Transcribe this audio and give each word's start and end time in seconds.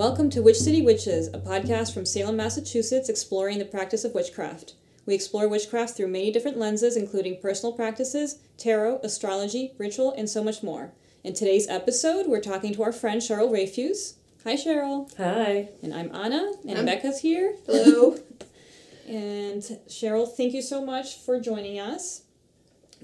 Welcome 0.00 0.30
to 0.30 0.40
Witch 0.40 0.56
City 0.56 0.80
Witches, 0.80 1.28
a 1.28 1.38
podcast 1.38 1.92
from 1.92 2.06
Salem, 2.06 2.34
Massachusetts, 2.34 3.10
exploring 3.10 3.58
the 3.58 3.66
practice 3.66 4.02
of 4.02 4.14
witchcraft. 4.14 4.72
We 5.04 5.14
explore 5.14 5.46
witchcraft 5.46 5.94
through 5.94 6.08
many 6.08 6.32
different 6.32 6.56
lenses, 6.56 6.96
including 6.96 7.38
personal 7.42 7.74
practices, 7.74 8.38
tarot, 8.56 9.00
astrology, 9.02 9.74
ritual, 9.76 10.14
and 10.16 10.26
so 10.26 10.42
much 10.42 10.62
more. 10.62 10.92
In 11.22 11.34
today's 11.34 11.68
episode, 11.68 12.28
we're 12.28 12.40
talking 12.40 12.72
to 12.72 12.82
our 12.82 12.92
friend 12.92 13.20
Cheryl 13.20 13.50
Rayfuse. 13.50 14.14
Hi, 14.44 14.54
Cheryl. 14.54 15.14
Hi. 15.18 15.68
And 15.82 15.92
I'm 15.92 16.10
Anna, 16.14 16.50
and 16.66 16.78
I'm- 16.78 16.86
Becca's 16.86 17.20
here. 17.20 17.56
Hello. 17.66 18.16
And 19.06 19.62
Cheryl, 19.86 20.26
thank 20.34 20.54
you 20.54 20.62
so 20.62 20.82
much 20.82 21.16
for 21.16 21.38
joining 21.38 21.78
us. 21.78 22.22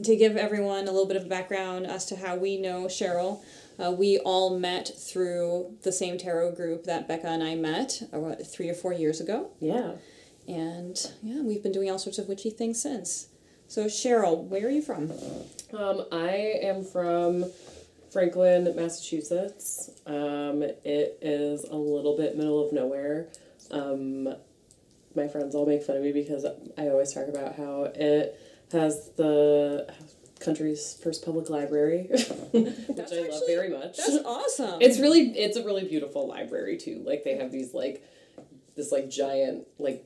To 0.02 0.16
give 0.16 0.36
everyone 0.36 0.88
a 0.88 0.92
little 0.92 1.06
bit 1.06 1.16
of 1.16 1.28
background 1.28 1.86
as 1.86 2.06
to 2.06 2.16
how 2.16 2.36
we 2.36 2.56
know 2.58 2.84
Cheryl, 2.84 3.40
uh, 3.84 3.92
we 3.92 4.18
all 4.18 4.58
met 4.58 4.90
through 4.96 5.76
the 5.82 5.92
same 5.92 6.18
tarot 6.18 6.52
group 6.52 6.84
that 6.84 7.06
Becca 7.06 7.26
and 7.26 7.42
I 7.42 7.54
met 7.54 8.02
uh, 8.12 8.18
what, 8.18 8.46
three 8.46 8.68
or 8.68 8.74
four 8.74 8.92
years 8.92 9.20
ago. 9.20 9.50
Yeah. 9.60 9.92
And 10.48 10.98
yeah, 11.22 11.42
we've 11.42 11.62
been 11.62 11.72
doing 11.72 11.90
all 11.90 11.98
sorts 11.98 12.18
of 12.18 12.28
witchy 12.28 12.50
things 12.50 12.80
since. 12.80 13.28
So, 13.68 13.86
Cheryl, 13.86 14.44
where 14.44 14.66
are 14.66 14.70
you 14.70 14.82
from? 14.82 15.12
Um, 15.76 16.06
I 16.12 16.60
am 16.62 16.84
from 16.84 17.46
Franklin, 18.12 18.72
Massachusetts. 18.76 19.90
Um, 20.06 20.62
it 20.62 21.18
is 21.20 21.64
a 21.64 21.74
little 21.74 22.16
bit 22.16 22.36
middle 22.36 22.64
of 22.64 22.72
nowhere. 22.72 23.28
Um, 23.72 24.28
my 25.16 25.26
friends 25.26 25.54
all 25.54 25.66
make 25.66 25.82
fun 25.82 25.96
of 25.96 26.02
me 26.02 26.12
because 26.12 26.46
I 26.78 26.88
always 26.88 27.12
talk 27.12 27.26
about 27.26 27.56
how 27.56 27.90
it 27.94 28.38
has 28.72 29.10
the 29.16 29.92
country's 30.40 30.94
first 31.02 31.24
public 31.24 31.48
library, 31.50 32.04
which 32.10 32.28
That's 32.28 33.12
I 33.12 33.16
love 33.16 33.24
actually- 33.26 33.46
very 33.46 33.68
much. 33.70 33.96
That's 33.96 34.18
awesome. 34.24 34.80
It's 34.82 34.98
really 34.98 35.30
it's 35.38 35.56
a 35.56 35.64
really 35.64 35.84
beautiful 35.84 36.26
library 36.28 36.76
too. 36.76 37.02
Like 37.04 37.24
they 37.24 37.36
have 37.36 37.50
these 37.52 37.72
like 37.74 38.04
this 38.76 38.92
like 38.92 39.08
giant 39.08 39.66
like 39.78 40.04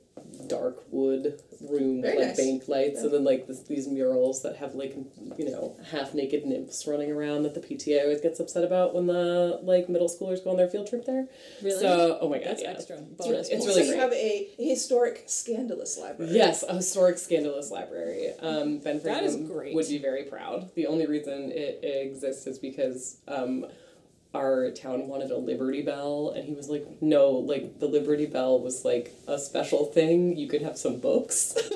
dark 0.49 0.83
wood 0.91 1.41
room 1.61 1.97
with 1.97 2.05
Very 2.05 2.19
like 2.19 2.29
nice. 2.29 2.37
bank 2.37 2.69
lights 2.69 2.99
Yeah. 2.99 3.05
and 3.07 3.15
then 3.15 3.25
like 3.25 3.47
this, 3.47 3.63
these 3.65 3.87
murals 3.87 4.43
that 4.43 4.57
have 4.57 4.75
like 4.75 4.97
you 5.39 5.51
know 5.51 5.77
half 5.91 6.15
naked 6.15 6.45
nymphs 6.47 6.87
running 6.87 7.11
around 7.13 7.43
that 7.43 7.55
the 7.55 7.61
PTA 7.61 8.03
always 8.03 8.21
gets 8.21 8.41
upset 8.41 8.65
about 8.65 8.95
when 8.95 9.07
the 9.07 9.59
like 9.63 9.89
middle 9.89 10.09
schoolers 10.09 10.43
go 10.43 10.51
on 10.51 10.57
their 10.57 10.69
field 10.69 10.89
trip 10.89 11.05
there. 11.05 11.27
really 11.63 11.81
So 11.81 12.19
oh 12.21 12.29
my 12.29 12.39
god, 12.39 12.49
that's 12.49 12.63
yeah. 12.63 12.71
extra 12.71 12.97
It's, 12.97 13.27
bonus. 13.27 13.49
it's 13.49 13.51
points. 13.51 13.67
really 13.67 13.81
so 13.83 13.87
you 13.87 13.93
great. 13.93 14.01
have 14.01 14.13
a 14.13 14.49
historic, 14.59 15.25
scandalous 15.27 15.99
library. 15.99 16.33
Yes, 16.33 16.63
a 16.69 16.75
historic, 16.75 17.19
scandalous 17.19 17.71
library. 17.71 18.33
Um, 18.41 18.79
ben 18.79 19.01
That 19.03 19.23
is 19.25 19.35
Franklin 19.35 19.47
great. 19.49 19.75
would 19.75 19.89
be 19.89 19.99
very 19.99 20.25
proud. 20.25 20.71
The 20.75 20.87
only 20.87 21.07
reason 21.07 21.51
it 21.53 21.81
exists 21.83 22.47
is 22.47 22.59
because 22.59 23.19
um, 23.29 23.67
our 24.35 24.71
town 24.71 25.09
wanted 25.09 25.31
a 25.31 25.37
Liberty 25.37 25.83
Bell, 25.83 26.33
and 26.37 26.45
he 26.47 26.55
was 26.55 26.69
like, 26.69 26.87
"No, 27.01 27.31
like 27.31 27.79
the 27.81 27.87
Liberty 27.87 28.27
Bell 28.27 28.61
was 28.61 28.85
like 28.85 29.13
a 29.27 29.39
special 29.39 29.87
thing. 29.87 30.37
You 30.37 30.49
could 30.49 30.63
have 30.63 30.79
some 30.79 31.01
books." 31.01 31.55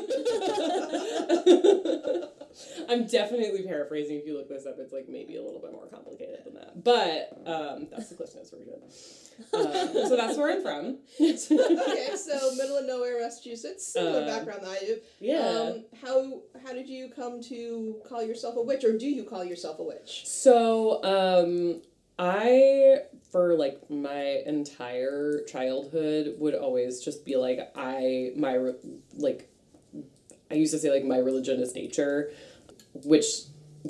I'm 2.89 3.07
definitely 3.07 3.63
paraphrasing. 3.67 4.19
If 4.19 4.27
you 4.27 4.37
look 4.37 4.49
this 4.49 4.67
up, 4.67 4.77
it's 4.79 4.93
like 4.93 5.09
maybe 5.09 5.37
a 5.37 5.43
little 5.43 5.61
bit 5.61 5.73
more 5.73 5.87
complicated 5.87 6.41
than 6.45 6.55
that. 6.55 6.85
But 6.85 7.33
um, 7.47 7.89
that's 7.91 8.11
the 8.11 8.15
Cliff 8.15 8.35
Notes 8.37 8.51
version. 8.51 8.75
Uh, 9.53 10.07
so 10.09 10.17
that's 10.17 10.39
where 10.39 10.53
I'm 10.53 10.63
from. 10.63 10.99
okay, 11.21 11.37
so 12.17 12.55
middle 12.57 12.77
of 12.77 12.85
nowhere, 12.87 13.21
Massachusetts. 13.21 13.89
Similar 13.93 14.23
Uh, 14.23 14.27
background 14.27 14.61
that 14.63 14.71
I 14.71 14.79
do. 14.87 14.99
Yeah. 15.19 15.39
Um, 15.41 15.85
how 16.01 16.43
how 16.65 16.73
did 16.73 16.89
you 16.89 17.09
come 17.09 17.43
to 17.45 17.97
call 18.09 18.23
yourself 18.23 18.55
a 18.57 18.63
witch, 18.63 18.85
or 18.85 18.97
do 18.97 19.07
you 19.09 19.25
call 19.25 19.45
yourself 19.45 19.81
a 19.81 19.83
witch? 19.83 20.23
So, 20.27 21.03
um, 21.03 21.83
I, 22.19 22.99
for 23.33 23.55
like 23.55 23.91
my 23.91 24.43
entire 24.47 25.43
childhood, 25.49 26.37
would 26.39 26.55
always 26.55 27.01
just 27.01 27.25
be 27.25 27.37
like, 27.37 27.73
I, 27.75 28.33
my, 28.37 28.73
like, 29.17 29.51
I 30.51 30.55
used 30.55 30.73
to 30.73 30.79
say, 30.79 30.91
like, 30.91 31.05
my 31.05 31.19
religion 31.19 31.61
is 31.61 31.75
nature, 31.75 32.31
which 32.93 33.27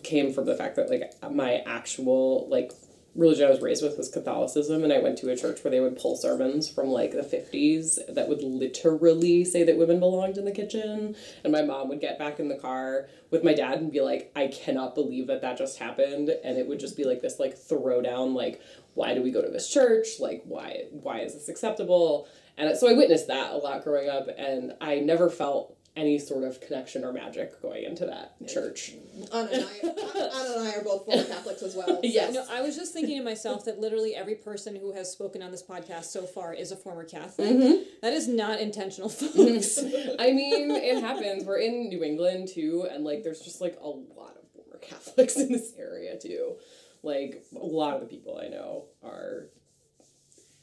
came 0.02 0.32
from 0.32 0.46
the 0.46 0.54
fact 0.54 0.76
that, 0.76 0.88
like, 0.88 1.12
my 1.30 1.56
actual, 1.66 2.48
like, 2.48 2.72
religion 3.14 3.46
I 3.46 3.50
was 3.50 3.60
raised 3.60 3.82
with 3.82 3.96
was 3.96 4.08
Catholicism, 4.08 4.82
and 4.82 4.92
I 4.92 4.98
went 4.98 5.18
to 5.18 5.30
a 5.30 5.36
church 5.36 5.62
where 5.62 5.70
they 5.70 5.80
would 5.80 5.98
pull 5.98 6.16
sermons 6.16 6.68
from 6.68 6.88
like 6.88 7.12
the 7.12 7.22
50s 7.22 7.98
that 8.12 8.28
would 8.28 8.42
literally 8.42 9.44
say 9.44 9.62
that 9.62 9.78
women 9.78 10.00
belonged 10.00 10.36
in 10.36 10.44
the 10.44 10.52
kitchen. 10.52 11.14
And 11.44 11.52
my 11.52 11.62
mom 11.62 11.88
would 11.88 12.00
get 12.00 12.18
back 12.18 12.40
in 12.40 12.48
the 12.48 12.56
car 12.56 13.08
with 13.30 13.44
my 13.44 13.54
dad 13.54 13.78
and 13.78 13.92
be 13.92 14.00
like, 14.00 14.32
I 14.34 14.48
cannot 14.48 14.94
believe 14.94 15.28
that 15.28 15.42
that 15.42 15.58
just 15.58 15.78
happened. 15.78 16.30
And 16.42 16.58
it 16.58 16.66
would 16.66 16.80
just 16.80 16.96
be 16.96 17.04
like 17.04 17.20
this, 17.20 17.38
like, 17.38 17.56
throwdown, 17.56 18.34
like, 18.34 18.60
why 18.94 19.14
do 19.14 19.22
we 19.22 19.30
go 19.30 19.42
to 19.42 19.50
this 19.50 19.70
church? 19.70 20.20
Like, 20.20 20.42
why, 20.44 20.84
why 20.90 21.20
is 21.20 21.34
this 21.34 21.48
acceptable? 21.48 22.28
And 22.56 22.76
so 22.76 22.88
I 22.88 22.94
witnessed 22.94 23.28
that 23.28 23.52
a 23.52 23.56
lot 23.56 23.84
growing 23.84 24.08
up, 24.08 24.28
and 24.36 24.74
I 24.80 25.00
never 25.00 25.28
felt 25.28 25.76
any 25.96 26.18
sort 26.18 26.42
of 26.42 26.60
connection 26.60 27.04
or 27.04 27.12
magic 27.12 27.62
going 27.62 27.84
into 27.84 28.04
that 28.06 28.34
church. 28.48 28.92
Anna 29.32 29.48
and 29.52 29.64
I, 29.64 29.78
Anna 29.88 30.54
and 30.58 30.68
I 30.68 30.72
are 30.76 30.82
both 30.82 31.04
former 31.04 31.22
Catholics 31.24 31.62
as 31.62 31.76
well. 31.76 31.86
so- 31.86 32.00
Yes. 32.02 32.34
No, 32.34 32.44
I 32.50 32.62
was 32.62 32.74
just 32.76 32.92
thinking 32.92 33.16
to 33.18 33.24
myself 33.24 33.64
that 33.66 33.78
literally 33.78 34.14
every 34.16 34.34
person 34.34 34.74
who 34.74 34.92
has 34.92 35.12
spoken 35.12 35.40
on 35.40 35.52
this 35.52 35.62
podcast 35.62 36.06
so 36.06 36.22
far 36.26 36.52
is 36.52 36.72
a 36.72 36.76
former 36.76 37.04
Catholic. 37.04 37.48
Mm-hmm. 37.50 37.82
That 38.02 38.12
is 38.12 38.26
not 38.26 38.60
intentional, 38.60 39.08
folks. 39.08 39.78
I 39.78 40.32
mean, 40.32 40.72
it 40.72 41.00
happens. 41.00 41.44
We're 41.44 41.58
in 41.60 41.88
New 41.88 42.02
England 42.02 42.48
too, 42.52 42.88
and 42.90 43.04
like, 43.04 43.22
there's 43.22 43.40
just 43.40 43.60
like 43.60 43.76
a 43.80 43.86
lot 43.88 44.36
of 44.36 44.48
former 44.52 44.78
Catholics 44.82 45.36
in 45.36 45.52
this 45.52 45.74
area 45.78 46.18
too. 46.18 46.56
Like, 47.04 47.44
a 47.54 47.64
lot 47.64 47.94
of 47.94 48.00
the 48.00 48.06
people 48.08 48.40
I 48.42 48.48
know 48.48 48.86
are 49.04 49.48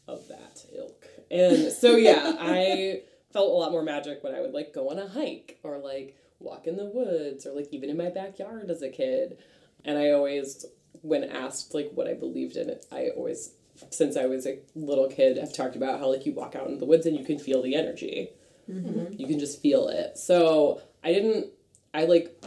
of 0.10 0.28
that 0.28 0.66
ilk. 0.78 1.06
And 1.30 1.72
so, 1.72 1.96
yeah, 1.96 2.36
I 2.38 3.04
felt 3.34 3.52
a 3.52 3.56
lot 3.56 3.72
more 3.72 3.84
magic 3.84 4.24
when 4.24 4.36
I 4.36 4.42
would 4.42 4.54
like 4.54 4.74
go 4.74 4.90
on 4.90 5.00
a 5.00 5.08
hike 5.08 5.60
or 5.64 5.78
like 5.78 6.18
walk 6.40 6.68
in 6.68 6.78
the 6.78 6.86
woods 6.86 7.46
or 7.46 7.54
like 7.54 7.68
even 7.72 7.90
in 7.90 7.98
my 7.98 8.10
backyard 8.10 8.70
as 8.70 8.82
a 8.82 8.90
kid. 8.90 9.38
And 9.86 9.98
I 9.98 10.12
always, 10.12 10.66
when 11.02 11.24
asked 11.24 11.74
like 11.74 11.92
what 11.94 12.08
I 12.08 12.14
believed 12.14 12.56
in, 12.56 12.70
it, 12.70 12.86
I 12.92 13.10
always, 13.16 13.54
since 13.90 14.16
I 14.18 14.26
was 14.26 14.46
a 14.46 14.60
little 14.76 15.08
kid, 15.08 15.38
have 15.38 15.54
talked 15.54 15.76
about 15.76 16.00
how 16.00 16.12
like 16.12 16.26
you 16.26 16.34
walk 16.34 16.56
out 16.56 16.68
in 16.68 16.80
the 16.80 16.86
woods 16.86 17.06
and 17.06 17.18
you 17.18 17.26
can 17.26 17.40
feel 17.40 17.62
the 17.62 17.76
energy 17.76 18.30
mm-hmm. 18.70 19.14
you 19.18 19.28
can 19.28 19.40
just 19.40 19.62
feel 19.62 19.88
it. 19.88 20.18
So 20.18 20.82
I 21.04 21.14
didn't, 21.14 21.48
I 21.94 22.06
like 22.06 22.44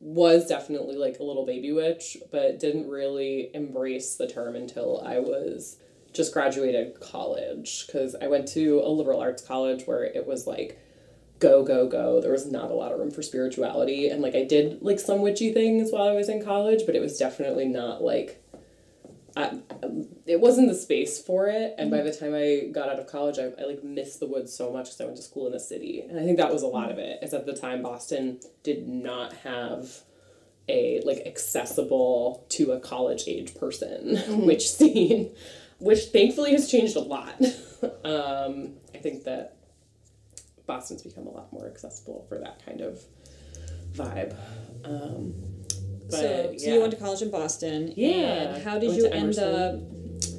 was 0.00 0.46
definitely 0.46 0.96
like 0.96 1.18
a 1.18 1.22
little 1.22 1.46
baby 1.46 1.72
witch, 1.72 2.16
but 2.30 2.58
didn't 2.58 2.88
really 2.88 3.50
embrace 3.54 4.16
the 4.16 4.26
term 4.26 4.56
until 4.56 5.00
I 5.04 5.18
was 5.20 5.78
just 6.12 6.32
graduated 6.32 7.00
college 7.00 7.86
because 7.86 8.14
I 8.14 8.26
went 8.26 8.48
to 8.48 8.80
a 8.80 8.88
liberal 8.88 9.20
arts 9.20 9.42
college 9.42 9.84
where 9.84 10.04
it 10.04 10.26
was 10.26 10.46
like 10.46 10.78
go 11.42 11.64
go 11.64 11.88
go. 11.88 12.20
There 12.20 12.30
was 12.30 12.46
not 12.46 12.70
a 12.70 12.74
lot 12.74 12.92
of 12.92 13.00
room 13.00 13.10
for 13.10 13.20
spirituality. 13.20 14.08
And 14.08 14.22
like 14.22 14.36
i 14.36 14.44
did 14.44 14.80
like 14.80 15.00
some 15.00 15.20
witchy 15.20 15.52
things 15.52 15.90
while 15.90 16.08
i 16.08 16.12
was 16.12 16.28
in 16.28 16.42
college 16.42 16.82
but 16.86 16.94
it 16.94 17.00
was 17.00 17.18
definitely 17.18 17.66
not 17.66 18.02
like 18.02 18.38
I, 19.34 19.60
it 20.26 20.40
wasn't 20.40 20.68
the 20.68 20.74
space 20.74 21.18
for 21.18 21.46
it. 21.46 21.74
And 21.78 21.90
by 21.90 21.98
mm-hmm. 21.98 22.06
the 22.06 22.12
time 22.14 22.34
i 22.34 22.70
got 22.70 22.88
out 22.88 23.00
of 23.00 23.06
college 23.08 23.38
i, 23.38 23.50
I 23.60 23.66
like 23.66 23.82
missed 23.82 24.20
the 24.20 24.26
woods 24.26 24.54
so 24.54 24.72
much 24.72 24.86
because 24.86 25.00
i 25.00 25.04
went 25.04 25.16
to 25.16 25.22
school 25.22 25.46
in 25.46 25.52
the 25.52 25.60
city. 25.60 26.00
And 26.08 26.18
i 26.18 26.22
think 26.22 26.38
that 26.38 26.52
was 26.52 26.62
a 26.62 26.68
lot 26.68 26.90
of 26.90 26.96
mm-hmm. 26.96 27.10
it 27.10 27.18
is 27.22 27.34
at 27.34 27.44
the 27.44 27.54
time 27.54 27.82
boston 27.82 28.38
did 28.62 28.86
not 28.86 29.32
have 29.38 30.02
a 30.68 31.00
like 31.04 31.22
accessible 31.26 32.46
to 32.50 32.70
a 32.70 32.78
college 32.78 33.24
age 33.26 33.56
person 33.56 34.10
mm-hmm. 34.16 34.46
witch 34.46 34.70
scene 34.70 35.34
which 35.82 36.04
thankfully 36.06 36.52
has 36.52 36.70
changed 36.70 36.96
a 36.96 37.00
lot 37.00 37.34
um, 38.04 38.74
i 38.94 38.98
think 38.98 39.24
that 39.24 39.56
boston's 40.66 41.02
become 41.02 41.26
a 41.26 41.30
lot 41.30 41.52
more 41.52 41.66
accessible 41.66 42.24
for 42.28 42.38
that 42.38 42.64
kind 42.64 42.80
of 42.80 43.00
vibe 43.94 44.36
um, 44.84 45.34
but, 46.12 46.20
so, 46.20 46.54
so 46.58 46.68
yeah. 46.68 46.74
you 46.74 46.80
went 46.80 46.92
to 46.92 46.98
college 46.98 47.22
in 47.22 47.30
Boston. 47.30 47.94
Yeah. 47.96 48.58
How 48.60 48.78
did 48.78 48.94
you 48.94 49.06
end 49.06 49.38
up? 49.38 49.80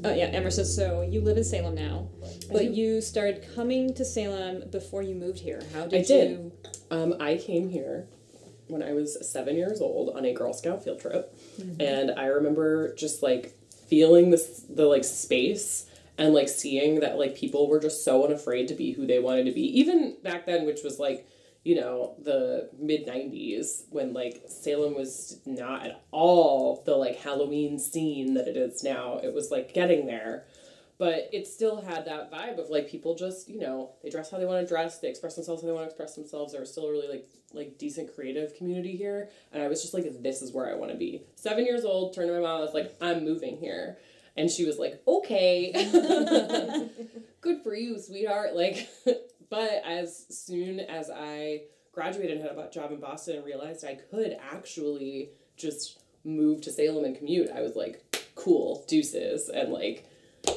Oh 0.05 0.13
yeah, 0.13 0.25
Emerson. 0.25 0.65
So 0.65 1.01
you 1.01 1.21
live 1.21 1.37
in 1.37 1.43
Salem 1.43 1.75
now, 1.75 2.09
but 2.51 2.71
you 2.71 3.01
started 3.01 3.45
coming 3.55 3.93
to 3.95 4.05
Salem 4.05 4.69
before 4.69 5.01
you 5.01 5.15
moved 5.15 5.39
here. 5.39 5.61
How 5.73 5.87
did, 5.87 6.01
I 6.01 6.03
did. 6.03 6.31
you? 6.31 6.51
Um, 6.91 7.15
I 7.19 7.37
came 7.37 7.69
here 7.69 8.07
when 8.67 8.83
I 8.83 8.93
was 8.93 9.17
seven 9.29 9.55
years 9.55 9.81
old 9.81 10.15
on 10.15 10.25
a 10.25 10.33
Girl 10.33 10.53
Scout 10.53 10.83
field 10.83 10.99
trip, 10.99 11.35
and 11.79 12.11
I 12.11 12.25
remember 12.25 12.93
just 12.95 13.23
like 13.23 13.57
feeling 13.93 14.31
this 14.31 14.65
the 14.67 14.85
like 14.85 15.03
space 15.03 15.85
and 16.17 16.33
like 16.33 16.49
seeing 16.49 16.99
that 17.01 17.19
like 17.19 17.35
people 17.35 17.69
were 17.69 17.79
just 17.79 18.03
so 18.03 18.25
unafraid 18.25 18.67
to 18.67 18.73
be 18.73 18.91
who 18.91 19.05
they 19.05 19.19
wanted 19.19 19.45
to 19.45 19.51
be. 19.51 19.61
Even 19.79 20.17
back 20.23 20.47
then, 20.47 20.65
which 20.65 20.81
was 20.83 20.97
like 20.97 21.27
you 21.63 21.75
know 21.75 22.15
the 22.23 22.71
mid 22.79 23.05
'90s 23.05 23.83
when 23.91 24.11
like 24.11 24.41
Salem 24.47 24.95
was 24.95 25.39
not 25.45 25.85
at 25.85 26.03
all 26.09 26.81
the 26.87 26.95
like 26.95 27.17
Halloween 27.17 27.77
scene 27.77 28.33
that 28.33 28.47
it 28.47 28.57
is 28.57 28.83
now. 28.83 29.19
It 29.23 29.31
was 29.31 29.51
like 29.51 29.75
getting 29.75 30.07
there 30.07 30.45
but 31.03 31.27
it 31.33 31.45
still 31.45 31.81
had 31.81 32.05
that 32.05 32.31
vibe 32.31 32.57
of 32.57 32.69
like 32.69 32.89
people 32.89 33.13
just 33.13 33.49
you 33.49 33.59
know 33.59 33.91
they 34.01 34.09
dress 34.09 34.31
how 34.31 34.37
they 34.37 34.45
want 34.45 34.61
to 34.61 34.73
dress 34.73 34.99
they 34.99 35.09
express 35.09 35.35
themselves 35.35 35.61
how 35.61 35.67
they 35.67 35.73
want 35.73 35.83
to 35.83 35.89
express 35.89 36.15
themselves 36.15 36.53
there 36.53 36.61
was 36.61 36.71
still 36.71 36.85
a 36.85 36.91
really 36.91 37.09
like 37.09 37.27
like 37.53 37.77
decent 37.77 38.13
creative 38.15 38.55
community 38.55 38.95
here 38.95 39.29
and 39.51 39.61
i 39.61 39.67
was 39.67 39.81
just 39.81 39.93
like 39.93 40.05
this 40.21 40.41
is 40.41 40.53
where 40.53 40.71
i 40.71 40.73
want 40.73 40.89
to 40.89 40.97
be 40.97 41.21
seven 41.35 41.65
years 41.65 41.83
old 41.83 42.15
turned 42.15 42.29
to 42.29 42.33
my 42.33 42.39
mom 42.39 42.59
i 42.59 42.61
was 42.61 42.73
like 42.73 42.95
i'm 43.01 43.25
moving 43.25 43.57
here 43.57 43.97
And 44.35 44.49
she 44.49 44.65
was 44.65 44.79
like, 44.79 45.01
okay. 45.07 45.71
Good 47.41 47.61
for 47.63 47.75
you, 47.75 47.99
sweetheart. 47.99 48.55
Like, 48.55 48.89
but 49.49 49.83
as 49.85 50.25
soon 50.29 50.79
as 50.79 51.11
I 51.13 51.63
graduated 51.91 52.37
and 52.37 52.41
had 52.41 52.57
a 52.57 52.69
job 52.71 52.91
in 52.91 52.99
Boston 52.99 53.37
and 53.37 53.45
realized 53.45 53.85
I 53.85 53.95
could 53.95 54.35
actually 54.51 55.29
just 55.55 55.99
move 56.23 56.61
to 56.61 56.71
Salem 56.71 57.05
and 57.05 57.15
commute, 57.15 57.51
I 57.51 57.61
was 57.61 57.75
like, 57.75 58.01
cool, 58.33 58.83
deuces. 58.87 59.49
And 59.49 59.71
like, 59.71 60.09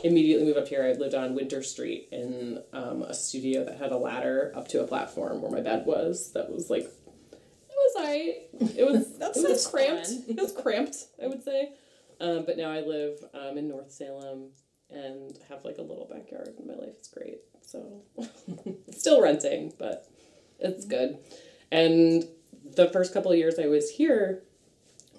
immediately 0.05 0.45
moved 0.47 0.59
up 0.59 0.69
here. 0.69 0.85
I 0.85 0.93
lived 0.99 1.15
on 1.15 1.35
Winter 1.35 1.63
Street 1.63 2.09
in 2.13 2.63
um, 2.73 3.03
a 3.03 3.15
studio 3.15 3.65
that 3.65 3.79
had 3.79 3.93
a 3.93 3.97
ladder 3.97 4.53
up 4.55 4.69
to 4.69 4.83
a 4.83 4.87
platform 4.87 5.41
where 5.43 5.51
my 5.51 5.61
bed 5.61 5.87
was. 5.87 6.33
That 6.33 6.51
was 6.51 6.71
like, 6.71 6.83
it 6.83 6.91
was 7.71 7.97
alright. 7.97 8.77
It 8.77 8.85
was 8.87 9.19
That 9.19 9.37
it 9.37 9.49
was 9.49 9.67
cramped. 9.67 10.07
fun. 10.07 10.25
It 10.29 10.37
was 10.41 10.53
cramped, 10.53 10.97
I 11.23 11.27
would 11.29 11.43
say. 11.45 11.73
Um, 12.21 12.45
but 12.47 12.57
now 12.57 12.71
I 12.71 12.81
live 12.81 13.19
um, 13.35 13.59
in 13.59 13.69
North 13.69 13.93
Salem 13.93 14.51
and 14.91 15.39
have 15.49 15.65
like 15.65 15.79
a 15.79 15.83
little 15.83 16.09
backyard 16.11 16.55
in 16.59 16.67
my 16.67 16.75
life. 16.75 16.95
is 17.01 17.09
great. 17.09 17.39
So 17.63 18.03
still 18.91 19.21
renting, 19.21 19.73
but 19.79 20.09
it's 20.59 20.85
good. 20.85 21.19
And 21.71 22.25
the 22.75 22.89
first 22.89 23.13
couple 23.13 23.33
of 23.33 23.39
years 23.39 23.59
I 23.59 23.67
was 23.67 23.91
here, 23.91 24.43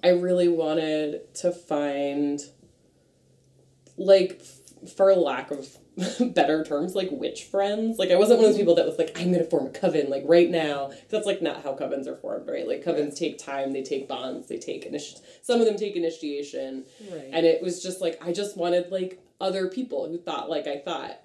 I 0.02 0.08
really 0.10 0.48
wanted 0.48 1.34
to 1.36 1.52
find 1.52 2.40
like 3.96 4.42
for 4.96 5.14
lack 5.14 5.50
of 5.50 5.66
better 6.34 6.64
terms 6.64 6.94
like 6.94 7.08
witch 7.10 7.44
friends. 7.44 7.98
Like 7.98 8.10
i 8.10 8.16
wasn't 8.16 8.38
one 8.38 8.46
of 8.46 8.52
those 8.52 8.58
people 8.58 8.74
that 8.76 8.86
was 8.86 8.98
like 8.98 9.18
i'm 9.18 9.32
gonna 9.32 9.44
form 9.44 9.66
a 9.66 9.70
coven 9.70 10.08
like 10.10 10.22
right 10.26 10.50
now. 10.50 10.92
That's 11.08 11.26
like 11.26 11.42
not 11.42 11.62
how 11.62 11.74
covens 11.74 12.06
are 12.06 12.16
formed 12.16 12.48
right? 12.48 12.66
Like 12.66 12.84
covens 12.84 13.16
take 13.16 13.38
time 13.38 13.72
they 13.72 13.82
take 13.82 14.08
bonds 14.08 14.48
they 14.48 14.58
take 14.58 14.90
initi- 14.90 15.20
some 15.42 15.60
of 15.60 15.66
them 15.66 15.76
take 15.76 15.96
initiation. 15.96 16.84
Right. 17.10 17.30
and 17.32 17.44
it 17.46 17.62
was 17.62 17.82
just 17.82 18.00
like 18.00 18.18
i 18.24 18.32
just 18.32 18.56
wanted 18.56 18.90
like 18.90 19.20
other 19.40 19.68
people 19.68 20.08
who 20.08 20.18
thought 20.18 20.48
like 20.50 20.66
i 20.66 20.78
thought. 20.78 21.20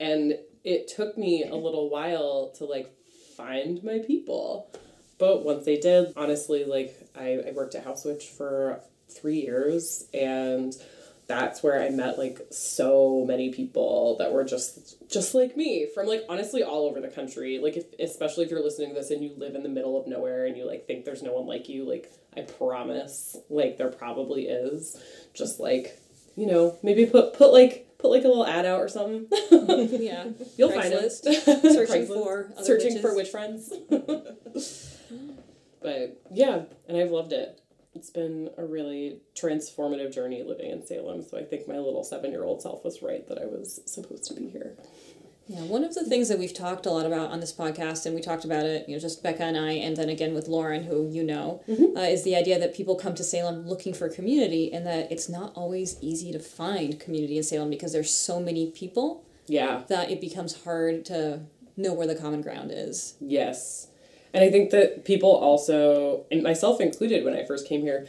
And 0.00 0.38
it 0.64 0.88
took 0.88 1.16
me 1.16 1.44
a 1.44 1.54
little 1.54 1.88
while 1.88 2.52
to 2.56 2.64
like 2.64 2.92
find 3.36 3.82
my 3.84 4.00
people. 4.00 4.70
But 5.18 5.44
once 5.44 5.64
they 5.64 5.78
did 5.78 6.12
honestly 6.16 6.64
like 6.64 6.96
i, 7.14 7.42
I 7.48 7.52
worked 7.52 7.74
at 7.74 7.84
HausWitch 7.84 8.24
for 8.24 8.80
three 9.08 9.40
years 9.40 10.06
and 10.12 10.74
that's 11.28 11.62
where 11.62 11.82
i 11.82 11.88
met 11.88 12.18
like 12.18 12.40
so 12.50 13.24
many 13.26 13.52
people 13.52 14.16
that 14.18 14.32
were 14.32 14.44
just 14.44 14.96
just 15.10 15.34
like 15.34 15.56
me 15.56 15.86
from 15.94 16.06
like 16.06 16.24
honestly 16.28 16.62
all 16.62 16.86
over 16.86 17.00
the 17.00 17.08
country. 17.08 17.58
Like 17.58 17.76
if 17.76 17.84
especially 17.98 18.44
if 18.44 18.50
you're 18.50 18.62
listening 18.62 18.90
to 18.90 18.94
this 18.94 19.10
and 19.10 19.22
you 19.22 19.32
live 19.36 19.54
in 19.54 19.62
the 19.62 19.68
middle 19.68 20.00
of 20.00 20.06
nowhere 20.06 20.46
and 20.46 20.56
you 20.56 20.66
like 20.66 20.86
think 20.86 21.04
there's 21.04 21.22
no 21.22 21.32
one 21.32 21.46
like 21.46 21.68
you 21.68 21.88
like 21.88 22.12
i 22.36 22.40
promise 22.42 23.36
like 23.48 23.76
there 23.76 23.88
probably 23.90 24.46
is. 24.46 24.96
Just 25.34 25.60
like 25.60 25.98
you 26.36 26.46
know 26.46 26.76
maybe 26.82 27.06
put 27.06 27.34
put 27.34 27.52
like 27.52 27.88
put 27.98 28.10
like 28.10 28.24
a 28.24 28.28
little 28.28 28.46
ad 28.46 28.66
out 28.66 28.80
or 28.80 28.88
something. 28.88 29.26
Yeah. 30.00 30.26
you'll 30.56 30.70
find 30.70 30.92
it 30.92 31.12
Craigslist. 31.24 31.62
Searching 31.72 32.06
for 32.06 32.52
searching 32.62 33.00
for 33.00 33.14
witches. 33.14 33.16
witch 33.16 33.28
friends. 33.28 33.72
But 35.82 36.20
yeah 36.32 36.62
and 36.88 36.96
i've 36.98 37.10
loved 37.10 37.32
it 37.32 37.60
it's 37.96 38.10
been 38.10 38.50
a 38.56 38.64
really 38.64 39.18
transformative 39.34 40.14
journey 40.14 40.42
living 40.42 40.70
in 40.70 40.86
salem 40.86 41.22
so 41.22 41.36
i 41.38 41.42
think 41.42 41.66
my 41.66 41.78
little 41.78 42.04
seven 42.04 42.30
year 42.30 42.44
old 42.44 42.60
self 42.62 42.84
was 42.84 43.02
right 43.02 43.26
that 43.28 43.38
i 43.38 43.46
was 43.46 43.80
supposed 43.86 44.24
to 44.24 44.34
be 44.34 44.48
here 44.48 44.74
Yeah, 45.48 45.62
one 45.62 45.84
of 45.84 45.94
the 45.94 46.02
things 46.04 46.28
that 46.28 46.40
we've 46.40 46.52
talked 46.52 46.86
a 46.86 46.90
lot 46.90 47.06
about 47.06 47.30
on 47.30 47.38
this 47.38 47.52
podcast, 47.52 48.04
and 48.04 48.16
we 48.16 48.20
talked 48.20 48.44
about 48.44 48.66
it, 48.66 48.88
you 48.88 48.96
know, 48.96 49.00
just 49.00 49.22
Becca 49.22 49.44
and 49.44 49.56
I, 49.56 49.72
and 49.86 49.96
then 49.96 50.08
again 50.08 50.34
with 50.34 50.48
Lauren, 50.48 50.82
who 50.82 51.08
you 51.08 51.22
know, 51.22 51.62
uh, 51.96 52.00
is 52.00 52.24
the 52.24 52.34
idea 52.34 52.58
that 52.58 52.74
people 52.74 52.96
come 52.96 53.14
to 53.14 53.22
Salem 53.22 53.64
looking 53.72 53.94
for 53.94 54.08
community, 54.08 54.72
and 54.74 54.84
that 54.90 55.12
it's 55.12 55.28
not 55.28 55.52
always 55.54 55.98
easy 56.00 56.32
to 56.32 56.40
find 56.40 56.98
community 56.98 57.36
in 57.36 57.44
Salem 57.44 57.70
because 57.70 57.92
there's 57.92 58.12
so 58.12 58.40
many 58.40 58.72
people 58.72 59.24
yeah 59.46 59.82
that 59.88 60.10
it 60.10 60.20
becomes 60.20 60.64
hard 60.64 61.04
to 61.12 61.42
know 61.76 61.92
where 61.94 62.08
the 62.08 62.16
common 62.16 62.42
ground 62.42 62.72
is. 62.72 63.14
Yes. 63.20 63.86
And 64.34 64.44
I 64.44 64.50
think 64.50 64.70
that 64.70 65.04
people 65.04 65.30
also, 65.30 66.26
and 66.30 66.42
myself 66.42 66.80
included 66.80 67.24
when 67.24 67.34
I 67.34 67.44
first 67.44 67.66
came 67.68 67.82
here, 67.82 68.06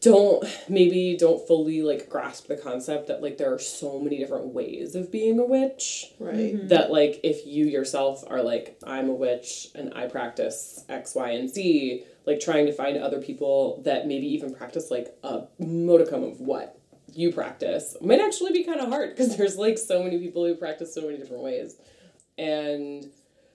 don't 0.00 0.44
maybe 0.68 1.14
don't 1.18 1.46
fully 1.46 1.82
like 1.82 2.08
grasp 2.08 2.46
the 2.46 2.56
concept 2.56 3.08
that 3.08 3.20
like 3.20 3.36
there 3.36 3.52
are 3.52 3.58
so 3.58 3.98
many 4.00 4.16
different 4.18 4.46
ways 4.46 4.94
of 4.94 5.12
being 5.12 5.38
a 5.38 5.44
witch 5.44 6.06
Right. 6.18 6.54
Mm-hmm. 6.54 6.68
that 6.68 6.90
like 6.90 7.20
if 7.22 7.46
you 7.46 7.66
yourself 7.66 8.24
are 8.26 8.42
like 8.42 8.78
i'm 8.86 9.10
a 9.10 9.12
witch 9.12 9.68
and 9.74 9.92
i 9.94 10.06
practice 10.06 10.86
x 10.88 11.14
y 11.14 11.32
and 11.32 11.50
z 11.50 12.04
like 12.24 12.40
trying 12.40 12.64
to 12.64 12.72
find 12.72 12.96
other 12.96 13.20
people 13.20 13.82
that 13.84 14.06
maybe 14.06 14.26
even 14.28 14.54
practice 14.54 14.90
like 14.90 15.14
a 15.22 15.42
modicum 15.58 16.24
of 16.24 16.40
what 16.40 16.78
you 17.12 17.30
practice 17.30 17.94
might 18.00 18.20
actually 18.20 18.52
be 18.52 18.64
kind 18.64 18.80
of 18.80 18.88
hard 18.88 19.10
because 19.10 19.36
there's 19.36 19.58
like 19.58 19.76
so 19.76 20.02
many 20.02 20.16
people 20.18 20.46
who 20.46 20.54
practice 20.54 20.94
so 20.94 21.02
many 21.02 21.18
different 21.18 21.42
ways 21.42 21.76
and 22.38 23.04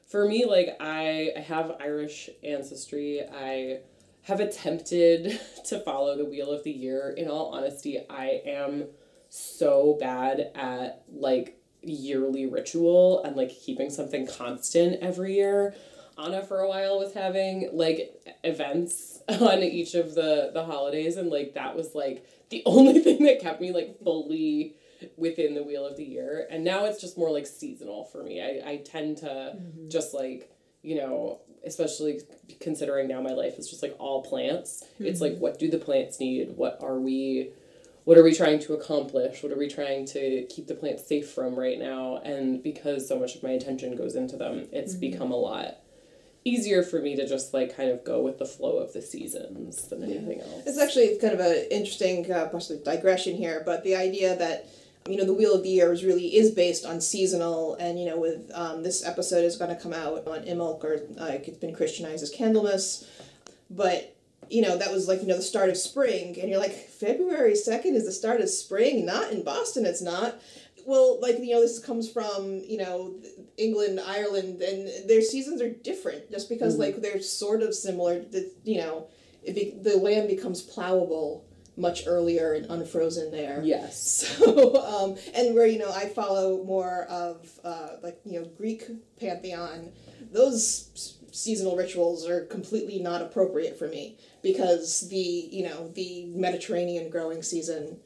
for 0.07 0.27
me 0.27 0.45
like 0.45 0.77
i 0.79 1.31
i 1.35 1.39
have 1.39 1.75
irish 1.79 2.29
ancestry. 2.43 3.21
I 3.21 3.79
have 4.23 4.39
attempted 4.39 5.39
to 5.65 5.79
follow 5.79 6.17
the 6.17 6.25
wheel 6.25 6.51
of 6.51 6.63
the 6.63 6.71
year. 6.71 7.13
In 7.15 7.29
all 7.29 7.53
honesty 7.53 7.99
i 8.09 8.41
am 8.45 8.85
so 9.29 9.97
bad 9.99 10.51
at 10.55 11.03
like 11.11 11.59
yearly 11.81 12.45
ritual 12.45 13.23
and 13.23 13.35
like 13.35 13.49
keeping 13.49 13.89
something 13.89 14.27
constant 14.27 14.99
every 15.01 15.35
year. 15.35 15.75
Anna 16.17 16.41
for 16.41 16.59
a 16.59 16.69
while 16.69 16.97
was 16.97 17.13
having 17.13 17.69
like 17.73 18.37
events 18.43 19.19
on 19.29 19.59
each 19.63 19.95
of 19.95 20.15
the 20.15 20.51
the 20.53 20.63
holidays 20.63 21.17
and 21.17 21.29
like 21.29 21.53
that 21.55 21.75
was 21.75 21.93
like 21.93 22.25
the 22.49 22.63
only 22.65 22.99
thing 22.99 23.23
that 23.23 23.41
kept 23.41 23.61
me 23.61 23.71
like 23.71 24.01
fully 24.03 24.75
within 25.17 25.53
the 25.53 25.63
wheel 25.63 25.85
of 25.85 25.97
the 25.97 26.03
year. 26.03 26.47
And 26.49 26.63
now 26.63 26.85
it's 26.85 27.01
just 27.01 27.17
more 27.17 27.31
like 27.31 27.47
seasonal 27.47 28.05
for 28.05 28.23
me. 28.23 28.41
I, 28.41 28.69
I 28.69 28.77
tend 28.77 29.17
to 29.17 29.25
mm-hmm. 29.25 29.89
just 29.89 30.13
like 30.13 30.51
you 30.81 30.95
know 30.95 31.39
especially 31.65 32.21
considering 32.59 33.07
now 33.07 33.19
my 33.19 33.31
life 33.31 33.57
is 33.57 33.67
just 33.67 33.81
like 33.81 33.95
all 33.97 34.21
plants. 34.21 34.83
It's 34.99 35.19
like 35.19 35.33
mm-hmm. 35.33 35.41
what 35.41 35.59
do 35.59 35.69
the 35.69 35.79
plants 35.79 36.19
need? 36.19 36.55
What 36.55 36.77
are 36.81 36.99
we 36.99 37.49
what 38.03 38.19
are 38.19 38.23
we 38.23 38.35
trying 38.35 38.59
to 38.59 38.73
accomplish? 38.75 39.41
What 39.41 39.51
are 39.51 39.57
we 39.57 39.67
trying 39.67 40.05
to 40.07 40.45
keep 40.47 40.67
the 40.67 40.75
plants 40.75 41.07
safe 41.07 41.31
from 41.31 41.57
right 41.57 41.79
now? 41.79 42.17
And 42.17 42.61
because 42.61 43.07
so 43.07 43.19
much 43.19 43.35
of 43.35 43.41
my 43.41 43.49
attention 43.49 43.95
goes 43.95 44.15
into 44.15 44.37
them 44.37 44.67
it's 44.71 44.91
mm-hmm. 44.91 44.99
become 44.99 45.31
a 45.31 45.37
lot 45.37 45.79
easier 46.47 46.83
for 46.83 47.01
me 47.01 47.15
to 47.15 47.27
just 47.27 47.53
like 47.53 47.75
kind 47.75 47.89
of 47.89 48.03
go 48.03 48.21
with 48.21 48.37
the 48.37 48.45
flow 48.45 48.77
of 48.77 48.93
the 48.93 49.01
seasons 49.01 49.87
than 49.87 50.03
anything 50.03 50.39
else. 50.41 50.63
It's 50.67 50.77
actually 50.77 51.17
kind 51.17 51.33
of 51.33 51.39
an 51.39 51.65
interesting, 51.71 52.31
uh, 52.31 52.47
possibly 52.49 52.83
digression 52.83 53.35
here, 53.35 53.63
but 53.65 53.83
the 53.83 53.95
idea 53.95 54.35
that 54.37 54.69
you 55.07 55.17
know 55.17 55.25
the 55.25 55.33
wheel 55.33 55.53
of 55.53 55.63
the 55.63 55.69
year 55.69 55.91
is 55.93 56.03
really 56.03 56.35
is 56.35 56.51
based 56.51 56.85
on 56.85 56.99
seasonal, 56.99 57.75
and 57.75 57.99
you 57.99 58.05
know 58.05 58.19
with 58.19 58.51
um, 58.53 58.83
this 58.83 59.05
episode 59.05 59.45
is 59.45 59.55
going 59.55 59.75
to 59.75 59.81
come 59.81 59.93
out 59.93 60.27
on 60.27 60.43
Imbolc 60.45 60.83
or 60.83 61.01
like 61.15 61.47
it's 61.47 61.59
been 61.59 61.75
Christianized 61.75 62.23
as 62.23 62.33
Candlemas, 62.33 63.07
but 63.69 64.15
you 64.49 64.61
know 64.61 64.77
that 64.77 64.91
was 64.91 65.07
like 65.07 65.21
you 65.21 65.27
know 65.27 65.35
the 65.35 65.43
start 65.43 65.69
of 65.69 65.77
spring, 65.77 66.39
and 66.39 66.49
you're 66.49 66.59
like 66.59 66.73
February 66.73 67.55
second 67.55 67.95
is 67.95 68.05
the 68.05 68.11
start 68.11 68.41
of 68.41 68.49
spring, 68.49 69.05
not 69.05 69.31
in 69.31 69.43
Boston, 69.43 69.85
it's 69.85 70.01
not. 70.01 70.39
Well, 70.87 71.19
like 71.19 71.39
you 71.39 71.53
know, 71.53 71.61
this 71.61 71.79
comes 71.79 72.11
from 72.11 72.61
you 72.65 72.77
know 72.77 73.13
England, 73.57 73.99
Ireland, 74.05 74.61
and 74.61 74.89
their 75.07 75.21
seasons 75.21 75.61
are 75.61 75.69
different. 75.69 76.31
Just 76.31 76.49
because 76.49 76.77
like 76.77 77.01
they're 77.01 77.21
sort 77.21 77.61
of 77.61 77.75
similar, 77.75 78.21
that 78.21 78.51
you 78.63 78.79
know, 78.79 79.07
be, 79.45 79.75
the 79.81 79.97
land 79.97 80.27
becomes 80.27 80.67
plowable 80.67 81.41
much 81.77 82.03
earlier 82.07 82.53
and 82.53 82.65
unfrozen 82.67 83.31
there. 83.31 83.61
yes 83.63 83.97
So, 84.37 84.75
um, 84.85 85.17
and 85.33 85.53
where 85.55 85.67
you 85.67 85.79
know 85.79 85.91
I 85.91 86.07
follow 86.09 86.63
more 86.63 87.03
of 87.09 87.49
uh, 87.63 87.89
like 88.03 88.19
you 88.25 88.39
know 88.39 88.47
Greek 88.57 88.83
pantheon, 89.19 89.91
those 90.31 90.89
s- 90.93 91.17
seasonal 91.31 91.75
rituals 91.75 92.27
are 92.27 92.45
completely 92.45 92.99
not 92.99 93.21
appropriate 93.21 93.77
for 93.77 93.87
me 93.87 94.17
because 94.41 95.09
the 95.09 95.17
you 95.51 95.63
know 95.67 95.89
the 95.89 96.25
Mediterranean 96.27 97.09
growing 97.09 97.43
season 97.43 97.97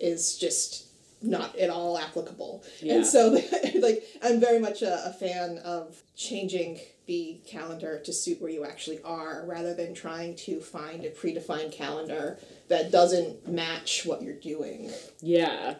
is 0.00 0.36
just 0.38 0.86
not 1.20 1.56
at 1.58 1.68
all 1.70 1.98
applicable. 1.98 2.62
Yeah. 2.80 2.94
And 2.94 3.06
so, 3.06 3.36
like, 3.80 4.04
I'm 4.22 4.38
very 4.38 4.60
much 4.60 4.82
a, 4.82 5.06
a 5.06 5.12
fan 5.12 5.58
of 5.58 6.00
changing 6.16 6.78
the 7.08 7.40
calendar 7.46 7.98
to 7.98 8.12
suit 8.12 8.40
where 8.40 8.50
you 8.50 8.64
actually 8.64 9.02
are 9.02 9.44
rather 9.46 9.74
than 9.74 9.94
trying 9.94 10.36
to 10.36 10.60
find 10.60 11.04
a 11.04 11.10
predefined 11.10 11.72
calendar 11.72 12.38
that 12.68 12.92
doesn't 12.92 13.48
match 13.48 14.02
what 14.04 14.22
you're 14.22 14.34
doing. 14.34 14.92
yeah 15.20 15.74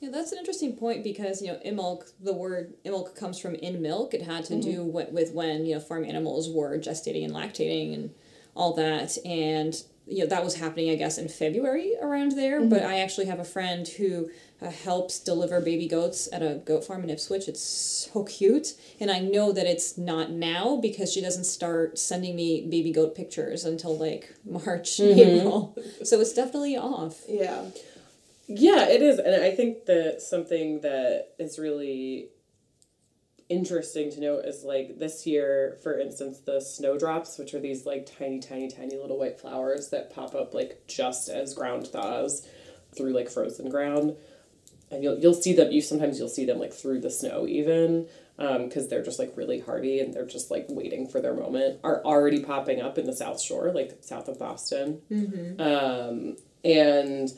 Yeah, 0.00 0.10
that's 0.10 0.32
an 0.32 0.38
interesting 0.38 0.76
point 0.76 1.04
because 1.04 1.40
you 1.40 1.48
know 1.48 1.60
Imbolc, 1.64 2.12
the 2.20 2.32
word 2.34 2.74
Imbolc 2.84 3.14
comes 3.14 3.38
from 3.38 3.54
in 3.54 3.80
milk. 3.80 4.12
It 4.12 4.22
had 4.22 4.44
to 4.46 4.54
mm-hmm. 4.54 4.70
do 4.70 4.84
with, 4.84 5.12
with 5.12 5.32
when 5.32 5.64
you 5.64 5.76
know 5.76 5.80
farm 5.80 6.04
animals 6.04 6.50
were 6.50 6.76
gestating 6.78 7.24
and 7.24 7.32
lactating 7.32 7.94
and 7.94 8.10
all 8.54 8.74
that, 8.74 9.16
and 9.24 9.82
you 10.06 10.20
know 10.20 10.26
that 10.26 10.44
was 10.44 10.56
happening 10.56 10.90
I 10.90 10.96
guess 10.96 11.18
in 11.18 11.28
February 11.28 11.94
around 12.00 12.32
there. 12.32 12.64
But 12.64 12.82
I 12.82 13.00
actually 13.00 13.26
have 13.26 13.38
a 13.38 13.44
friend 13.44 13.86
who 13.86 14.30
uh, 14.60 14.70
helps 14.70 15.18
deliver 15.18 15.60
baby 15.60 15.88
goats 15.88 16.28
at 16.32 16.42
a 16.42 16.60
goat 16.64 16.84
farm 16.84 17.04
in 17.04 17.10
Ipswich. 17.10 17.48
It's 17.48 17.62
so 17.62 18.24
cute, 18.24 18.74
and 19.00 19.10
I 19.10 19.18
know 19.20 19.52
that 19.52 19.66
it's 19.66 19.98
not 19.98 20.30
now 20.30 20.76
because 20.76 21.12
she 21.12 21.20
doesn't 21.20 21.44
start 21.44 21.98
sending 21.98 22.36
me 22.36 22.66
baby 22.68 22.92
goat 22.92 23.14
pictures 23.14 23.64
until 23.64 23.96
like 23.96 24.34
March, 24.44 25.00
April. 25.00 25.76
So 26.04 26.20
it's 26.20 26.32
definitely 26.32 26.76
off. 26.76 27.22
Yeah. 27.28 27.70
Yeah, 28.48 28.88
it 28.88 29.02
is. 29.02 29.18
And 29.18 29.42
I 29.42 29.50
think 29.52 29.86
that 29.86 30.20
something 30.20 30.80
that 30.80 31.28
is 31.38 31.58
really 31.58 32.28
interesting 33.52 34.10
to 34.12 34.20
note 34.20 34.44
is 34.46 34.64
like 34.64 34.98
this 34.98 35.26
year, 35.26 35.78
for 35.82 35.98
instance, 35.98 36.38
the 36.40 36.60
snowdrops, 36.60 37.38
which 37.38 37.54
are 37.54 37.60
these 37.60 37.84
like 37.86 38.10
tiny, 38.18 38.40
tiny, 38.40 38.68
tiny 38.68 38.96
little 38.96 39.18
white 39.18 39.38
flowers 39.38 39.90
that 39.90 40.14
pop 40.14 40.34
up 40.34 40.54
like 40.54 40.86
just 40.88 41.28
as 41.28 41.54
ground 41.54 41.86
thaws 41.86 42.48
through 42.96 43.12
like 43.12 43.30
frozen 43.30 43.68
ground. 43.68 44.16
And 44.90 45.02
you'll, 45.02 45.18
you'll 45.18 45.34
see 45.34 45.54
them, 45.54 45.70
you 45.72 45.80
sometimes 45.80 46.18
you'll 46.18 46.28
see 46.28 46.44
them 46.44 46.58
like 46.58 46.72
through 46.72 47.00
the 47.00 47.10
snow 47.10 47.46
even, 47.46 48.08
because 48.36 48.88
they're 48.88 49.04
just 49.04 49.18
like 49.18 49.32
really 49.36 49.60
hardy 49.60 50.00
and 50.00 50.12
they're 50.12 50.26
just 50.26 50.50
like 50.50 50.66
waiting 50.68 51.06
for 51.06 51.20
their 51.20 51.34
moment, 51.34 51.80
are 51.84 52.02
already 52.04 52.42
popping 52.42 52.80
up 52.80 52.98
in 52.98 53.06
the 53.06 53.14
South 53.14 53.40
Shore, 53.40 53.70
like 53.72 53.98
south 54.00 54.28
of 54.28 54.38
Boston. 54.38 55.00
Um, 55.60 56.36
and 56.64 57.30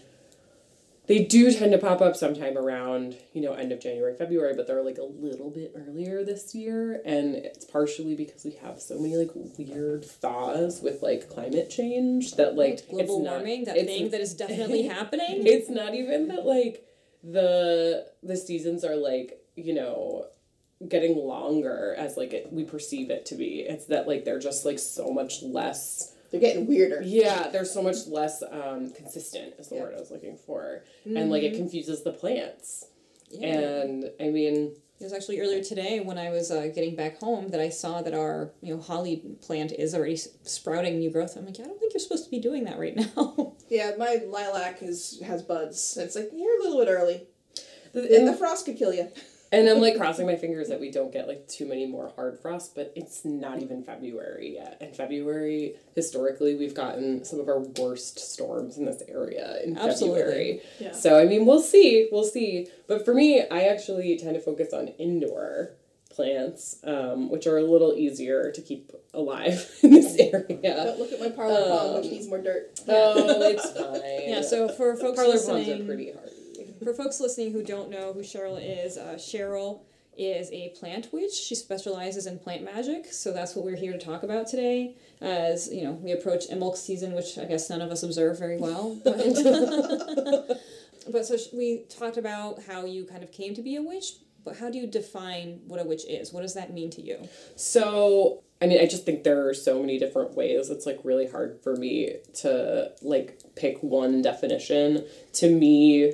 they 1.06 1.22
do 1.24 1.52
tend 1.52 1.72
to 1.72 1.78
pop 1.78 2.00
up 2.00 2.16
sometime 2.16 2.56
around, 2.56 3.16
you 3.34 3.42
know, 3.42 3.52
end 3.52 3.72
of 3.72 3.80
January, 3.80 4.14
February, 4.14 4.54
but 4.56 4.66
they're 4.66 4.82
like 4.82 4.96
a 4.98 5.02
little 5.04 5.50
bit 5.50 5.72
earlier 5.76 6.24
this 6.24 6.54
year. 6.54 7.02
And 7.04 7.34
it's 7.34 7.64
partially 7.66 8.14
because 8.14 8.44
we 8.44 8.52
have 8.62 8.80
so 8.80 8.98
many 8.98 9.14
like 9.16 9.30
weird 9.58 10.04
thaws 10.06 10.80
with 10.80 11.02
like 11.02 11.28
climate 11.28 11.68
change 11.68 12.32
that 12.36 12.54
like 12.56 12.88
Global 12.88 13.00
it's 13.18 13.24
not- 13.24 13.34
warming, 13.36 13.64
that 13.64 13.76
thing 13.76 14.08
that 14.10 14.20
is 14.20 14.32
definitely 14.34 14.82
happening. 14.88 15.46
It's 15.46 15.68
not 15.68 15.94
even 15.94 16.28
that 16.28 16.46
like 16.46 16.86
the 17.22 18.06
the 18.22 18.36
seasons 18.36 18.84
are 18.84 18.96
like, 18.96 19.38
you 19.56 19.74
know, 19.74 20.26
getting 20.88 21.16
longer 21.16 21.94
as 21.98 22.16
like 22.16 22.32
it, 22.32 22.52
we 22.52 22.64
perceive 22.64 23.10
it 23.10 23.26
to 23.26 23.34
be. 23.34 23.60
It's 23.60 23.86
that 23.86 24.08
like 24.08 24.24
they're 24.24 24.38
just 24.38 24.64
like 24.64 24.78
so 24.78 25.10
much 25.10 25.42
less 25.42 26.13
They're 26.34 26.40
getting 26.50 26.66
weirder. 26.66 27.00
yeah, 27.04 27.48
they're 27.48 27.64
so 27.64 27.80
much 27.80 28.06
less 28.08 28.42
um, 28.50 28.90
consistent 28.90 29.54
is 29.58 29.68
the 29.68 29.76
Yeah. 29.76 29.82
word 29.82 29.94
I 29.96 30.00
was 30.00 30.10
looking 30.10 30.36
for. 30.36 30.82
And 31.04 31.30
like 31.30 31.44
it 31.44 31.54
confuses 31.54 32.02
the 32.02 32.12
plants. 32.12 32.86
Yeah. 33.30 33.56
And 33.82 34.10
I 34.20 34.30
mean, 34.30 34.74
It 35.00 35.04
was 35.04 35.12
actually 35.12 35.40
earlier 35.40 35.62
today 35.62 36.00
when 36.00 36.18
I 36.18 36.30
was 36.30 36.50
uh, 36.50 36.68
getting 36.74 36.96
back 36.96 37.18
home 37.20 37.50
that 37.50 37.60
I 37.60 37.68
saw 37.68 38.02
that 38.02 38.14
our 38.14 38.50
you 38.62 38.74
know 38.74 38.80
holly 38.82 39.22
plant 39.46 39.70
is 39.72 39.94
already 39.94 40.16
sprouting 40.16 40.98
new 40.98 41.10
growth. 41.10 41.36
I'm 41.36 41.44
like, 41.46 41.58
yeah, 41.58 41.64
I 41.66 41.68
don't 41.68 41.78
think 41.80 41.92
you're 41.94 42.00
supposed 42.00 42.24
to 42.24 42.30
be 42.30 42.40
doing 42.40 42.64
that 42.64 42.78
right 42.78 42.96
now. 43.16 43.54
Yeah, 43.68 43.92
my 43.98 44.20
lilac 44.26 44.82
is 44.82 45.20
has 45.24 45.42
buds. 45.42 45.96
It's 45.96 46.16
like 46.16 46.30
you're 46.32 46.58
a 46.60 46.62
little 46.62 46.78
bit 46.84 46.90
early. 46.90 47.26
And 47.94 48.04
and, 48.06 48.26
the 48.28 48.34
frost 48.34 48.66
could 48.66 48.76
kill 48.76 48.92
you. 48.92 49.08
And 49.58 49.68
I'm 49.68 49.80
like 49.80 49.96
crossing 49.98 50.26
my 50.26 50.36
fingers 50.36 50.68
that 50.68 50.80
we 50.80 50.90
don't 50.90 51.12
get 51.12 51.28
like 51.28 51.46
too 51.48 51.66
many 51.66 51.86
more 51.86 52.12
hard 52.16 52.38
frosts, 52.40 52.72
but 52.74 52.92
it's 52.96 53.24
not 53.24 53.62
even 53.62 53.82
February 53.82 54.54
yet. 54.54 54.78
And 54.80 54.94
February, 54.94 55.74
historically, 55.94 56.54
we've 56.56 56.74
gotten 56.74 57.24
some 57.24 57.40
of 57.40 57.48
our 57.48 57.60
worst 57.60 58.18
storms 58.18 58.76
in 58.78 58.84
this 58.84 59.02
area 59.08 59.58
in 59.64 59.78
Absolutely. 59.78 60.20
February. 60.20 60.60
Yeah. 60.80 60.92
So 60.92 61.18
I 61.18 61.24
mean, 61.24 61.46
we'll 61.46 61.62
see, 61.62 62.08
we'll 62.12 62.24
see. 62.24 62.68
But 62.88 63.04
for 63.04 63.14
me, 63.14 63.42
I 63.48 63.62
actually 63.64 64.16
tend 64.18 64.34
to 64.34 64.40
focus 64.40 64.72
on 64.72 64.88
indoor 64.88 65.70
plants, 66.10 66.76
um, 66.84 67.28
which 67.28 67.46
are 67.46 67.56
a 67.56 67.62
little 67.64 67.92
easier 67.96 68.52
to 68.52 68.62
keep 68.62 68.92
alive 69.12 69.68
in 69.82 69.90
this 69.90 70.16
area. 70.16 70.44
Don't 70.62 70.98
look 70.98 71.10
at 71.12 71.18
my 71.20 71.28
parlor 71.28 71.66
palm, 71.68 71.94
which 71.96 72.04
Um, 72.06 72.10
needs 72.12 72.28
more 72.28 72.38
dirt. 72.40 72.80
Oh, 72.88 73.40
it's 73.42 73.70
fine. 73.72 74.28
yeah. 74.28 74.40
So 74.42 74.68
for 74.68 74.94
folks 74.96 75.16
parlor 75.16 75.32
listening, 75.32 75.64
palms 75.66 75.80
are 75.80 75.84
pretty 75.84 76.12
hardy. 76.12 76.30
For 76.82 76.92
folks 76.94 77.20
listening 77.20 77.52
who 77.52 77.62
don't 77.62 77.90
know 77.90 78.12
who 78.12 78.20
Cheryl 78.20 78.58
is, 78.60 78.98
uh, 78.98 79.14
Cheryl 79.14 79.82
is 80.16 80.50
a 80.52 80.70
plant 80.70 81.12
witch. 81.12 81.34
She 81.34 81.54
specializes 81.54 82.26
in 82.26 82.38
plant 82.38 82.64
magic, 82.64 83.12
so 83.12 83.32
that's 83.32 83.54
what 83.54 83.64
we're 83.64 83.76
here 83.76 83.92
to 83.92 83.98
talk 83.98 84.22
about 84.22 84.46
today. 84.46 84.96
As 85.20 85.72
you 85.72 85.84
know, 85.84 85.92
we 85.92 86.12
approach 86.12 86.48
Imbolc 86.48 86.76
season, 86.76 87.12
which 87.12 87.38
I 87.38 87.44
guess 87.44 87.70
none 87.70 87.80
of 87.80 87.90
us 87.90 88.02
observe 88.02 88.38
very 88.38 88.58
well. 88.58 88.98
But, 89.04 90.58
but 91.12 91.26
so 91.26 91.36
we 91.52 91.84
talked 91.90 92.16
about 92.16 92.62
how 92.64 92.84
you 92.86 93.04
kind 93.04 93.22
of 93.22 93.30
came 93.30 93.54
to 93.54 93.62
be 93.62 93.76
a 93.76 93.82
witch. 93.82 94.14
But 94.44 94.58
how 94.58 94.70
do 94.70 94.78
you 94.78 94.86
define 94.86 95.60
what 95.66 95.80
a 95.80 95.84
witch 95.84 96.04
is? 96.06 96.32
What 96.32 96.42
does 96.42 96.54
that 96.54 96.72
mean 96.72 96.90
to 96.90 97.02
you? 97.02 97.28
So, 97.56 98.42
I 98.60 98.66
mean, 98.66 98.80
I 98.80 98.86
just 98.86 99.06
think 99.06 99.24
there 99.24 99.48
are 99.48 99.54
so 99.54 99.80
many 99.80 99.98
different 99.98 100.34
ways. 100.34 100.68
It's 100.68 100.84
like 100.84 101.00
really 101.02 101.26
hard 101.26 101.60
for 101.62 101.76
me 101.76 102.16
to 102.40 102.92
like 103.00 103.40
pick 103.56 103.82
one 103.82 104.20
definition. 104.20 105.06
To 105.34 105.50
me, 105.50 106.12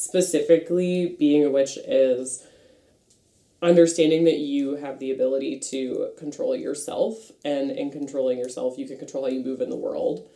specifically, 0.00 1.14
being 1.18 1.44
a 1.44 1.50
witch 1.50 1.76
is 1.76 2.46
understanding 3.60 4.24
that 4.24 4.38
you 4.38 4.76
have 4.76 4.98
the 4.98 5.10
ability 5.10 5.58
to 5.58 6.12
control 6.16 6.56
yourself, 6.56 7.30
and 7.44 7.70
in 7.70 7.90
controlling 7.90 8.38
yourself, 8.38 8.78
you 8.78 8.86
can 8.86 8.96
control 8.96 9.24
how 9.24 9.30
you 9.30 9.44
move 9.44 9.60
in 9.60 9.68
the 9.68 9.76
world. 9.76 10.26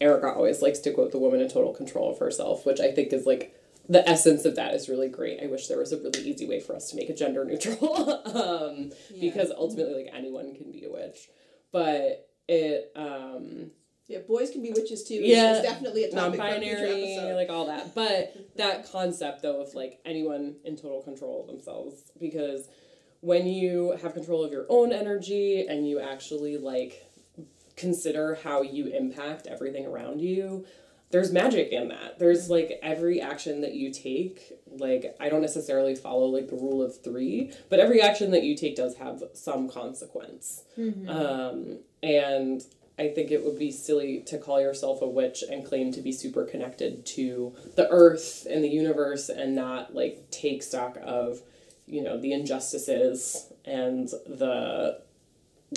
Erica 0.00 0.32
always 0.32 0.62
likes 0.62 0.78
to 0.78 0.92
quote 0.92 1.12
the 1.12 1.18
woman 1.18 1.42
in 1.42 1.48
total 1.50 1.74
control 1.74 2.10
of 2.10 2.18
herself, 2.18 2.64
which 2.64 2.80
I 2.80 2.92
think 2.92 3.12
is 3.12 3.26
like 3.26 3.54
the 3.86 4.08
essence 4.08 4.46
of 4.46 4.56
that 4.56 4.72
is 4.72 4.88
really 4.88 5.10
great. 5.10 5.42
I 5.42 5.48
wish 5.48 5.66
there 5.66 5.78
was 5.78 5.92
a 5.92 5.98
really 5.98 6.22
easy 6.22 6.48
way 6.48 6.58
for 6.58 6.74
us 6.74 6.88
to 6.90 6.96
make 6.96 7.10
it 7.10 7.18
gender 7.18 7.44
neutral, 7.44 8.22
um, 8.34 8.90
because 9.20 9.50
ultimately, 9.50 10.04
like 10.04 10.14
anyone 10.14 10.54
can 10.54 10.72
be 10.72 10.86
a 10.86 10.90
witch, 10.90 11.28
but 11.72 12.26
it 12.48 12.90
um, 12.96 13.72
Yeah, 14.10 14.18
boys 14.26 14.50
can 14.50 14.60
be 14.60 14.72
witches 14.72 15.04
too. 15.04 15.14
Yeah, 15.14 15.54
It's 15.58 15.62
definitely 15.68 16.02
a 16.02 16.10
topic 16.10 16.40
for 16.40 16.46
a 16.46 16.50
future 16.60 16.72
non-binary, 16.74 17.14
episode. 17.14 17.36
like 17.36 17.48
all 17.48 17.66
that. 17.66 17.94
But 17.94 18.34
that 18.56 18.90
concept 18.90 19.42
though 19.42 19.62
of 19.62 19.72
like 19.74 20.00
anyone 20.04 20.56
in 20.64 20.74
total 20.74 21.00
control 21.00 21.42
of 21.42 21.46
themselves, 21.46 22.10
because 22.18 22.68
when 23.20 23.46
you 23.46 23.96
have 24.02 24.14
control 24.14 24.44
of 24.44 24.50
your 24.50 24.66
own 24.68 24.92
energy 24.92 25.64
and 25.68 25.88
you 25.88 26.00
actually 26.00 26.56
like 26.58 27.06
consider 27.76 28.36
how 28.42 28.62
you 28.62 28.88
impact 28.88 29.46
everything 29.46 29.86
around 29.86 30.20
you 30.20 30.66
there's 31.10 31.32
magic 31.32 31.70
in 31.72 31.88
that 31.88 32.18
there's 32.18 32.50
like 32.50 32.78
every 32.82 33.20
action 33.20 33.62
that 33.62 33.72
you 33.74 33.90
take 33.92 34.52
like 34.78 35.16
i 35.18 35.28
don't 35.30 35.40
necessarily 35.40 35.94
follow 35.94 36.26
like 36.26 36.48
the 36.48 36.54
rule 36.56 36.82
of 36.82 37.02
three 37.02 37.50
but 37.70 37.80
every 37.80 38.00
action 38.02 38.30
that 38.32 38.42
you 38.42 38.54
take 38.56 38.76
does 38.76 38.96
have 38.96 39.22
some 39.32 39.68
consequence 39.68 40.62
um, 41.08 41.78
and 42.02 42.64
i 43.00 43.08
think 43.08 43.30
it 43.30 43.44
would 43.44 43.58
be 43.58 43.72
silly 43.72 44.20
to 44.20 44.38
call 44.38 44.60
yourself 44.60 45.02
a 45.02 45.08
witch 45.08 45.42
and 45.50 45.64
claim 45.64 45.90
to 45.90 46.00
be 46.00 46.12
super 46.12 46.44
connected 46.44 47.04
to 47.04 47.54
the 47.76 47.88
earth 47.90 48.46
and 48.48 48.62
the 48.62 48.68
universe 48.68 49.28
and 49.28 49.54
not 49.54 49.94
like 49.94 50.30
take 50.30 50.62
stock 50.62 50.96
of 51.02 51.40
you 51.86 52.02
know 52.02 52.20
the 52.20 52.32
injustices 52.32 53.52
and 53.64 54.08
the 54.26 55.00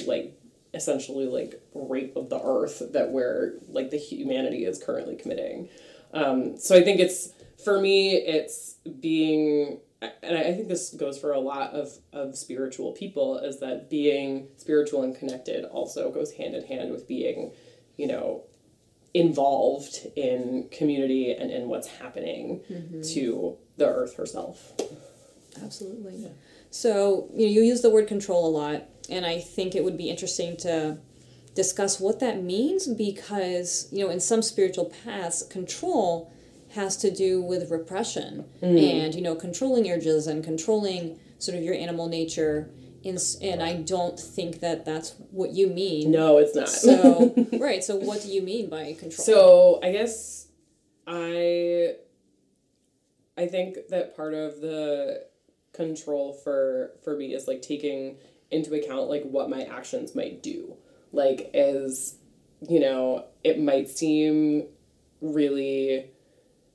like 0.05 0.37
essentially 0.73 1.25
like 1.25 1.61
rape 1.73 2.15
of 2.15 2.29
the 2.29 2.39
earth 2.43 2.81
that 2.91 3.11
we're 3.11 3.53
like 3.69 3.89
the 3.91 3.97
humanity 3.97 4.65
is 4.65 4.83
currently 4.83 5.15
committing. 5.15 5.69
Um, 6.13 6.57
so 6.57 6.75
i 6.75 6.83
think 6.83 6.99
it's 6.99 7.29
for 7.63 7.79
me 7.79 8.15
it's 8.15 8.75
being 8.99 9.79
and 10.21 10.37
I 10.37 10.53
think 10.53 10.67
this 10.67 10.93
goes 10.93 11.17
for 11.17 11.31
a 11.31 11.39
lot 11.39 11.71
of, 11.71 11.89
of 12.11 12.37
spiritual 12.37 12.91
people 12.93 13.37
is 13.37 13.59
that 13.59 13.89
being 13.89 14.47
spiritual 14.57 15.03
and 15.03 15.15
connected 15.15 15.65
also 15.65 16.11
goes 16.11 16.33
hand 16.33 16.55
in 16.55 16.65
hand 16.65 16.91
with 16.91 17.07
being 17.07 17.51
you 17.97 18.07
know 18.07 18.43
involved 19.13 20.07
in 20.15 20.67
community 20.71 21.31
and 21.33 21.51
in 21.51 21.69
what's 21.69 21.87
happening 21.87 22.61
mm-hmm. 22.69 23.01
to 23.01 23.57
the 23.77 23.87
earth 23.87 24.15
herself. 24.15 24.73
Absolutely. 25.61 26.31
So 26.71 27.29
you 27.35 27.45
know, 27.45 27.51
you 27.51 27.61
use 27.61 27.81
the 27.81 27.91
word 27.91 28.07
control 28.07 28.47
a 28.47 28.53
lot, 28.57 28.89
and 29.09 29.25
I 29.25 29.39
think 29.39 29.75
it 29.75 29.83
would 29.83 29.97
be 29.97 30.09
interesting 30.09 30.57
to 30.57 30.97
discuss 31.53 31.99
what 31.99 32.19
that 32.19 32.41
means 32.41 32.87
because 32.87 33.87
you 33.91 34.03
know, 34.03 34.09
in 34.09 34.19
some 34.19 34.41
spiritual 34.41 34.91
paths, 35.03 35.43
control 35.43 36.32
has 36.73 36.97
to 36.97 37.11
do 37.11 37.41
with 37.41 37.69
repression 37.71 38.45
mm. 38.61 39.05
and 39.05 39.15
you 39.15 39.21
know, 39.21 39.35
controlling 39.35 39.89
urges 39.89 40.27
and 40.27 40.43
controlling 40.43 41.19
sort 41.37 41.57
of 41.57 41.63
your 41.63 41.75
animal 41.75 42.07
nature. 42.07 42.69
In, 43.03 43.17
and 43.41 43.61
I 43.61 43.75
don't 43.75 44.17
think 44.17 44.61
that 44.61 44.85
that's 44.85 45.15
what 45.29 45.51
you 45.51 45.67
mean. 45.67 46.09
no 46.09 46.37
it's 46.37 46.55
not 46.55 46.69
So 46.69 47.35
right. 47.59 47.83
So 47.83 47.97
what 47.97 48.21
do 48.21 48.29
you 48.29 48.41
mean 48.41 48.69
by 48.69 48.93
control? 48.93 49.25
So 49.25 49.79
I 49.83 49.91
guess 49.91 50.47
I 51.05 51.95
I 53.37 53.47
think 53.47 53.89
that 53.89 54.15
part 54.15 54.33
of 54.33 54.61
the 54.61 55.25
control 55.73 56.33
for 56.33 56.91
for 57.03 57.17
me 57.17 57.33
is 57.33 57.45
like 57.45 57.61
taking 57.61 58.17
into 58.51 58.73
account 58.73 59.09
like 59.09 59.23
what 59.23 59.49
my 59.49 59.63
actions 59.63 60.15
might 60.15 60.41
do. 60.41 60.77
Like 61.11 61.51
as 61.53 62.15
you 62.69 62.79
know, 62.79 63.25
it 63.43 63.59
might 63.61 63.89
seem 63.89 64.67
really 65.19 66.12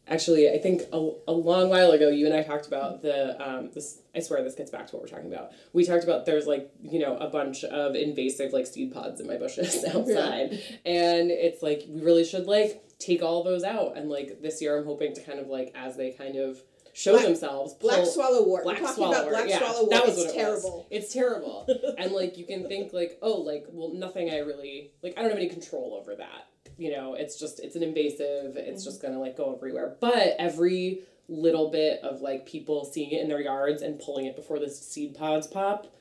actually 0.09 0.51
I 0.51 0.59
think 0.59 0.83
a, 0.93 1.11
a 1.29 1.33
long 1.33 1.69
while 1.69 1.91
ago 1.93 2.09
you 2.09 2.27
and 2.27 2.35
I 2.35 2.43
talked 2.43 2.67
about 2.67 3.03
the 3.03 3.41
um 3.41 3.71
this 3.73 4.01
I 4.15 4.21
swear 4.21 4.43
this 4.43 4.55
gets 4.55 4.71
back 4.71 4.87
to 4.89 4.97
what 4.97 5.03
we're 5.03 5.09
talking 5.09 5.33
about. 5.33 5.51
We 5.73 5.85
talked 5.85 6.05
about 6.05 6.27
there's 6.27 6.47
like, 6.47 6.71
you 6.83 6.99
know, 6.99 7.17
a 7.17 7.29
bunch 7.29 7.65
of 7.65 7.95
invasive 7.95 8.53
like 8.53 8.67
seed 8.67 8.93
pods 8.93 9.21
in 9.21 9.27
my 9.27 9.37
bushes 9.37 9.85
outside. 9.95 10.53
And 10.85 11.31
it's 11.31 11.63
like 11.63 11.85
we 11.89 12.01
really 12.03 12.25
should 12.25 12.47
like 12.47 12.85
take 12.99 13.23
all 13.23 13.45
those 13.45 13.63
out 13.63 13.97
and 13.97 14.11
like 14.11 14.43
this 14.43 14.61
year 14.61 14.79
I'm 14.79 14.85
hoping 14.85 15.15
to 15.15 15.23
kind 15.23 15.39
of 15.39 15.47
like 15.49 15.73
as 15.77 15.97
they 15.97 16.11
kind 16.11 16.37
of 16.37 16.61
show 16.95 17.13
Black- 17.13 17.25
themselves 17.27 17.75
Black 17.75 18.03
pull-. 18.03 18.15
Black 18.15 18.65
We're 18.65 18.75
talking 18.75 18.87
swallow 18.95 19.19
about 19.21 19.31
black 19.31 19.49
yeah, 19.49 19.61
swallowwort. 19.61 19.91
That 19.91 20.07
was 20.07 20.19
it's 20.19 20.27
what 20.27 20.35
it 20.35 20.39
terrible. 20.39 20.77
Was. 20.79 20.87
It's 20.91 21.13
terrible. 21.13 21.67
and 21.99 22.13
like 22.13 22.37
you 22.37 22.45
can 22.45 22.67
think 22.67 22.93
like, 22.93 23.19
oh, 23.23 23.35
like 23.41 23.67
well 23.71 23.95
nothing 23.95 24.31
I 24.31 24.39
really 24.39 24.91
like 25.03 25.15
I 25.17 25.23
don't 25.23 25.31
have 25.31 25.39
any 25.39 25.49
control 25.49 25.97
over 26.01 26.17
that. 26.17 26.49
You 26.79 26.93
know, 26.93 27.15
it's 27.15 27.39
just 27.39 27.61
it's 27.61 27.77
an 27.77 27.83
invasive. 27.83 28.57
It's 28.57 28.83
mm-hmm. 28.83 28.91
just 28.91 29.03
gonna 29.03 29.19
like 29.19 29.37
go 29.37 29.55
everywhere. 29.55 29.97
But 30.01 30.37
every 30.39 31.03
little 31.29 31.71
bit 31.71 32.01
of 32.03 32.23
like 32.23 32.47
people 32.47 32.85
seeing 32.85 33.11
it 33.11 33.21
in 33.21 33.29
their 33.29 33.41
yards 33.41 33.83
and 33.83 33.99
pulling 33.99 34.25
it 34.27 34.35
before 34.35 34.59
the 34.59 34.71
seed 34.71 35.15
pods 35.15 35.47
pop 35.47 35.95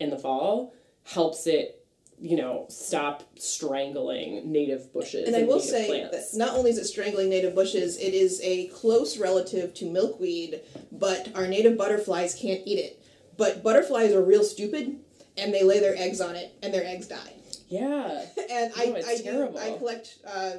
in 0.00 0.10
the 0.10 0.18
fall 0.18 0.74
helps 1.04 1.46
it 1.46 1.86
you 2.18 2.36
know 2.36 2.66
stop 2.68 3.22
strangling 3.38 4.50
native 4.50 4.92
bushes 4.92 5.28
And 5.28 5.36
I 5.36 5.44
will 5.44 5.60
say 5.60 5.86
plants. 5.86 6.32
that 6.32 6.38
not 6.38 6.56
only 6.56 6.70
is 6.70 6.78
it 6.78 6.86
strangling 6.86 7.28
native 7.28 7.54
bushes, 7.54 7.98
it 7.98 8.14
is 8.14 8.40
a 8.42 8.66
close 8.68 9.18
relative 9.18 9.74
to 9.74 9.84
milkweed, 9.84 10.62
but 10.90 11.30
our 11.34 11.46
native 11.46 11.76
butterflies 11.76 12.34
can't 12.34 12.62
eat 12.64 12.78
it. 12.78 13.02
But 13.36 13.62
butterflies 13.62 14.12
are 14.12 14.22
real 14.22 14.42
stupid, 14.42 14.98
and 15.36 15.52
they 15.52 15.62
lay 15.62 15.78
their 15.78 15.94
eggs 15.94 16.22
on 16.22 16.36
it, 16.36 16.54
and 16.62 16.72
their 16.72 16.86
eggs 16.86 17.06
die. 17.06 17.34
Yeah 17.68 18.24
And 18.50 18.72
Oh, 18.76 18.80
I, 18.80 18.84
it's 18.98 19.08
I, 19.08 19.16
do, 19.16 19.22
terrible. 19.24 19.58
I 19.58 19.72
collect 19.78 20.18
uh, 20.26 20.52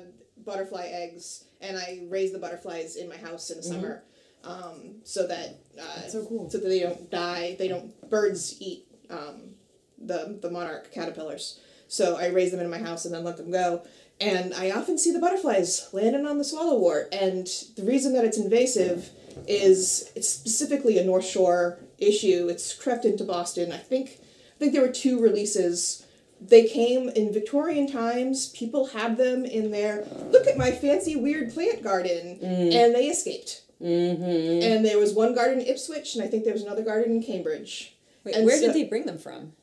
butterfly 0.45 0.87
eggs, 0.91 1.45
and 1.61 1.77
I 1.77 2.03
raise 2.09 2.31
the 2.31 2.39
butterflies 2.39 2.95
in 2.95 3.09
my 3.09 3.17
house 3.17 3.49
in 3.49 3.57
the 3.57 3.63
summer, 3.63 4.03
um, 4.43 4.95
so 5.03 5.27
that 5.27 5.59
uh, 5.79 5.81
Mm-hmm. 5.81 6.09
So 6.09 6.25
cool. 6.25 6.49
so 6.49 6.57
that 6.59 6.67
they 6.67 6.79
don't 6.79 7.09
die. 7.11 7.55
They 7.59 7.67
don't 7.67 8.09
birds 8.09 8.55
eat 8.59 8.85
um, 9.09 9.55
the 9.97 10.37
the 10.41 10.49
monarch 10.51 10.91
caterpillars. 10.91 11.59
So 11.87 12.17
I 12.17 12.27
raise 12.27 12.51
them 12.51 12.59
in 12.59 12.69
my 12.69 12.79
house 12.79 13.05
and 13.05 13.13
then 13.13 13.23
let 13.23 13.37
them 13.37 13.51
go. 13.51 13.83
And 14.19 14.53
I 14.53 14.71
often 14.71 14.97
see 14.97 15.11
the 15.13 15.19
butterflies 15.19 15.89
landing 15.93 16.25
on 16.25 16.37
the 16.37 16.43
swallowwort. 16.43 17.07
And 17.13 17.47
the 17.77 17.83
reason 17.83 18.13
that 18.13 18.25
it's 18.25 18.37
invasive 18.37 19.09
is 19.47 20.11
it's 20.15 20.27
specifically 20.27 20.97
a 20.97 21.03
North 21.05 21.25
Shore 21.25 21.77
issue. 21.99 22.47
It's 22.49 22.73
crept 22.73 23.05
into 23.05 23.23
Boston. 23.23 23.71
I 23.71 23.77
think 23.77 24.19
I 24.55 24.59
think 24.59 24.73
there 24.73 24.81
were 24.81 24.91
two 24.91 25.19
releases. 25.21 26.03
They 26.39 26.67
came 26.67 27.09
in 27.09 27.33
Victorian 27.33 27.87
times. 27.91 28.49
People 28.49 28.87
had 28.87 29.17
them 29.17 29.43
in 29.45 29.71
their 29.71 30.05
look 30.31 30.45
at 30.47 30.57
my 30.57 30.71
fancy 30.71 31.15
weird 31.15 31.53
plant 31.53 31.83
garden, 31.83 32.39
and 32.41 32.93
they 32.95 33.07
escaped. 33.07 33.63
mm-hmm 33.81 34.63
And 34.63 34.85
there 34.85 34.99
was 34.99 35.13
one 35.13 35.33
garden 35.33 35.59
in 35.61 35.67
Ipswich, 35.67 36.15
and 36.15 36.23
I 36.23 36.27
think 36.27 36.43
there 36.43 36.53
was 36.53 36.63
another 36.63 36.83
garden 36.83 37.13
in 37.17 37.23
Cambridge. 37.23 37.95
Wait, 38.23 38.35
And 38.35 38.45
where 38.45 38.57
so- 38.59 38.67
did 38.67 38.75
they 38.75 38.83
bring 38.85 39.05
them 39.05 39.17
from? 39.17 39.53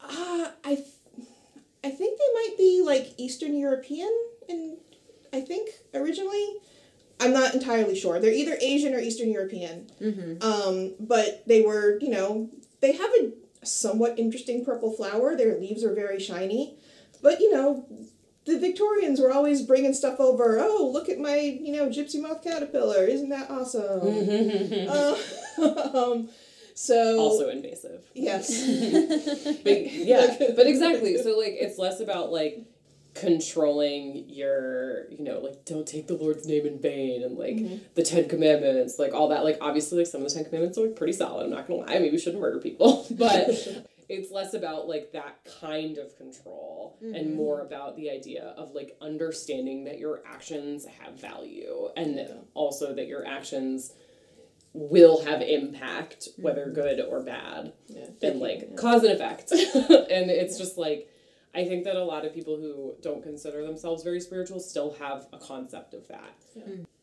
Uh, 0.00 0.48
I, 0.64 0.74
th- 0.76 0.86
I 1.84 1.90
think 1.90 2.18
they 2.18 2.34
might 2.34 2.54
be 2.58 2.82
like 2.84 3.14
Eastern 3.18 3.54
European, 3.56 4.10
and 4.48 4.76
I 5.32 5.40
think 5.42 5.70
originally. 5.94 6.56
I'm 7.20 7.32
not 7.32 7.54
entirely 7.54 7.94
sure. 7.94 8.18
They're 8.18 8.32
either 8.32 8.56
Asian 8.60 8.94
or 8.94 8.98
Eastern 8.98 9.30
European. 9.30 9.86
Mm-hmm. 10.00 10.42
Um, 10.42 10.94
but 10.98 11.44
they 11.46 11.62
were, 11.62 11.96
you 12.00 12.08
know, 12.10 12.50
they 12.80 12.92
have 12.92 13.10
a 13.20 13.30
somewhat 13.62 14.18
interesting 14.18 14.64
purple 14.64 14.92
flower. 14.92 15.36
Their 15.36 15.58
leaves 15.58 15.84
are 15.84 15.94
very 15.94 16.20
shiny, 16.20 16.76
but 17.22 17.40
you 17.40 17.52
know, 17.52 17.86
the 18.44 18.58
Victorians 18.58 19.20
were 19.20 19.32
always 19.32 19.62
bringing 19.62 19.94
stuff 19.94 20.18
over. 20.18 20.58
Oh, 20.60 20.90
look 20.92 21.08
at 21.08 21.18
my, 21.18 21.36
you 21.36 21.72
know, 21.72 21.88
gypsy 21.88 22.20
moth 22.20 22.42
caterpillar! 22.42 23.04
Isn't 23.04 23.28
that 23.30 23.50
awesome? 23.50 24.02
Uh, 24.92 25.16
um, 25.94 26.28
so 26.74 27.18
also 27.18 27.50
invasive 27.50 28.02
yes. 28.14 28.48
but 29.62 29.92
yeah 29.92 30.36
but 30.56 30.66
exactly 30.66 31.16
so 31.18 31.38
like 31.38 31.54
it's 31.58 31.78
less 31.78 32.00
about 32.00 32.32
like 32.32 32.64
controlling 33.14 34.24
your 34.28 35.10
you 35.10 35.22
know 35.22 35.38
like 35.40 35.64
don't 35.66 35.86
take 35.86 36.06
the 36.06 36.14
lord's 36.14 36.46
name 36.46 36.64
in 36.66 36.80
vain 36.80 37.22
and 37.22 37.36
like 37.36 37.56
mm-hmm. 37.56 37.76
the 37.94 38.02
ten 38.02 38.28
commandments 38.28 38.98
like 38.98 39.12
all 39.12 39.28
that. 39.28 39.44
Like 39.44 39.58
obviously 39.60 39.98
like 39.98 40.06
some 40.06 40.22
of 40.22 40.28
the 40.28 40.34
ten 40.34 40.44
commandments 40.44 40.78
are 40.78 40.86
like 40.86 40.96
pretty 40.96 41.12
solid. 41.12 41.44
I'm 41.44 41.50
not 41.50 41.66
gonna 41.66 41.80
lie. 41.80 41.98
Maybe 41.98 42.10
we 42.10 42.18
shouldn't 42.18 42.40
murder 42.40 42.60
people. 42.60 43.06
But 43.22 43.50
it's 44.08 44.30
less 44.32 44.54
about 44.54 44.88
like 44.88 45.12
that 45.12 45.46
kind 45.60 45.98
of 45.98 46.16
control 46.16 46.98
and 47.00 47.14
mm-hmm. 47.14 47.36
more 47.36 47.60
about 47.60 47.96
the 47.96 48.10
idea 48.10 48.54
of 48.56 48.72
like 48.72 48.96
understanding 49.00 49.84
that 49.84 49.98
your 49.98 50.22
actions 50.26 50.86
have 50.86 51.20
value 51.20 51.88
and 51.96 52.28
also 52.54 52.94
that 52.94 53.06
your 53.06 53.26
actions 53.26 53.92
will 54.74 55.24
have 55.24 55.42
impact 55.42 56.28
whether 56.36 56.66
mm-hmm. 56.66 56.74
good 56.74 57.00
or 57.00 57.22
bad 57.22 57.72
Yeah. 57.88 58.06
and 58.22 58.40
like 58.40 58.76
cause 58.76 59.04
and 59.04 59.12
effect. 59.12 59.52
And 59.52 60.30
it's 60.30 60.58
just 60.58 60.78
like 60.78 61.08
i 61.54 61.64
think 61.64 61.84
that 61.84 61.96
a 61.96 62.04
lot 62.04 62.24
of 62.24 62.34
people 62.34 62.56
who 62.56 62.94
don't 63.02 63.22
consider 63.22 63.64
themselves 63.64 64.02
very 64.02 64.20
spiritual 64.20 64.60
still 64.60 64.94
have 64.94 65.26
a 65.32 65.38
concept 65.38 65.94
of 65.94 66.06
that. 66.08 66.34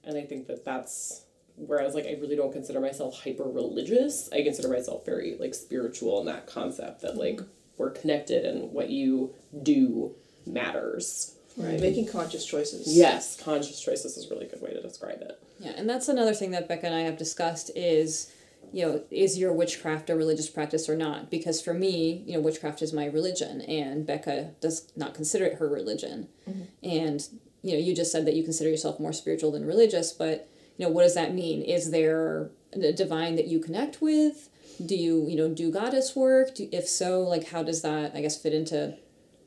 And 0.04 0.18
i 0.18 0.22
think 0.22 0.48
that 0.48 0.66
that's 0.66 1.26
whereas 1.56 1.94
like 1.94 2.06
i 2.06 2.12
really 2.22 2.36
don't 2.36 2.54
consider 2.54 2.80
myself 2.80 3.22
hyper 3.22 3.44
religious 3.44 4.30
i 4.32 4.42
consider 4.42 4.70
myself 4.70 5.06
very 5.06 5.36
like 5.40 5.54
spiritual 5.54 6.22
in 6.22 6.26
that 6.26 6.48
concept 6.48 7.02
that 7.02 7.12
mm-hmm. 7.12 7.20
like 7.20 7.42
we're 7.80 7.90
connected 7.90 8.46
and 8.46 8.72
what 8.72 8.90
you 8.90 9.34
do 9.64 10.14
matters. 10.46 11.36
Right, 11.58 11.80
making 11.80 12.08
conscious 12.08 12.46
choices. 12.46 12.96
yes 12.96 13.42
conscious 13.42 13.82
choices 13.82 14.16
is 14.16 14.30
a 14.30 14.34
really 14.34 14.46
good 14.46 14.62
way 14.62 14.72
to 14.72 14.82
describe 14.82 15.22
it. 15.22 15.42
Yeah, 15.60 15.72
and 15.76 15.90
that's 15.90 16.08
another 16.08 16.34
thing 16.34 16.52
that 16.52 16.68
Becca 16.70 16.86
and 16.86 16.96
I 16.96 17.02
have 17.02 17.18
discussed 17.18 17.72
is, 17.76 18.32
you 18.72 18.86
know, 18.86 19.04
is 19.12 19.38
your 19.38 19.54
witchcraft 19.54 20.10
a 20.10 20.16
religious 20.16 20.50
practice 20.50 20.90
or 20.90 20.96
not? 20.96 21.30
Because 21.30 21.62
for 21.62 21.74
me, 21.74 22.24
you 22.26 22.34
know, 22.34 22.40
witchcraft 22.40 22.82
is 22.82 22.94
my 22.94 23.06
religion, 23.06 23.62
and 23.62 24.06
Becca 24.06 24.52
does 24.62 24.92
not 24.96 25.14
consider 25.14 25.46
it 25.46 25.56
her 25.56 25.68
religion. 25.68 26.28
Mm-hmm. 26.50 26.64
And 26.84 27.28
you 27.62 27.74
know, 27.74 27.80
you 27.80 27.96
just 27.96 28.12
said 28.12 28.26
that 28.26 28.36
you 28.36 28.44
consider 28.44 28.70
yourself 28.70 29.00
more 29.00 29.14
spiritual 29.14 29.52
than 29.52 29.66
religious, 29.66 30.12
but 30.12 30.50
you 30.78 30.86
know, 30.86 30.92
what 30.92 31.04
does 31.04 31.16
that 31.16 31.34
mean? 31.34 31.62
Is 31.62 31.92
there 31.92 32.52
a 32.74 32.94
divine 32.94 33.36
that 33.36 33.48
you 33.48 33.60
connect 33.60 34.02
with? 34.02 34.50
Do 34.86 34.96
you, 34.96 35.28
you 35.28 35.36
know, 35.36 35.50
do 35.50 35.72
goddess 35.72 36.16
work? 36.16 36.56
Do, 36.56 36.70
if 36.72 36.88
so, 36.88 37.20
like, 37.20 37.50
how 37.50 37.64
does 37.64 37.82
that, 37.82 38.16
I 38.16 38.22
guess, 38.22 38.42
fit 38.42 38.54
into 38.54 38.96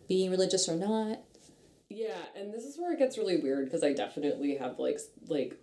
being 0.08 0.30
religious 0.30 0.68
or 0.68 0.76
not? 0.76 1.20
Yeah, 1.88 2.18
and 2.37 2.52
this 2.52 2.64
is 2.64 2.78
where 2.78 2.92
it 2.92 2.98
gets 2.98 3.16
really 3.16 3.38
weird 3.38 3.66
because 3.66 3.82
I 3.82 3.92
definitely 3.92 4.56
have 4.56 4.78
like 4.78 4.98
like 5.28 5.62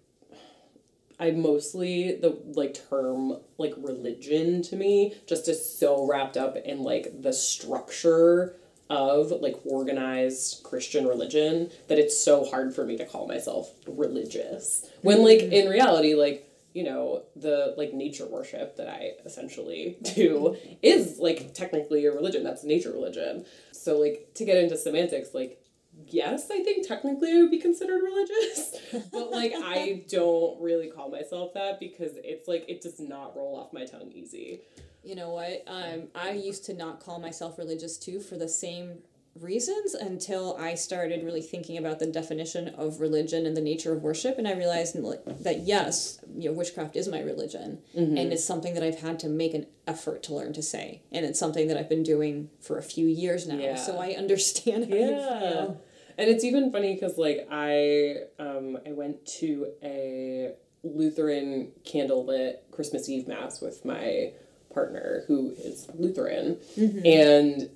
I 1.20 1.32
mostly 1.32 2.16
the 2.16 2.38
like 2.54 2.80
term 2.90 3.38
like 3.58 3.74
religion 3.78 4.62
to 4.64 4.76
me 4.76 5.16
just 5.28 5.48
is 5.48 5.78
so 5.78 6.08
wrapped 6.08 6.38
up 6.38 6.56
in 6.58 6.82
like 6.82 7.22
the 7.22 7.34
structure 7.34 8.56
of 8.90 9.32
like 9.42 9.56
organized 9.66 10.64
Christian 10.64 11.06
religion 11.06 11.70
that 11.88 12.00
it's 12.00 12.18
so 12.18 12.46
hard 12.46 12.74
for 12.74 12.86
me 12.86 12.98
to 12.98 13.06
call 13.06 13.28
myself 13.28 13.72
religious. 13.88 14.90
When 15.02 15.18
mm-hmm. 15.18 15.26
like 15.26 15.42
in 15.42 15.70
reality 15.70 16.16
like 16.16 16.46
you 16.74 16.84
know 16.84 17.24
the 17.36 17.74
like 17.78 17.94
nature 17.94 18.26
worship 18.26 18.78
that 18.78 18.88
I 18.88 19.12
essentially 19.26 19.98
do 20.16 20.56
is 20.82 21.20
like 21.20 21.54
technically 21.54 22.06
a 22.06 22.12
religion 22.12 22.44
that's 22.44 22.64
nature 22.64 22.92
religion. 22.92 23.46
So 23.74 23.98
like 23.98 24.32
to 24.36 24.46
get 24.46 24.58
into 24.58 24.78
semantics 24.78 25.34
like 25.34 25.59
yes, 26.08 26.50
I 26.52 26.64
think 26.64 26.88
technically 26.88 27.32
I 27.34 27.42
would 27.42 27.52
be 27.52 27.60
considered 27.60 28.02
religious, 28.02 28.76
but 29.12 29.32
like 29.32 29.54
I 29.56 30.04
don't 30.10 30.62
really 30.62 30.88
call 30.88 31.10
myself 31.10 31.54
that 31.54 31.80
because 31.80 32.12
it's 32.24 32.48
like 32.48 32.66
it 32.68 32.82
does 32.82 33.00
not 33.00 33.36
roll 33.36 33.56
off 33.56 33.74
my 33.74 33.86
tongue 33.86 34.12
easy. 34.14 34.62
You 35.04 35.16
know 35.16 35.30
what? 35.32 35.64
Um, 35.68 36.10
I 36.14 36.32
used 36.32 36.66
to 36.66 36.74
not 36.74 37.00
call 37.00 37.20
myself 37.20 37.58
religious 37.58 37.98
too 37.98 38.20
for 38.20 38.36
the 38.36 38.50
same 38.50 39.00
reasons 39.40 39.94
until 39.94 40.58
I 40.58 40.76
started 40.76 41.24
really 41.24 41.42
thinking 41.42 41.78
about 41.78 42.00
the 42.00 42.08
definition 42.08 42.70
of 42.70 43.00
religion 43.00 43.46
and 43.46 43.56
the 43.56 43.62
nature 43.62 43.94
of 43.94 44.02
worship, 44.02 44.38
and 44.38 44.48
I 44.48 44.54
realized 44.54 44.96
like, 45.00 45.24
that 45.44 45.60
yes, 45.62 46.20
you 46.36 46.50
know, 46.50 46.56
witchcraft 46.56 46.96
is 46.96 47.08
my 47.08 47.22
religion, 47.22 47.80
and 47.96 48.18
it's 48.18 48.44
something 48.44 48.74
that 48.74 48.84
I've 48.84 49.00
had 49.00 49.20
to 49.20 49.30
make 49.30 49.54
an 49.54 49.68
effort 49.88 50.24
to 50.24 50.34
learn 50.34 50.52
to 50.54 50.62
say, 50.62 51.04
and 51.12 51.26
it's 51.26 51.40
something 51.40 51.68
that 51.68 51.78
I've 51.78 51.88
been 51.90 52.04
doing 52.04 52.50
for 52.60 52.78
a 52.78 52.84
few 52.84 53.08
years 53.08 53.48
now. 53.48 53.56
Yeah. 53.58 53.76
So 53.76 53.98
I 54.00 54.10
understand 54.18 54.90
how 54.90 54.96
you 54.96 55.06
Yeah. 55.12 55.40
feel. 55.40 55.82
And 56.20 56.30
it's 56.30 56.44
even 56.44 56.70
funny 56.70 56.96
because 56.96 57.18
like 57.18 57.48
I 57.50 58.24
um 58.40 58.78
I 58.86 58.92
went 58.92 59.26
to 59.40 59.68
a 59.82 60.52
Lutheran 60.84 61.72
candlelit 61.86 62.56
Christmas 62.72 63.08
Eve 63.08 63.26
mass 63.26 63.62
with 63.62 63.86
my 63.86 64.34
partner 64.74 65.24
who 65.28 65.52
is 65.52 65.88
Lutheran, 65.96 66.58
and 67.06 67.70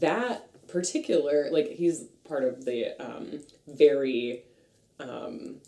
that 0.00 0.48
particular 0.66 1.48
like 1.52 1.68
he's 1.68 2.06
part 2.28 2.42
of 2.42 2.64
the 2.64 3.00
um 3.00 3.38
very 3.68 4.42
um 4.98 5.60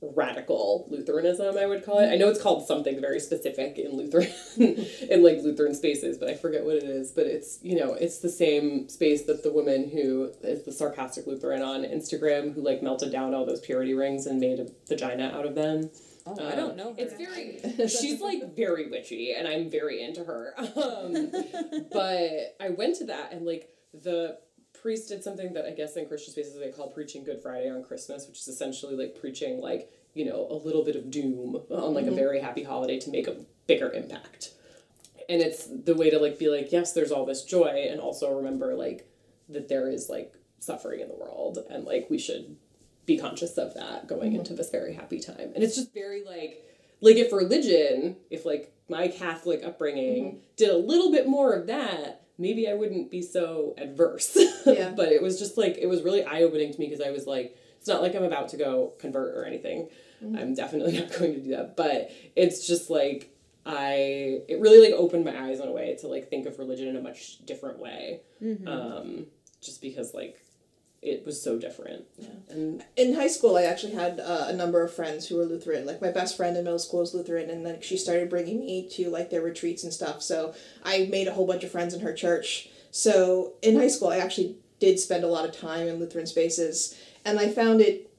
radical 0.00 0.86
Lutheranism, 0.90 1.58
I 1.58 1.66
would 1.66 1.84
call 1.84 1.98
it. 1.98 2.08
I 2.08 2.16
know 2.16 2.28
it's 2.28 2.40
called 2.40 2.66
something 2.66 3.00
very 3.00 3.18
specific 3.18 3.78
in 3.78 3.96
Lutheran 3.96 4.28
in 4.56 5.22
like 5.22 5.38
Lutheran 5.38 5.74
spaces, 5.74 6.18
but 6.18 6.28
I 6.28 6.34
forget 6.34 6.64
what 6.64 6.76
it 6.76 6.84
is. 6.84 7.10
But 7.10 7.26
it's 7.26 7.58
you 7.62 7.78
know, 7.78 7.94
it's 7.94 8.18
the 8.18 8.28
same 8.28 8.88
space 8.88 9.24
that 9.24 9.42
the 9.42 9.52
woman 9.52 9.90
who 9.90 10.30
is 10.42 10.64
the 10.64 10.72
sarcastic 10.72 11.26
Lutheran 11.26 11.62
on 11.62 11.82
Instagram 11.82 12.54
who 12.54 12.62
like 12.62 12.82
melted 12.82 13.10
down 13.10 13.34
all 13.34 13.44
those 13.44 13.60
purity 13.60 13.94
rings 13.94 14.26
and 14.26 14.38
made 14.38 14.60
a 14.60 14.68
vagina 14.88 15.32
out 15.34 15.46
of 15.46 15.54
them. 15.54 15.90
Oh, 16.26 16.46
I 16.46 16.54
don't 16.54 16.76
know. 16.76 16.94
It's 16.98 17.14
very. 17.14 17.88
she's 17.88 18.20
like 18.20 18.54
very 18.54 18.90
witchy, 18.90 19.32
and 19.32 19.48
I'm 19.48 19.70
very 19.70 20.02
into 20.02 20.24
her. 20.24 20.54
Um, 20.58 21.32
but 21.92 22.56
I 22.60 22.70
went 22.70 22.96
to 22.96 23.06
that, 23.06 23.32
and 23.32 23.46
like 23.46 23.68
the 23.94 24.38
priest 24.82 25.08
did 25.08 25.22
something 25.22 25.52
that 25.54 25.66
I 25.66 25.70
guess 25.70 25.96
in 25.96 26.06
Christian 26.06 26.32
spaces 26.32 26.58
they 26.58 26.70
call 26.70 26.88
preaching 26.88 27.24
Good 27.24 27.42
Friday 27.42 27.70
on 27.70 27.82
Christmas, 27.84 28.26
which 28.26 28.38
is 28.38 28.48
essentially 28.48 28.94
like 28.94 29.20
preaching 29.20 29.60
like 29.60 29.90
you 30.14 30.24
know 30.24 30.46
a 30.50 30.54
little 30.54 30.84
bit 30.84 30.96
of 30.96 31.10
doom 31.10 31.60
on 31.70 31.94
like 31.94 32.04
a 32.04 32.08
mm-hmm. 32.08 32.16
very 32.16 32.40
happy 32.40 32.62
holiday 32.62 32.98
to 33.00 33.10
make 33.10 33.26
a 33.26 33.36
bigger 33.66 33.90
impact. 33.92 34.52
And 35.28 35.42
it's 35.42 35.66
the 35.66 35.94
way 35.94 36.10
to 36.10 36.18
like 36.18 36.38
be 36.38 36.48
like 36.48 36.72
yes, 36.72 36.92
there's 36.92 37.12
all 37.12 37.26
this 37.26 37.44
joy, 37.44 37.88
and 37.90 38.00
also 38.00 38.34
remember 38.34 38.74
like 38.74 39.08
that 39.48 39.68
there 39.68 39.88
is 39.88 40.08
like 40.08 40.34
suffering 40.60 41.00
in 41.00 41.08
the 41.08 41.14
world 41.14 41.58
and 41.70 41.84
like 41.84 42.08
we 42.10 42.18
should 42.18 42.56
be 43.06 43.16
conscious 43.16 43.56
of 43.56 43.74
that 43.74 44.06
going 44.06 44.32
mm-hmm. 44.32 44.40
into 44.40 44.54
this 44.54 44.70
very 44.70 44.94
happy 44.94 45.18
time. 45.20 45.52
And 45.54 45.64
it's 45.64 45.76
just 45.76 45.94
very 45.94 46.24
like 46.24 46.64
like 47.00 47.16
if 47.16 47.32
religion, 47.32 48.16
if 48.30 48.44
like 48.44 48.72
my 48.88 49.08
Catholic 49.08 49.64
upbringing 49.64 50.24
mm-hmm. 50.24 50.38
did 50.56 50.70
a 50.70 50.76
little 50.76 51.10
bit 51.10 51.28
more 51.28 51.54
of 51.54 51.66
that, 51.66 52.22
maybe 52.38 52.68
I 52.68 52.74
wouldn't 52.74 53.10
be 53.10 53.22
so 53.22 53.74
adverse. 53.76 54.36
Yeah. 54.64 54.90
but 54.96 55.10
it 55.12 55.22
was 55.22 55.38
just 55.38 55.58
like 55.58 55.76
it 55.78 55.86
was 55.86 56.02
really 56.02 56.24
eye 56.24 56.42
opening 56.42 56.72
to 56.72 56.80
me 56.80 56.86
because 56.86 57.04
I 57.04 57.10
was 57.10 57.26
like, 57.26 57.56
it's 57.78 57.88
not 57.88 58.02
like 58.02 58.14
I'm 58.14 58.24
about 58.24 58.48
to 58.50 58.56
go 58.56 58.94
convert 58.98 59.36
or 59.36 59.44
anything. 59.44 59.88
I'm 60.36 60.54
definitely 60.54 60.98
not 60.98 61.16
going 61.18 61.34
to 61.34 61.40
do 61.40 61.50
that. 61.50 61.76
But 61.76 62.10
it's 62.34 62.66
just 62.66 62.90
like 62.90 63.34
I 63.66 64.42
it 64.48 64.60
really 64.60 64.80
like 64.80 64.98
opened 64.98 65.24
my 65.24 65.48
eyes 65.48 65.60
in 65.60 65.68
a 65.68 65.72
way 65.72 65.96
to 66.00 66.08
like 66.08 66.28
think 66.30 66.46
of 66.46 66.58
religion 66.58 66.88
in 66.88 66.96
a 66.96 67.02
much 67.02 67.44
different 67.44 67.78
way. 67.78 68.20
Um, 68.66 69.26
just 69.60 69.82
because 69.82 70.14
like 70.14 70.40
it 71.00 71.24
was 71.24 71.40
so 71.40 71.58
different. 71.58 72.04
Yeah. 72.18 72.28
And 72.50 72.84
in 72.96 73.14
high 73.14 73.28
school 73.28 73.56
i 73.56 73.62
actually 73.62 73.92
had 73.94 74.20
uh, 74.20 74.46
a 74.48 74.52
number 74.52 74.82
of 74.82 74.92
friends 74.92 75.26
who 75.26 75.36
were 75.36 75.44
lutheran. 75.44 75.86
Like 75.86 76.02
my 76.02 76.10
best 76.10 76.36
friend 76.36 76.56
in 76.56 76.64
middle 76.64 76.78
school 76.78 77.00
was 77.00 77.14
lutheran 77.14 77.50
and 77.50 77.64
then 77.64 77.80
she 77.80 77.96
started 77.96 78.30
bringing 78.30 78.60
me 78.60 78.88
to 78.92 79.08
like 79.08 79.30
their 79.30 79.42
retreats 79.42 79.84
and 79.84 79.92
stuff. 79.92 80.22
So 80.22 80.54
i 80.84 81.08
made 81.10 81.28
a 81.28 81.32
whole 81.32 81.46
bunch 81.46 81.64
of 81.64 81.70
friends 81.70 81.94
in 81.94 82.00
her 82.00 82.12
church. 82.12 82.68
So 82.90 83.54
in 83.62 83.76
high 83.76 83.88
school 83.88 84.08
i 84.08 84.18
actually 84.18 84.56
did 84.80 84.98
spend 84.98 85.24
a 85.24 85.28
lot 85.28 85.44
of 85.48 85.56
time 85.56 85.88
in 85.88 85.98
lutheran 85.98 86.26
spaces 86.26 86.96
and 87.24 87.38
i 87.38 87.48
found 87.48 87.80
it 87.80 88.10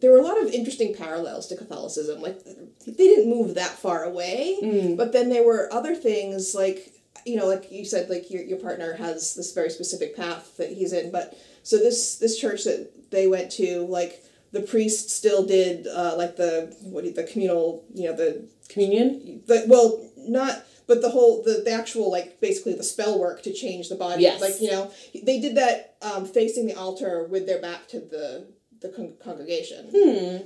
there 0.00 0.12
were 0.12 0.18
a 0.18 0.22
lot 0.22 0.42
of 0.42 0.48
interesting 0.52 0.94
parallels 0.94 1.46
to 1.46 1.56
catholicism. 1.56 2.20
Like 2.20 2.44
they 2.44 2.92
didn't 2.92 3.30
move 3.30 3.54
that 3.54 3.70
far 3.70 4.04
away 4.04 4.58
but 4.96 5.12
then 5.12 5.30
there 5.30 5.44
were 5.46 5.72
other 5.72 5.94
things 5.94 6.54
like 6.54 6.92
you 7.24 7.36
know 7.36 7.46
like 7.46 7.72
you 7.72 7.84
said 7.84 8.10
like 8.10 8.30
your, 8.30 8.42
your 8.42 8.58
partner 8.58 8.94
has 8.94 9.34
this 9.34 9.52
very 9.52 9.70
specific 9.70 10.14
path 10.14 10.56
that 10.58 10.70
he's 10.70 10.92
in 10.92 11.10
but 11.10 11.36
so 11.64 11.76
this 11.78 12.16
this 12.18 12.38
church 12.38 12.62
that 12.64 13.10
they 13.10 13.26
went 13.26 13.50
to 13.52 13.84
like 13.88 14.22
the 14.52 14.60
priest 14.60 15.10
still 15.10 15.44
did 15.44 15.86
uh, 15.88 16.14
like 16.16 16.36
the 16.36 16.74
what 16.82 17.02
the 17.16 17.24
communal 17.24 17.84
you 17.92 18.04
know 18.08 18.14
the 18.16 18.46
communion? 18.68 19.42
the 19.46 19.64
well 19.68 20.00
not 20.16 20.64
but 20.86 21.00
the 21.02 21.10
whole 21.10 21.42
the, 21.42 21.62
the 21.64 21.70
actual 21.72 22.10
like 22.10 22.40
basically 22.40 22.74
the 22.74 22.82
spell 22.84 23.18
work 23.18 23.42
to 23.42 23.52
change 23.52 23.88
the 23.88 23.94
body 23.96 24.22
Yes. 24.22 24.40
like 24.40 24.60
you 24.60 24.70
know 24.70 24.90
they 25.28 25.40
did 25.40 25.56
that 25.56 25.96
um, 26.02 26.24
facing 26.26 26.66
the 26.66 26.74
altar 26.74 27.24
with 27.24 27.46
their 27.46 27.60
back 27.60 27.88
to 27.88 27.98
the 28.00 28.46
the 28.80 28.90
con- 28.90 29.14
congregation 29.22 29.82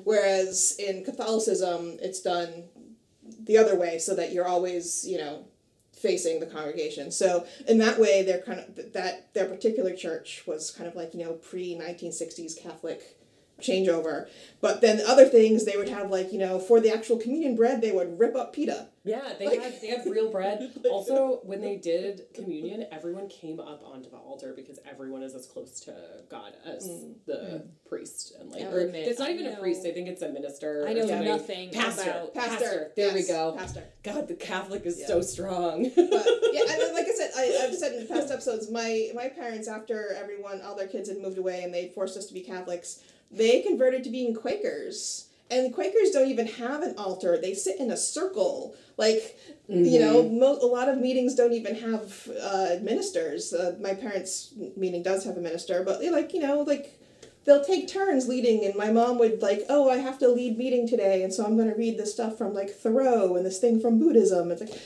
whereas 0.05 0.77
in 0.79 1.05
catholicism 1.05 1.99
it's 2.01 2.21
done 2.21 2.65
the 3.41 3.59
other 3.59 3.77
way 3.77 3.99
so 3.99 4.15
that 4.15 4.33
you're 4.33 4.47
always 4.47 5.05
you 5.07 5.19
know 5.19 5.45
facing 5.99 6.41
the 6.41 6.47
congregation. 6.47 7.11
So 7.11 7.47
in 7.67 7.79
that 7.79 7.99
way 7.99 8.23
they're 8.23 8.43
kind 8.43 8.61
of 8.61 8.93
that 8.93 9.33
their 9.35 9.47
particular 9.47 9.95
church 9.95 10.45
was 10.47 10.71
kind 10.71 10.89
of 10.89 10.97
like 10.97 11.15
you 11.15 11.25
know 11.25 11.35
pre 11.35 11.75
1960s 11.75 12.61
catholic 12.61 13.19
changeover. 13.61 14.29
But 14.61 14.81
then 14.81 15.01
other 15.07 15.27
things 15.27 15.65
they 15.65 15.77
would 15.77 15.89
have 15.89 16.11
like 16.11 16.33
you 16.33 16.39
know 16.39 16.59
for 16.59 16.81
the 16.81 16.93
actual 16.93 17.17
communion 17.17 17.57
bread 17.57 17.81
they 17.81 17.93
would 17.93 18.19
rip 18.19 18.37
up 18.37 18.53
pita 18.53 18.89
Yeah, 19.09 19.33
they 19.39 19.47
Like- 19.47 19.63
had 19.63 19.81
they 19.81 19.89
had 19.89 20.07
real 20.07 20.31
bread. 20.37 20.71
Also, 20.91 21.41
when 21.45 21.61
they 21.61 21.77
did 21.77 22.27
communion, 22.35 22.87
everyone 22.93 23.29
came 23.29 23.59
up 23.61 23.83
onto 23.85 24.11
the 24.11 24.17
altar 24.17 24.53
because 24.55 24.79
everyone 24.89 25.23
is 25.23 25.35
as 25.35 25.47
close 25.47 25.81
to 25.81 25.95
God 26.31 26.55
as 26.65 26.89
mm. 26.89 27.15
the 27.27 27.33
mm. 27.33 27.69
priest 27.89 28.35
and 28.39 28.51
like 28.51 28.65
or 28.65 28.81
admit, 28.81 29.09
it's 29.09 29.19
not 29.19 29.31
even 29.31 29.47
a 29.47 29.53
know- 29.53 29.61
priest. 29.61 29.87
I 29.87 29.93
think 29.93 30.09
it's 30.09 30.23
a 30.23 30.29
minister. 30.29 30.87
I 30.89 30.93
know 30.93 31.07
something. 31.07 31.25
nothing 31.29 31.71
Pastor. 31.71 32.11
about- 32.11 32.35
Pastor. 32.35 32.93
There 32.97 33.15
we 33.15 33.27
go. 33.27 33.55
pastor 33.57 33.85
God, 34.03 34.29
the 34.29 34.35
Catholic 34.35 34.85
is 34.87 34.99
Yeah. 35.01 35.07
so 35.07 35.21
strong. 35.23 35.85
but 35.85 35.95
yeah, 36.53 36.61
and 36.63 36.81
then, 36.81 36.95
like 36.95 37.07
I 37.07 37.15
said, 37.17 37.31
I, 37.37 37.67
I've 37.67 37.75
said 37.75 37.93
in 37.95 38.07
past 38.07 38.31
episodes, 38.37 38.71
my 38.71 39.11
my 39.15 39.29
parents, 39.29 39.69
after 39.69 40.13
everyone, 40.15 40.61
all 40.63 40.77
their 40.77 40.89
kids 40.89 41.09
had 41.09 41.19
moved 41.19 41.39
away, 41.39 41.63
and 41.63 41.73
they 41.73 41.89
forced 41.95 42.17
us 42.17 42.27
to 42.27 42.35
be 42.35 42.41
Catholics, 42.41 43.03
they 43.31 43.63
converted 43.63 44.05
to 44.05 44.11
being 44.11 44.35
Quakers. 44.35 45.28
And 45.51 45.73
Quakers 45.73 46.11
don't 46.11 46.29
even 46.29 46.47
have 46.47 46.83
an 46.83 46.95
altar; 46.99 47.39
they 47.41 47.55
sit 47.55 47.81
in 47.81 47.91
a 47.91 47.97
circle. 47.97 48.75
Like 48.97 49.39
you 49.69 49.99
know, 50.01 50.29
mo- 50.29 50.59
a 50.61 50.67
lot 50.67 50.89
of 50.89 50.99
meetings 50.99 51.35
don't 51.35 51.53
even 51.53 51.75
have 51.77 52.29
uh, 52.41 52.77
ministers. 52.83 53.53
Uh, 53.55 53.77
my 53.81 53.95
parents' 53.95 54.53
meeting 54.77 55.03
does 55.03 55.25
have 55.25 55.37
a 55.37 55.41
minister, 55.41 55.83
but 55.85 56.03
like 56.05 56.35
you 56.35 56.41
know 56.41 56.61
like 56.61 56.99
they'll 57.45 57.65
take 57.65 57.89
turns 57.89 58.29
leading 58.29 58.65
and 58.67 58.75
my 58.75 58.91
mom 58.93 59.19
would 59.19 59.41
like 59.41 59.63
oh 59.71 59.89
i 59.89 59.97
have 59.97 60.19
to 60.19 60.29
lead 60.29 60.59
meeting 60.59 60.87
today 60.87 61.23
and 61.23 61.33
so 61.33 61.47
i'm 61.47 61.57
going 61.57 61.69
to 61.69 61.75
read 61.77 61.97
this 61.97 62.13
stuff 62.13 62.37
from 62.37 62.53
like 62.53 62.69
thoreau 62.69 63.37
and 63.37 63.47
this 63.47 63.59
thing 63.59 63.81
from 63.81 63.99
buddhism 63.99 64.51
it's 64.51 64.61
like 64.61 64.79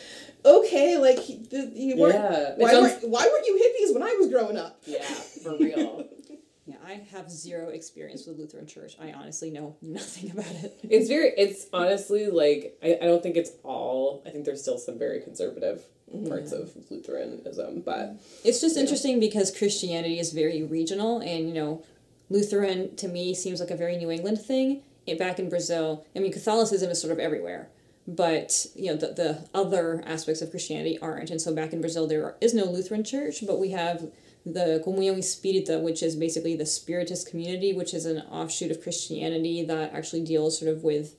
okay 0.44 0.96
like 0.96 1.18
you 1.28 1.96
weren't 1.96 2.14
Yeah, 2.14 2.54
why, 2.58 2.70
sounds- 2.70 2.92
weren't, 2.92 3.08
why 3.08 3.26
weren't 3.26 3.46
you 3.46 3.56
hippies 3.56 3.92
when 3.94 4.02
i 4.04 4.14
was 4.16 4.28
growing 4.28 4.56
up 4.56 4.80
yeah, 4.86 5.00
for 5.42 5.56
real. 5.58 6.06
Yeah, 6.64 6.76
I 6.86 7.04
have 7.10 7.28
zero 7.30 7.70
experience 7.70 8.24
with 8.26 8.38
Lutheran 8.38 8.66
Church. 8.66 8.96
I 9.00 9.12
honestly 9.12 9.50
know 9.50 9.76
nothing 9.82 10.30
about 10.30 10.46
it. 10.46 10.78
It's 10.84 11.08
very. 11.08 11.32
It's 11.36 11.66
honestly 11.72 12.28
like 12.28 12.78
I, 12.82 12.98
I 13.02 13.06
don't 13.06 13.22
think 13.22 13.36
it's 13.36 13.52
all. 13.64 14.22
I 14.26 14.30
think 14.30 14.44
there's 14.44 14.62
still 14.62 14.78
some 14.78 14.98
very 14.98 15.20
conservative 15.20 15.82
mm-hmm. 16.14 16.28
parts 16.28 16.52
of 16.52 16.72
Lutheranism, 16.90 17.80
but 17.80 18.16
It's 18.44 18.60
just 18.60 18.76
interesting 18.76 19.18
because 19.18 19.56
Christianity 19.56 20.20
is 20.20 20.32
very 20.32 20.62
regional, 20.62 21.18
and 21.18 21.48
you 21.48 21.54
know, 21.54 21.82
Lutheran 22.30 22.94
to 22.96 23.08
me 23.08 23.34
seems 23.34 23.58
like 23.58 23.70
a 23.70 23.76
very 23.76 23.96
New 23.96 24.10
England 24.10 24.40
thing. 24.40 24.82
And 25.08 25.18
back 25.18 25.40
in 25.40 25.48
Brazil, 25.48 26.06
I 26.14 26.20
mean, 26.20 26.32
Catholicism 26.32 26.88
is 26.88 27.00
sort 27.00 27.12
of 27.12 27.18
everywhere, 27.18 27.70
but 28.06 28.66
you 28.76 28.86
know, 28.86 28.96
the, 28.96 29.08
the 29.08 29.48
other 29.52 30.00
aspects 30.06 30.40
of 30.42 30.50
Christianity 30.50 30.96
aren't. 31.00 31.30
And 31.30 31.40
so 31.40 31.52
back 31.52 31.72
in 31.72 31.80
Brazil, 31.80 32.06
there 32.06 32.36
is 32.40 32.54
no 32.54 32.66
Lutheran 32.66 33.02
church, 33.02 33.44
but 33.44 33.58
we 33.58 33.70
have 33.70 34.12
the 34.44 34.82
Comunhão 34.84 35.18
Espírita, 35.18 35.80
which 35.80 36.02
is 36.02 36.16
basically 36.16 36.56
the 36.56 36.64
Spiritist 36.66 37.30
community, 37.30 37.72
which 37.72 37.94
is 37.94 38.06
an 38.06 38.18
offshoot 38.30 38.70
of 38.70 38.82
Christianity 38.82 39.62
that 39.64 39.92
actually 39.92 40.22
deals 40.24 40.58
sort 40.58 40.70
of 40.70 40.82
with 40.82 41.14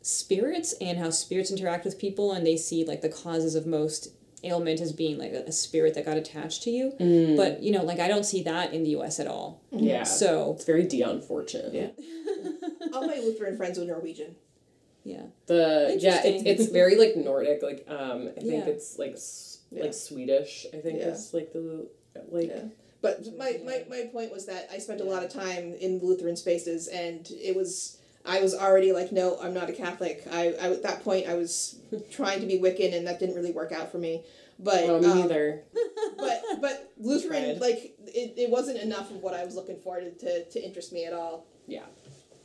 spirits 0.00 0.74
and 0.80 0.98
how 0.98 1.10
spirits 1.10 1.50
interact 1.50 1.84
with 1.84 1.98
people 1.98 2.32
and 2.32 2.44
they 2.46 2.56
see 2.56 2.84
like 2.84 3.02
the 3.02 3.08
causes 3.08 3.54
of 3.54 3.66
most 3.66 4.08
ailment 4.42 4.80
as 4.80 4.92
being 4.92 5.16
like 5.16 5.30
a, 5.32 5.44
a 5.44 5.52
spirit 5.52 5.94
that 5.94 6.04
got 6.04 6.16
attached 6.16 6.64
to 6.64 6.70
you 6.70 6.92
but 7.36 7.62
you 7.62 7.70
know 7.70 7.84
like 7.84 8.00
i 8.00 8.08
don't 8.08 8.24
see 8.26 8.42
that 8.42 8.74
in 8.74 8.82
the 8.82 8.90
us 8.90 9.20
at 9.20 9.28
all 9.28 9.60
yeah. 9.70 10.02
so 10.02 10.54
it's 10.56 10.64
very 10.64 10.82
Dion 10.82 11.20
Fortune. 11.22 11.70
yeah 11.72 11.90
all 12.92 13.06
my 13.06 13.14
lutheran 13.14 13.56
friends 13.56 13.78
were 13.78 13.84
norwegian 13.84 14.34
yeah 15.04 15.22
The 15.46 15.96
yeah, 16.00 16.20
it's 16.24 16.42
it's 16.62 16.72
very 16.72 16.96
like 16.96 17.16
Nordic. 17.16 17.60
Like 17.62 17.84
um, 17.88 18.30
I 18.36 18.40
think 18.40 18.64
Yeah. 18.66 18.72
it's 18.72 18.98
like 18.98 19.12
s 19.12 19.58
Yeah. 19.70 19.82
like 19.82 19.94
Swedish. 19.94 20.66
I 20.72 20.78
think 20.78 20.98
Yeah. 21.00 21.08
is 21.08 21.32
like 21.34 21.52
the 21.52 21.88
like 22.30 22.48
Yeah. 22.48 22.64
But 23.02 23.36
my, 23.36 23.58
my, 23.64 23.84
my 23.90 24.08
point 24.12 24.32
was 24.32 24.46
that 24.46 24.68
I 24.72 24.78
spent 24.78 25.00
a 25.00 25.04
lot 25.04 25.24
of 25.24 25.28
time 25.28 25.74
in 25.74 25.98
Lutheran 26.00 26.36
spaces, 26.36 26.86
and 26.86 27.28
it 27.32 27.56
was 27.56 27.98
I 28.24 28.40
was 28.40 28.54
already 28.54 28.92
like, 28.92 29.10
no, 29.10 29.36
I'm 29.40 29.52
not 29.52 29.68
a 29.68 29.72
Catholic. 29.72 30.22
I, 30.30 30.54
I 30.60 30.70
at 30.70 30.82
that 30.84 31.02
point 31.02 31.28
I 31.28 31.34
was 31.34 31.80
trying 32.10 32.40
to 32.40 32.46
be 32.46 32.58
Wiccan, 32.58 32.96
and 32.96 33.06
that 33.06 33.18
didn't 33.18 33.34
really 33.34 33.52
work 33.52 33.72
out 33.72 33.90
for 33.90 33.98
me. 33.98 34.22
But 34.58 34.86
well, 34.86 35.00
me 35.00 35.10
um, 35.10 35.18
neither. 35.18 35.62
but 36.16 36.42
but 36.60 36.92
Lutheran 36.98 37.58
like 37.58 37.96
it, 38.06 38.34
it 38.36 38.50
wasn't 38.50 38.78
enough 38.78 39.10
of 39.10 39.16
what 39.16 39.34
I 39.34 39.44
was 39.44 39.56
looking 39.56 39.80
for 39.80 39.98
to, 39.98 40.10
to, 40.12 40.44
to 40.44 40.64
interest 40.64 40.92
me 40.92 41.04
at 41.04 41.12
all. 41.12 41.46
Yeah. 41.66 41.86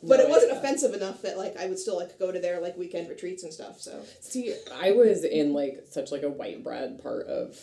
But 0.01 0.17
No, 0.17 0.25
it 0.25 0.29
wasn't 0.29 0.51
offensive 0.53 0.93
enough 0.93 1.21
that 1.23 1.37
like 1.37 1.57
I 1.57 1.67
would 1.67 1.77
still 1.77 1.97
like 1.97 2.17
go 2.17 2.31
to 2.31 2.39
their 2.39 2.59
like 2.59 2.77
weekend 2.77 3.09
retreats 3.09 3.43
and 3.43 3.53
stuff. 3.53 3.79
So 3.79 4.03
See, 4.21 4.55
I 4.73 4.91
was 4.91 5.23
in 5.23 5.53
like 5.53 5.85
such 5.89 6.11
like 6.11 6.23
a 6.23 6.29
white 6.29 6.63
bread 6.63 7.01
part 7.01 7.27
of 7.27 7.55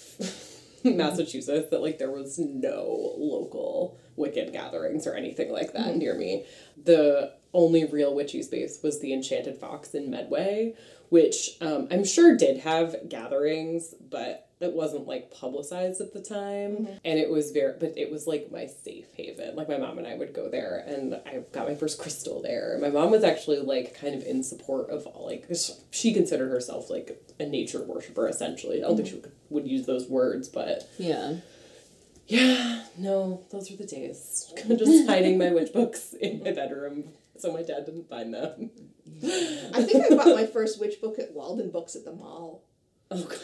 Massachusetts 0.97 1.71
that 1.71 1.83
like 1.83 1.99
there 1.99 2.11
was 2.11 2.39
no 2.39 3.15
local 3.17 3.99
Wiccan 4.19 4.53
gatherings 4.53 5.07
or 5.07 5.15
anything 5.15 5.51
like 5.51 5.73
that 5.73 5.97
near 5.97 6.15
me. 6.15 6.45
The 6.83 7.33
only 7.55 7.85
real 7.85 8.15
witchy 8.15 8.43
space 8.43 8.81
was 8.83 9.01
the 9.01 9.13
Enchanted 9.13 9.57
Fox 9.57 9.95
in 9.95 10.11
Medway, 10.11 10.75
which 11.09 11.57
um, 11.61 11.89
I'm 11.91 12.05
sure 12.05 12.37
did 12.37 12.59
have 12.59 13.09
gatherings, 13.09 13.95
but 14.11 14.44
it 14.61 14.73
wasn't 14.73 15.07
like 15.07 15.31
publicized 15.31 16.01
at 16.01 16.13
the 16.13 16.21
time. 16.21 16.77
Mm-hmm. 16.77 16.95
And 17.05 17.19
it 17.19 17.31
was 17.31 17.51
very, 17.51 17.75
but 17.79 17.97
it 17.97 18.11
was 18.11 18.27
like 18.27 18.51
my 18.51 18.67
safe 18.67 19.07
haven. 19.17 19.57
Like 19.57 19.69
my 19.69 19.79
mom 19.79 19.99
and 19.99 20.07
I 20.07 20.15
would 20.15 20.33
go 20.35 20.49
there, 20.49 20.85
and 20.87 21.15
I 21.27 21.43
got 21.53 21.69
my 21.69 21.75
first 21.75 21.99
crystal 21.99 22.43
there. 22.43 22.79
My 22.81 22.91
mom 22.91 23.11
was 23.11 23.25
actually 23.25 23.61
like 23.61 23.99
kind 23.99 24.15
of 24.15 24.23
in 24.23 24.43
support 24.43 24.91
of 24.91 25.07
all 25.07 25.27
like 25.27 25.49
she 25.91 26.13
considered 26.13 26.51
herself 26.51 26.91
like 26.91 27.23
a 27.39 27.47
nature 27.47 27.83
worshiper 27.83 28.29
essentially. 28.29 28.83
I 28.83 28.89
don't 28.89 28.97
think 28.97 29.09
mm-hmm. 29.09 29.17
she 29.17 29.23
would, 29.23 29.33
would 29.51 29.67
use 29.67 29.87
those 29.87 30.09
words, 30.09 30.49
but 30.49 30.89
yeah 30.99 31.37
yeah, 32.27 32.85
no, 32.97 33.43
those 33.51 33.71
were 33.71 33.77
the 33.77 33.85
days. 33.85 34.51
Just 34.67 35.07
hiding 35.07 35.37
my 35.37 35.51
witch 35.51 35.75
books 35.75 36.15
in 36.15 36.43
my 36.43 36.53
bedroom 36.53 37.05
so 37.37 37.53
my 37.53 37.63
dad 37.63 37.85
didn't 37.87 38.09
find 38.09 38.33
them. 38.33 38.71
I 39.75 39.83
think 39.83 40.11
I 40.11 40.17
bought 40.17 40.35
my 40.35 40.47
first 40.47 40.81
witch 40.81 41.01
book 41.01 41.19
at 41.19 41.35
Waldenbooks 41.35 41.97
at 41.97 42.05
the 42.05 42.13
mall. 42.13 42.63
Oh 43.11 43.23
god. 43.23 43.39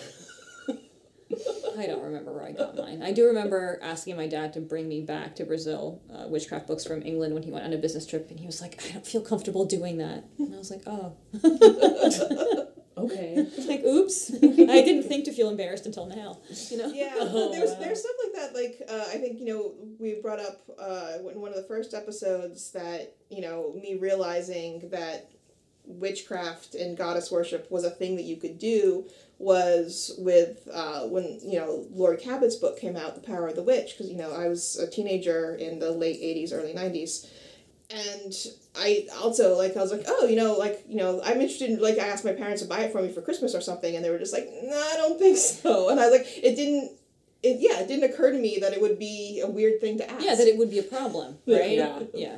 I 1.78 1.86
don't 1.86 2.02
remember 2.02 2.32
where 2.32 2.44
i 2.44 2.52
got 2.52 2.76
mine 2.76 3.02
i 3.02 3.12
do 3.12 3.26
remember 3.26 3.78
asking 3.82 4.16
my 4.16 4.26
dad 4.26 4.52
to 4.52 4.60
bring 4.60 4.88
me 4.88 5.00
back 5.00 5.36
to 5.36 5.44
Brazil 5.44 6.00
uh, 6.12 6.26
witchcraft 6.28 6.66
books 6.66 6.84
from 6.84 7.02
england 7.02 7.34
when 7.34 7.42
he 7.42 7.50
went 7.50 7.64
on 7.64 7.72
a 7.72 7.78
business 7.78 8.06
trip 8.06 8.30
and 8.30 8.40
he 8.40 8.46
was 8.46 8.60
like 8.60 8.82
i 8.88 8.92
don't 8.92 9.06
feel 9.06 9.20
comfortable 9.20 9.64
doing 9.64 9.98
that 9.98 10.24
and 10.38 10.54
i 10.54 10.58
was 10.58 10.70
like 10.70 10.82
oh 10.86 11.14
Okay. 12.98 13.32
It's 13.36 13.66
like 13.66 13.82
oops 13.82 14.30
i 14.42 14.82
didn't 14.82 15.04
think 15.04 15.24
to 15.24 15.30
feel 15.30 15.40
feel 15.40 15.48
embarrassed 15.48 15.86
until 15.86 16.04
now. 16.04 16.36
You 16.68 16.76
know. 16.76 16.88
Yeah, 16.92 17.14
Oh, 17.18 17.50
there's 17.50 17.70
wow. 17.70 17.76
there's 17.80 18.00
stuff 18.00 18.12
like 18.22 18.34
that. 18.34 18.54
Like 18.54 18.82
uh, 18.90 19.06
I 19.08 19.16
think 19.16 19.38
you 19.38 19.46
know 19.46 19.72
we 19.98 20.20
brought 20.20 20.38
up 20.38 20.60
uh, 20.78 21.12
in 21.30 21.40
one 21.40 21.50
of 21.50 21.56
the 21.56 21.62
first 21.62 21.94
episodes 21.94 22.72
that 22.72 23.16
you 23.30 23.40
know 23.40 23.72
me 23.80 23.96
realizing 23.98 24.90
that 24.90 25.30
witchcraft 25.86 26.74
and 26.74 26.94
goddess 26.96 27.30
worship 27.30 27.70
was 27.70 27.84
a 27.84 27.90
thing 27.90 28.16
that 28.16 28.24
you 28.24 28.36
could 28.36 28.58
do 28.58 29.06
was 29.40 30.14
with 30.18 30.68
uh, 30.72 31.00
when 31.06 31.40
you 31.42 31.58
know 31.58 31.86
Laurie 31.90 32.18
Cabot's 32.18 32.56
book 32.56 32.78
came 32.78 32.94
out, 32.94 33.14
The 33.14 33.22
Power 33.22 33.48
of 33.48 33.56
the 33.56 33.62
Witch, 33.62 33.94
because 33.96 34.10
you 34.10 34.16
know 34.16 34.32
I 34.32 34.48
was 34.48 34.78
a 34.78 34.88
teenager 34.88 35.56
in 35.56 35.78
the 35.78 35.90
late 35.90 36.20
'80s, 36.20 36.52
early 36.52 36.74
'90s, 36.74 37.26
and 37.90 38.34
I 38.76 39.08
also 39.20 39.56
like 39.56 39.76
I 39.76 39.80
was 39.80 39.92
like, 39.92 40.04
oh, 40.06 40.26
you 40.26 40.36
know, 40.36 40.58
like 40.58 40.84
you 40.86 40.96
know, 40.96 41.22
I'm 41.24 41.40
interested 41.40 41.70
in 41.70 41.80
like 41.80 41.98
I 41.98 42.06
asked 42.06 42.24
my 42.24 42.32
parents 42.32 42.60
to 42.62 42.68
buy 42.68 42.80
it 42.80 42.92
for 42.92 43.00
me 43.00 43.10
for 43.10 43.22
Christmas 43.22 43.54
or 43.54 43.62
something, 43.62 43.96
and 43.96 44.04
they 44.04 44.10
were 44.10 44.18
just 44.18 44.34
like, 44.34 44.46
no, 44.62 44.76
I 44.76 44.96
don't 44.96 45.18
think 45.18 45.36
so, 45.38 45.88
and 45.88 45.98
I 45.98 46.08
was 46.08 46.20
like, 46.20 46.28
it 46.36 46.54
didn't. 46.54 46.92
It, 47.42 47.56
yeah, 47.58 47.80
it 47.80 47.88
didn't 47.88 48.04
occur 48.04 48.32
to 48.32 48.38
me 48.38 48.58
that 48.60 48.74
it 48.74 48.82
would 48.82 48.98
be 48.98 49.40
a 49.42 49.46
weird 49.46 49.80
thing 49.80 49.96
to 49.96 50.10
ask. 50.10 50.22
Yeah, 50.22 50.34
that 50.34 50.46
it 50.46 50.58
would 50.58 50.70
be 50.70 50.78
a 50.78 50.82
problem, 50.82 51.38
right? 51.46 51.70
Yeah. 51.70 52.00
Yeah. 52.12 52.36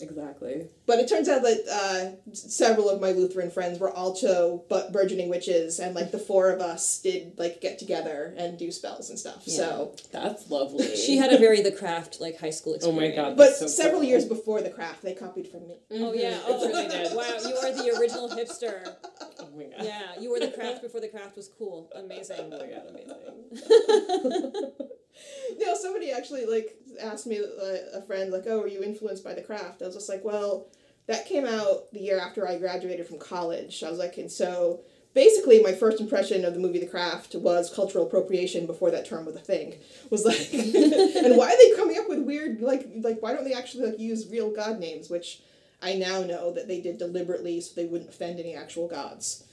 Exactly. 0.00 0.66
But 0.86 0.98
it 0.98 1.08
turns 1.08 1.28
out 1.28 1.42
that 1.42 1.68
uh, 1.68 2.32
several 2.34 2.88
of 2.88 3.00
my 3.00 3.12
Lutheran 3.12 3.50
friends 3.50 3.78
were 3.78 3.90
also 3.90 4.64
but 4.68 4.92
burgeoning 4.92 5.28
witches, 5.28 5.78
and 5.78 5.94
like 5.94 6.10
the 6.12 6.18
four 6.18 6.50
of 6.50 6.60
us 6.60 7.00
did 7.00 7.38
like 7.38 7.60
get 7.60 7.78
together 7.78 8.34
and 8.36 8.58
do 8.58 8.70
spells 8.70 9.10
and 9.10 9.18
stuff. 9.18 9.44
So, 9.44 9.94
That's 10.12 10.50
lovely. 10.50 10.96
She 11.08 11.16
had 11.16 11.32
a 11.32 11.38
very 11.38 11.62
the 11.62 11.72
craft 11.72 12.20
like 12.20 12.38
high 12.38 12.50
school 12.50 12.74
experience. 12.74 12.96
Oh 12.96 13.00
my 13.00 13.06
experience. 13.06 13.38
God. 13.38 13.44
but 13.44 13.56
so 13.56 13.66
several 13.66 14.00
cool. 14.00 14.08
years 14.10 14.24
before 14.24 14.60
the 14.62 14.70
craft, 14.70 15.02
they 15.02 15.14
copied 15.14 15.48
from 15.48 15.66
me. 15.68 15.76
Oh 15.92 16.12
yeah. 16.12 16.38
Oh, 16.46 16.66
really 16.66 16.88
did. 16.90 17.14
wow, 17.16 17.38
you 17.46 17.56
are 17.56 17.72
the 17.72 17.98
original 17.98 18.28
hipster. 18.28 18.94
Oh 19.40 19.56
my 19.56 19.64
god. 19.64 19.84
Yeah, 19.84 20.20
you 20.20 20.30
were 20.30 20.40
the 20.40 20.50
craft 20.50 20.82
before 20.82 21.00
the 21.00 21.08
craft 21.08 21.36
was 21.36 21.48
cool. 21.58 21.90
Amazing. 21.94 22.36
Oh 22.40 22.58
my 22.58 22.66
god, 22.66 22.82
amazing. 22.90 24.88
Know, 25.58 25.74
somebody 25.74 26.12
actually 26.12 26.46
like 26.46 26.76
asked 27.00 27.26
me, 27.26 27.38
uh, 27.38 27.98
a 27.98 28.02
friend, 28.02 28.30
like, 28.30 28.44
"Oh, 28.46 28.60
were 28.60 28.68
you 28.68 28.82
influenced 28.82 29.24
by 29.24 29.34
the 29.34 29.42
craft?" 29.42 29.82
I 29.82 29.86
was 29.86 29.94
just 29.94 30.08
like, 30.08 30.24
"Well, 30.24 30.68
that 31.06 31.26
came 31.26 31.46
out 31.46 31.90
the 31.92 32.00
year 32.00 32.18
after 32.18 32.46
I 32.46 32.58
graduated 32.58 33.06
from 33.06 33.18
college." 33.18 33.82
I 33.82 33.90
was 33.90 33.98
like, 33.98 34.18
and 34.18 34.30
so 34.30 34.80
basically, 35.14 35.62
my 35.62 35.72
first 35.72 36.00
impression 36.00 36.44
of 36.44 36.54
the 36.54 36.60
movie 36.60 36.78
The 36.78 36.86
Craft 36.86 37.34
was 37.34 37.74
cultural 37.74 38.06
appropriation 38.06 38.66
before 38.66 38.90
that 38.90 39.06
term 39.06 39.24
was 39.24 39.34
a 39.36 39.40
thing. 39.40 39.74
Was 40.10 40.24
like, 40.24 40.52
and 40.54 41.36
why 41.36 41.52
are 41.52 41.56
they 41.56 41.76
coming 41.76 41.98
up 41.98 42.08
with 42.08 42.20
weird 42.20 42.60
like 42.60 42.88
like 42.96 43.20
why 43.20 43.32
don't 43.34 43.44
they 43.44 43.54
actually 43.54 43.90
like 43.90 43.98
use 43.98 44.28
real 44.30 44.50
god 44.50 44.78
names? 44.78 45.10
Which 45.10 45.40
I 45.82 45.94
now 45.94 46.22
know 46.22 46.52
that 46.52 46.68
they 46.68 46.80
did 46.80 46.98
deliberately 46.98 47.60
so 47.60 47.74
they 47.74 47.86
wouldn't 47.86 48.10
offend 48.10 48.38
any 48.38 48.54
actual 48.54 48.88
gods. 48.88 49.44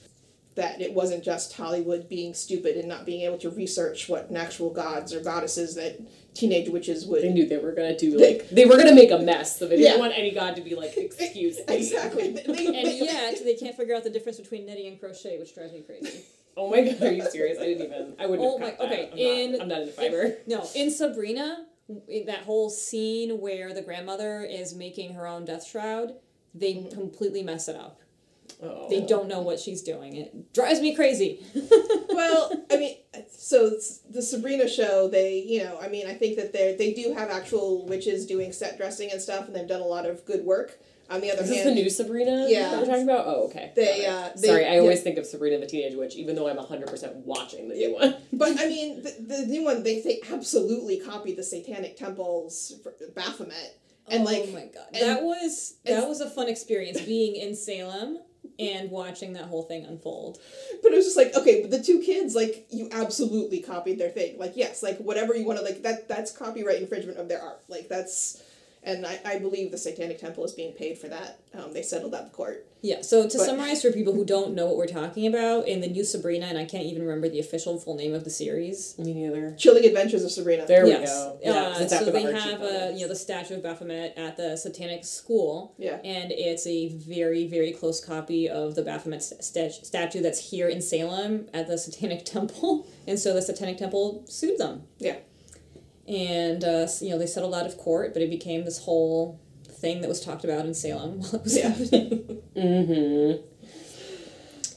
That 0.56 0.80
it 0.80 0.92
wasn't 0.94 1.22
just 1.22 1.52
Hollywood 1.52 2.08
being 2.08 2.32
stupid 2.34 2.76
and 2.76 2.88
not 2.88 3.04
being 3.06 3.22
able 3.22 3.38
to 3.38 3.50
research 3.50 4.08
what 4.08 4.30
an 4.30 4.36
actual 4.36 4.70
gods 4.70 5.12
or 5.12 5.20
goddesses 5.20 5.74
that 5.74 6.00
teenage 6.34 6.68
witches 6.70 7.06
would. 7.06 7.22
They 7.22 7.32
knew 7.32 7.46
they 7.46 7.58
were 7.58 7.72
gonna 7.72 7.96
do 7.96 8.18
like 8.18 8.48
they 8.50 8.64
were 8.64 8.76
gonna 8.76 8.94
make 8.94 9.10
a 9.10 9.18
mess, 9.18 9.58
so 9.58 9.68
they 9.68 9.76
Yeah. 9.76 9.90
didn't 9.90 10.00
want 10.00 10.14
any 10.16 10.30
god 10.32 10.56
to 10.56 10.62
be 10.62 10.74
like, 10.74 10.96
excuse 10.96 11.58
me. 11.58 11.64
Exactly. 11.76 12.32
They- 12.46 12.52
they- 12.52 12.66
And 12.66 12.88
yet 12.98 13.38
they 13.44 13.54
can't 13.54 13.76
figure 13.76 13.94
out 13.94 14.04
the 14.04 14.10
difference 14.10 14.40
between 14.40 14.64
knitting 14.66 14.86
and 14.86 14.98
crochet, 14.98 15.38
which 15.38 15.54
drives 15.54 15.72
me 15.72 15.82
crazy. 15.82 16.20
Oh 16.58 16.70
my 16.70 16.80
god, 16.80 17.02
are 17.02 17.12
you 17.12 17.22
serious? 17.30 17.58
I 17.58 17.66
didn't 17.66 17.84
even 17.84 18.14
I 18.18 18.24
wouldn't 18.24 18.48
Oh 18.48 18.52
have 18.58 18.60
my- 18.60 18.70
cut 18.70 18.88
that. 18.88 19.12
okay, 19.12 19.12
I'm 19.12 19.18
in- 19.18 19.52
not, 19.52 19.60
I'm 19.60 19.68
not 19.68 19.80
into 19.82 19.92
fiber. 19.92 20.36
No, 20.46 20.66
in 20.74 20.90
Sabrina, 20.90 21.66
in 22.08 22.24
that 22.26 22.44
whole 22.44 22.70
scene 22.70 23.42
where 23.42 23.74
the 23.74 23.82
grandmother 23.82 24.40
is 24.42 24.74
making 24.74 25.12
her 25.16 25.26
own 25.26 25.44
death 25.44 25.66
shroud, 25.66 26.14
they 26.54 26.72
mm-hmm. 26.72 26.88
completely 26.98 27.42
mess 27.42 27.68
it 27.68 27.76
up. 27.76 28.00
Oh. 28.62 28.88
They 28.88 29.02
don't 29.04 29.28
know 29.28 29.40
what 29.40 29.60
she's 29.60 29.82
doing. 29.82 30.16
It 30.16 30.52
drives 30.54 30.80
me 30.80 30.94
crazy. 30.94 31.44
well, 32.08 32.50
I 32.70 32.76
mean, 32.76 32.96
so 33.30 33.70
the 34.10 34.22
Sabrina 34.22 34.68
show, 34.68 35.08
they, 35.08 35.38
you 35.40 35.62
know, 35.62 35.78
I 35.80 35.88
mean, 35.88 36.06
I 36.06 36.14
think 36.14 36.36
that 36.36 36.52
they 36.52 36.74
they 36.74 36.92
do 36.94 37.12
have 37.12 37.30
actual 37.30 37.86
witches 37.86 38.26
doing 38.26 38.52
set 38.52 38.76
dressing 38.78 39.10
and 39.12 39.20
stuff, 39.20 39.46
and 39.46 39.54
they've 39.54 39.68
done 39.68 39.82
a 39.82 39.86
lot 39.86 40.06
of 40.06 40.24
good 40.24 40.44
work. 40.44 40.78
On 41.08 41.20
the 41.20 41.30
other 41.30 41.42
Is 41.42 41.50
this 41.50 41.58
hand, 41.62 41.70
the 41.70 41.74
new 41.82 41.88
Sabrina 41.88 42.46
Yeah. 42.48 42.70
that 42.70 42.80
we're 42.80 42.86
talking 42.86 43.04
about? 43.04 43.26
Oh, 43.28 43.44
okay. 43.44 43.70
They, 43.76 44.06
uh, 44.06 44.30
they- 44.36 44.48
Sorry, 44.48 44.66
I 44.66 44.78
always 44.78 44.98
yeah. 44.98 45.04
think 45.04 45.18
of 45.18 45.26
Sabrina 45.26 45.58
the 45.58 45.66
Teenage 45.66 45.94
Witch, 45.94 46.16
even 46.16 46.34
though 46.34 46.48
I'm 46.48 46.56
100% 46.56 47.14
watching 47.24 47.68
the 47.68 47.76
new 47.76 47.94
one. 47.94 48.16
But 48.32 48.58
I 48.58 48.66
mean, 48.68 49.02
the, 49.04 49.14
the 49.20 49.46
new 49.46 49.62
one 49.62 49.84
they 49.84 50.00
they 50.00 50.20
absolutely 50.32 50.98
copied 50.98 51.36
the 51.36 51.44
Satanic 51.44 51.96
temples 51.96 52.72
Baphomet, 53.14 53.78
and 54.08 54.22
oh 54.22 54.24
like 54.24 54.52
my 54.52 54.66
god, 54.66 54.86
and- 54.94 55.02
that 55.08 55.22
was 55.22 55.74
that 55.84 56.08
was 56.08 56.20
a 56.20 56.28
fun 56.28 56.48
experience 56.48 57.00
being 57.00 57.36
in 57.36 57.54
Salem 57.54 58.18
and 58.58 58.90
watching 58.90 59.32
that 59.34 59.44
whole 59.44 59.62
thing 59.62 59.84
unfold. 59.84 60.38
But 60.82 60.92
it 60.92 60.96
was 60.96 61.04
just 61.04 61.16
like, 61.16 61.34
okay, 61.36 61.62
but 61.62 61.70
the 61.70 61.82
two 61.82 62.00
kids, 62.00 62.34
like, 62.34 62.66
you 62.70 62.88
absolutely 62.92 63.60
copied 63.60 63.98
their 63.98 64.10
thing. 64.10 64.38
Like, 64.38 64.56
yes, 64.56 64.82
like 64.82 64.98
whatever 64.98 65.34
you 65.34 65.44
want 65.44 65.58
to 65.58 65.64
like 65.64 65.82
that 65.82 66.08
that's 66.08 66.30
copyright 66.30 66.80
infringement 66.80 67.18
of 67.18 67.28
their 67.28 67.42
art. 67.42 67.62
Like 67.68 67.88
that's 67.88 68.42
and 68.86 69.04
I, 69.04 69.20
I 69.24 69.38
believe 69.38 69.70
the 69.72 69.78
Satanic 69.78 70.18
Temple 70.18 70.44
is 70.44 70.52
being 70.52 70.72
paid 70.72 70.96
for 70.96 71.08
that. 71.08 71.40
Um, 71.52 71.72
they 71.72 71.82
settled 71.82 72.12
that 72.12 72.24
in 72.24 72.30
court. 72.30 72.66
Yeah, 72.82 73.02
so 73.02 73.28
to 73.28 73.36
But- 73.38 73.44
summarize 73.44 73.82
for 73.82 73.90
people 73.90 74.12
who 74.12 74.24
don't 74.24 74.54
know 74.54 74.66
what 74.66 74.76
we're 74.76 74.86
talking 74.86 75.26
about, 75.26 75.66
in 75.66 75.80
the 75.80 75.88
new 75.88 76.04
Sabrina, 76.04 76.46
and 76.46 76.56
I 76.56 76.64
can't 76.64 76.84
even 76.84 77.02
remember 77.02 77.28
the 77.28 77.40
official 77.40 77.78
full 77.80 77.96
name 77.96 78.14
of 78.14 78.22
the 78.22 78.30
series. 78.30 78.96
Me 78.98 79.12
neither. 79.12 79.56
Chilling 79.58 79.84
Adventures 79.84 80.22
of 80.22 80.30
Sabrina. 80.30 80.66
There 80.66 80.86
yes. 80.86 81.00
we 81.00 81.06
go. 81.06 81.30
Uh, 81.30 81.54
Yeah, 81.54 81.82
it's 81.82 81.98
so 81.98 82.04
they 82.10 82.22
have 82.22 82.62
a 82.62 82.92
you 82.94 83.00
know 83.00 83.08
the 83.08 83.16
statue 83.16 83.54
of 83.56 83.62
Baphomet 83.62 84.16
at 84.16 84.36
the 84.36 84.56
Satanic 84.56 85.04
School. 85.04 85.74
Yeah. 85.78 85.98
And 86.04 86.30
it's 86.30 86.66
a 86.66 86.88
very 86.90 87.48
very 87.48 87.72
close 87.72 88.02
copy 88.04 88.48
of 88.48 88.76
the 88.76 88.82
Baphomet 88.82 89.22
st- 89.22 89.42
st- 89.42 89.72
statue 89.84 90.20
that's 90.22 90.50
here 90.50 90.68
in 90.68 90.80
Salem 90.80 91.48
at 91.52 91.66
the 91.66 91.78
Satanic 91.78 92.24
Temple, 92.36 92.86
and 93.08 93.18
so 93.18 93.34
the 93.34 93.42
Satanic 93.42 93.78
Temple 93.78 94.24
sued 94.28 94.58
them. 94.58 94.82
Yeah. 94.98 95.16
And 96.08 96.62
uh, 96.64 96.86
you 97.00 97.10
know 97.10 97.18
they 97.18 97.26
settled 97.26 97.54
out 97.54 97.66
of 97.66 97.76
court, 97.78 98.12
but 98.12 98.22
it 98.22 98.30
became 98.30 98.64
this 98.64 98.78
whole 98.78 99.40
thing 99.68 100.00
that 100.02 100.08
was 100.08 100.20
talked 100.20 100.44
about 100.44 100.64
in 100.64 100.72
Salem 100.74 101.18
while 101.20 101.34
it 101.36 101.42
was 101.44 101.56
Yeah. 101.56 101.68
happening. 101.70 102.42
Mm-hmm. 102.56 103.42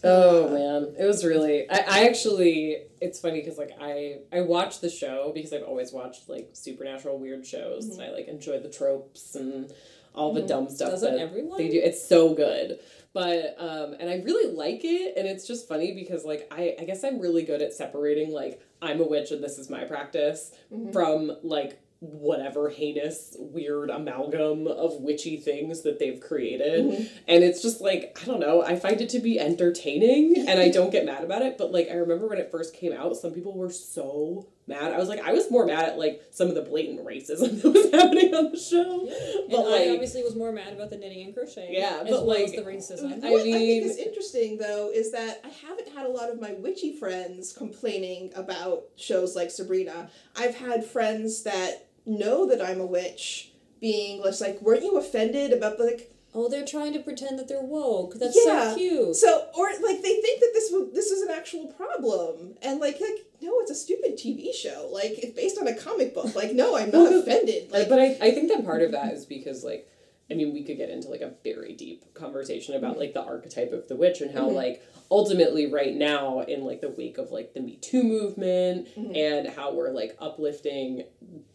Oh 0.03 0.49
man, 0.49 0.95
it 0.97 1.05
was 1.05 1.25
really. 1.25 1.69
I, 1.69 1.79
I 1.87 2.07
actually. 2.07 2.77
It's 3.01 3.19
funny 3.19 3.41
because 3.41 3.57
like 3.57 3.71
I 3.81 4.19
I 4.33 4.41
watched 4.41 4.81
the 4.81 4.89
show 4.89 5.31
because 5.33 5.51
I've 5.53 5.63
always 5.63 5.91
watched 5.91 6.27
like 6.29 6.49
supernatural 6.53 7.19
weird 7.19 7.45
shows 7.45 7.85
and 7.89 8.01
I 8.01 8.09
like 8.11 8.27
enjoy 8.27 8.59
the 8.59 8.69
tropes 8.69 9.35
and 9.35 9.71
all 10.15 10.33
the 10.33 10.41
dumb 10.41 10.69
stuff 10.69 10.89
Doesn't 10.91 11.13
that 11.15 11.21
everyone? 11.21 11.57
they 11.57 11.69
do. 11.69 11.79
It's 11.81 12.05
so 12.07 12.33
good. 12.33 12.79
But 13.13 13.55
um 13.57 13.95
and 13.99 14.09
I 14.09 14.15
really 14.25 14.53
like 14.53 14.81
it 14.83 15.13
and 15.17 15.27
it's 15.27 15.47
just 15.47 15.67
funny 15.67 15.93
because 15.93 16.25
like 16.25 16.47
I 16.51 16.75
I 16.79 16.83
guess 16.85 17.03
I'm 17.03 17.19
really 17.19 17.43
good 17.43 17.61
at 17.61 17.73
separating 17.73 18.31
like 18.31 18.61
I'm 18.81 19.01
a 19.01 19.07
witch 19.07 19.31
and 19.31 19.43
this 19.43 19.57
is 19.57 19.69
my 19.69 19.83
practice 19.83 20.51
mm-hmm. 20.71 20.91
from 20.91 21.31
like 21.43 21.81
whatever 21.99 22.69
heinous 22.69 23.35
weird 23.37 23.89
amalgam 23.89 24.67
of 24.67 25.01
witchy 25.01 25.35
things 25.35 25.81
that 25.81 25.99
they've 25.99 26.21
created. 26.21 26.85
Mm-hmm. 26.85 27.17
And 27.27 27.43
it's 27.43 27.61
just 27.61 27.81
like 27.81 28.17
i 28.21 28.25
don't 28.25 28.39
know 28.39 28.63
i 28.63 28.75
find 28.77 29.01
it 29.01 29.09
to 29.09 29.19
be 29.19 29.39
entertaining 29.39 30.47
and 30.47 30.59
i 30.59 30.69
don't 30.69 30.91
get 30.91 31.05
mad 31.05 31.23
about 31.23 31.41
it 31.41 31.57
but 31.57 31.71
like 31.71 31.89
i 31.89 31.95
remember 31.95 32.27
when 32.27 32.37
it 32.37 32.51
first 32.51 32.73
came 32.73 32.93
out 32.93 33.15
some 33.17 33.31
people 33.31 33.57
were 33.57 33.69
so 33.69 34.47
mad 34.69 34.93
i 34.93 34.97
was 34.97 35.09
like 35.09 35.19
i 35.21 35.33
was 35.33 35.49
more 35.51 35.65
mad 35.65 35.83
at 35.83 35.97
like 35.97 36.21
some 36.31 36.47
of 36.47 36.55
the 36.55 36.61
blatant 36.61 37.03
racism 37.05 37.61
that 37.61 37.69
was 37.73 37.91
happening 37.91 38.33
on 38.33 38.51
the 38.51 38.57
show 38.59 39.01
And 39.01 39.51
but 39.51 39.59
I 39.65 39.69
like 39.79 39.89
obviously 39.91 40.23
was 40.23 40.35
more 40.35 40.51
mad 40.51 40.71
about 40.73 40.89
the 40.91 40.97
knitting 40.97 41.25
and 41.25 41.33
crocheting. 41.33 41.73
Yeah, 41.73 42.01
as 42.03 42.09
but, 42.09 42.25
well 42.25 42.37
as 42.37 42.51
like, 42.51 42.55
the 42.63 42.71
racism. 42.71 43.23
I 43.23 43.29
what 43.31 43.41
I 43.41 43.45
mean- 43.45 43.81
think 43.83 43.85
is 43.91 43.97
interesting 43.97 44.57
though 44.57 44.91
is 44.93 45.11
that 45.11 45.41
I 45.43 45.49
haven't 45.49 45.89
had 45.95 46.05
a 46.05 46.09
lot 46.09 46.29
of 46.29 46.39
my 46.39 46.53
witchy 46.53 46.95
friends 46.95 47.51
complaining 47.51 48.31
about 48.35 48.83
shows 48.95 49.35
like 49.35 49.49
Sabrina. 49.51 50.09
I've 50.37 50.55
had 50.55 50.85
friends 50.85 51.43
that 51.43 51.87
know 52.05 52.47
that 52.47 52.61
I'm 52.61 52.79
a 52.79 52.85
witch 52.85 53.51
being 53.81 54.21
just 54.23 54.41
like, 54.41 54.61
weren't 54.61 54.83
you 54.83 54.97
offended 54.97 55.51
about 55.51 55.77
the 55.77 55.83
like 55.85 56.13
Oh, 56.35 56.47
they're 56.47 56.65
trying 56.65 56.93
to 56.93 56.99
pretend 56.99 57.39
that 57.39 57.47
they're 57.47 57.63
woke. 57.63 58.13
That's 58.19 58.37
Yeah. 58.45 58.69
so 58.71 58.75
cute. 58.77 59.15
so 59.15 59.47
or 59.57 59.65
like 59.81 60.01
they 60.03 60.15
think 60.21 60.39
that 60.41 60.51
this 60.53 60.69
w- 60.69 60.91
this 60.93 61.09
is 61.09 61.23
an 61.23 61.31
actual 61.31 61.67
problem 61.73 62.53
and 62.61 62.79
like 62.79 62.99
like 63.01 63.25
no 63.25 63.28
it's 63.69 63.79
a 63.79 63.83
stupid 63.83 64.17
TV 64.17 64.53
show. 64.53 64.89
Like 64.91 65.11
it's 65.19 65.35
based 65.35 65.57
on 65.59 65.67
a 65.67 65.75
comic 65.75 66.13
book. 66.13 66.35
Like 66.35 66.53
no 66.53 66.77
I'm 66.77 66.91
not 66.91 67.13
offended. 67.13 67.71
like 67.71 67.89
but 67.89 67.99
I, 67.99 68.17
I 68.21 68.31
think 68.31 68.49
that 68.49 68.65
part 68.65 68.81
of 68.81 68.91
that 68.91 69.13
is 69.13 69.25
because 69.25 69.63
like 69.63 69.87
I 70.31 70.35
mean 70.35 70.53
we 70.53 70.63
could 70.63 70.77
get 70.77 70.89
into 70.89 71.09
like 71.09 71.21
a 71.21 71.33
very 71.43 71.73
deep 71.73 72.13
conversation 72.13 72.75
about 72.75 72.91
mm-hmm. 72.91 73.01
like 73.01 73.13
the 73.13 73.23
archetype 73.23 73.71
of 73.71 73.87
the 73.87 73.95
witch 73.95 74.21
and 74.21 74.31
how 74.31 74.45
mm-hmm. 74.45 74.55
like 74.55 74.83
ultimately 75.11 75.71
right 75.71 75.95
now 75.95 76.41
in 76.41 76.63
like 76.63 76.81
the 76.81 76.89
wake 76.89 77.17
of 77.17 77.31
like 77.31 77.53
the 77.53 77.59
Me 77.59 77.77
Too 77.77 78.03
movement 78.03 78.87
mm-hmm. 78.95 79.15
and 79.15 79.47
how 79.47 79.73
we're 79.73 79.91
like 79.91 80.15
uplifting 80.19 81.03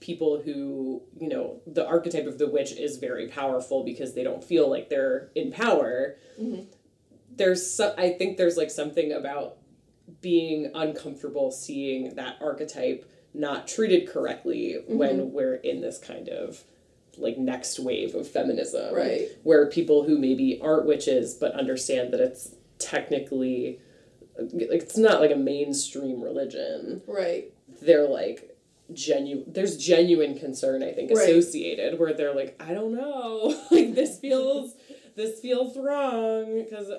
people 0.00 0.42
who 0.42 1.02
you 1.18 1.28
know 1.28 1.60
the 1.66 1.86
archetype 1.86 2.26
of 2.26 2.38
the 2.38 2.48
witch 2.48 2.72
is 2.72 2.98
very 2.98 3.28
powerful 3.28 3.84
because 3.84 4.14
they 4.14 4.22
don't 4.22 4.44
feel 4.44 4.68
like 4.68 4.88
they're 4.88 5.30
in 5.34 5.50
power. 5.50 6.16
There's 7.36 7.68
so, 7.68 7.92
I 7.98 8.10
think 8.10 8.36
there's 8.36 8.56
like 8.56 8.70
something 8.70 9.10
about 9.10 9.56
being 10.20 10.70
uncomfortable 10.74 11.50
seeing 11.50 12.14
that 12.14 12.36
archetype 12.40 13.10
not 13.32 13.66
treated 13.66 14.08
correctly 14.08 14.76
mm-hmm. 14.78 14.96
when 14.96 15.32
we're 15.32 15.56
in 15.56 15.80
this 15.80 15.98
kind 15.98 16.28
of 16.28 16.62
like 17.16 17.38
next 17.38 17.78
wave 17.78 18.14
of 18.14 18.28
feminism 18.28 18.94
Right. 18.94 19.28
where 19.42 19.68
people 19.68 20.04
who 20.04 20.18
maybe 20.18 20.60
aren't 20.62 20.86
witches 20.86 21.34
but 21.34 21.52
understand 21.52 22.12
that 22.12 22.20
it's 22.20 22.54
technically 22.78 23.80
like 24.38 24.82
it's 24.82 24.98
not 24.98 25.20
like 25.20 25.30
a 25.30 25.36
mainstream 25.36 26.20
religion. 26.20 27.02
Right. 27.06 27.52
They're 27.82 28.08
like 28.08 28.56
genuine 28.92 29.44
there's 29.52 29.76
genuine 29.78 30.38
concern 30.38 30.82
I 30.82 30.92
think 30.92 31.10
Right. 31.10 31.28
associated 31.28 31.98
where 31.98 32.12
they're 32.12 32.34
like 32.34 32.60
I 32.60 32.74
don't 32.74 32.94
know 32.94 33.58
like 33.70 33.94
this 33.94 34.18
feels 34.18 34.74
this 35.16 35.40
feels 35.40 35.76
wrong 35.76 36.64
because 36.64 36.90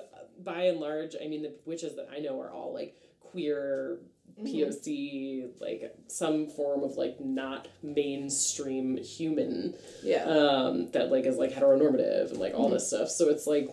by 0.46 0.62
and 0.62 0.80
large 0.80 1.14
I 1.22 1.28
mean 1.28 1.42
the 1.42 1.52
witches 1.66 1.96
that 1.96 2.08
I 2.10 2.20
know 2.20 2.40
are 2.40 2.50
all 2.50 2.72
like 2.72 2.96
queer 3.20 3.98
Mm-hmm. 4.38 4.46
POC 4.54 5.60
like 5.62 5.94
some 6.08 6.48
form 6.48 6.82
of 6.82 6.96
like 6.96 7.18
not 7.20 7.68
mainstream 7.82 8.98
human 8.98 9.72
Yeah. 10.02 10.24
um, 10.24 10.90
that 10.90 11.10
like 11.10 11.24
is 11.24 11.38
like 11.38 11.52
heteronormative 11.54 12.32
and 12.32 12.38
like 12.40 12.52
all 12.52 12.68
this 12.68 12.88
stuff. 12.88 13.08
So 13.08 13.30
it's 13.30 13.46
like 13.46 13.70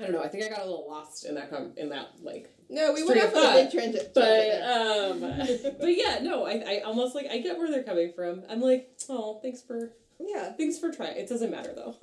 I 0.00 0.04
don't 0.04 0.12
know. 0.12 0.22
I 0.22 0.26
think 0.26 0.42
I 0.42 0.48
got 0.48 0.62
a 0.62 0.64
little 0.64 0.86
lost 0.88 1.26
in 1.26 1.36
that 1.36 1.48
com- 1.50 1.74
in 1.76 1.90
that 1.90 2.08
like, 2.22 2.50
no, 2.68 2.92
we 2.92 3.04
went 3.04 3.20
Street 3.20 3.22
off 3.22 3.36
on 3.36 3.56
a 3.56 3.62
thought. 3.62 3.70
transit. 3.72 4.12
but 4.14 4.62
um, 4.62 5.20
but 5.78 5.96
yeah, 5.96 6.18
no. 6.22 6.44
I, 6.44 6.64
I 6.66 6.80
almost 6.84 7.14
like 7.14 7.26
I 7.30 7.38
get 7.38 7.56
where 7.56 7.70
they're 7.70 7.84
coming 7.84 8.10
from. 8.16 8.42
I'm 8.50 8.60
like, 8.60 8.90
oh, 9.08 9.38
thanks 9.42 9.62
for 9.62 9.92
yeah. 10.18 10.50
thanks 10.54 10.76
for 10.78 10.90
trying. 10.90 11.16
It 11.18 11.28
doesn't 11.28 11.52
matter 11.52 11.72
though. 11.72 11.94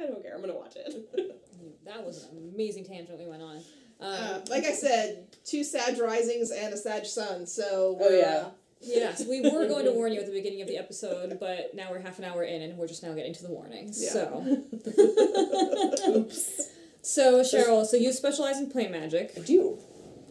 I 0.00 0.06
don't 0.06 0.22
care. 0.22 0.34
I'm 0.34 0.40
gonna 0.40 0.56
watch 0.56 0.74
it. 0.74 0.94
That 1.88 2.04
was 2.06 2.24
an 2.30 2.52
amazing 2.54 2.84
tangent 2.84 3.18
we 3.18 3.26
went 3.26 3.42
on. 3.42 3.56
Um, 3.56 3.62
Uh, 4.00 4.40
like 4.48 4.64
I 4.64 4.72
said, 4.72 5.26
two 5.44 5.64
Sag 5.64 5.98
risings 5.98 6.50
and 6.52 6.72
a 6.72 6.76
Sag 6.76 7.04
sun. 7.06 7.46
So 7.46 7.96
Oh, 8.00 8.06
we're, 8.08 8.18
yeah. 8.18 8.36
uh, 8.46 8.50
yes, 8.80 9.26
we 9.26 9.40
were 9.40 9.66
going 9.66 9.84
to 9.86 9.92
warn 9.98 10.12
you 10.12 10.20
at 10.20 10.26
the 10.26 10.32
beginning 10.32 10.60
of 10.62 10.68
the 10.68 10.76
episode, 10.78 11.38
but 11.40 11.74
now 11.74 11.90
we're 11.90 11.98
half 12.00 12.18
an 12.20 12.24
hour 12.24 12.44
in 12.44 12.62
and 12.62 12.78
we're 12.78 12.86
just 12.86 13.02
now 13.02 13.12
getting 13.14 13.34
to 13.34 13.42
the 13.42 13.50
warnings. 13.50 14.00
Yeah. 14.02 14.10
So. 14.12 14.62
So 17.00 17.40
Cheryl, 17.40 17.86
so 17.86 17.96
you 17.96 18.12
specialize 18.12 18.58
in 18.58 18.70
plant 18.70 18.90
magic, 18.90 19.32
I 19.36 19.40
do. 19.40 19.78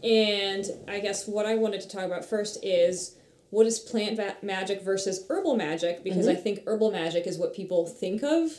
and 0.04 0.66
I 0.88 1.00
guess 1.00 1.26
what 1.28 1.46
I 1.48 1.56
wanted 1.56 1.82
to 1.82 1.88
talk 1.90 2.04
about 2.04 2.24
first 2.26 2.60
is 2.64 3.16
what 3.50 3.66
is 3.66 3.80
plant 3.80 4.18
va- 4.18 4.36
magic 4.44 4.84
versus 4.84 5.26
herbal 5.30 5.56
magic 5.56 6.04
because 6.04 6.28
I 6.28 6.36
think 6.36 6.68
herbal 6.68 6.92
magic 6.92 7.26
is 7.26 7.38
what 7.40 7.56
people 7.56 7.88
think 7.88 8.22
of 8.22 8.52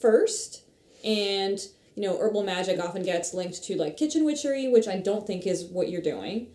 first, 0.00 0.62
and 1.04 1.58
you 1.96 2.02
know 2.02 2.16
herbal 2.18 2.44
magic 2.44 2.78
often 2.78 3.02
gets 3.02 3.34
linked 3.34 3.64
to 3.64 3.76
like 3.76 3.96
kitchen 3.96 4.24
witchery, 4.24 4.68
which 4.68 4.86
I 4.86 4.98
don't 4.98 5.26
think 5.26 5.46
is 5.46 5.64
what 5.64 5.88
you're 5.88 6.02
doing. 6.02 6.48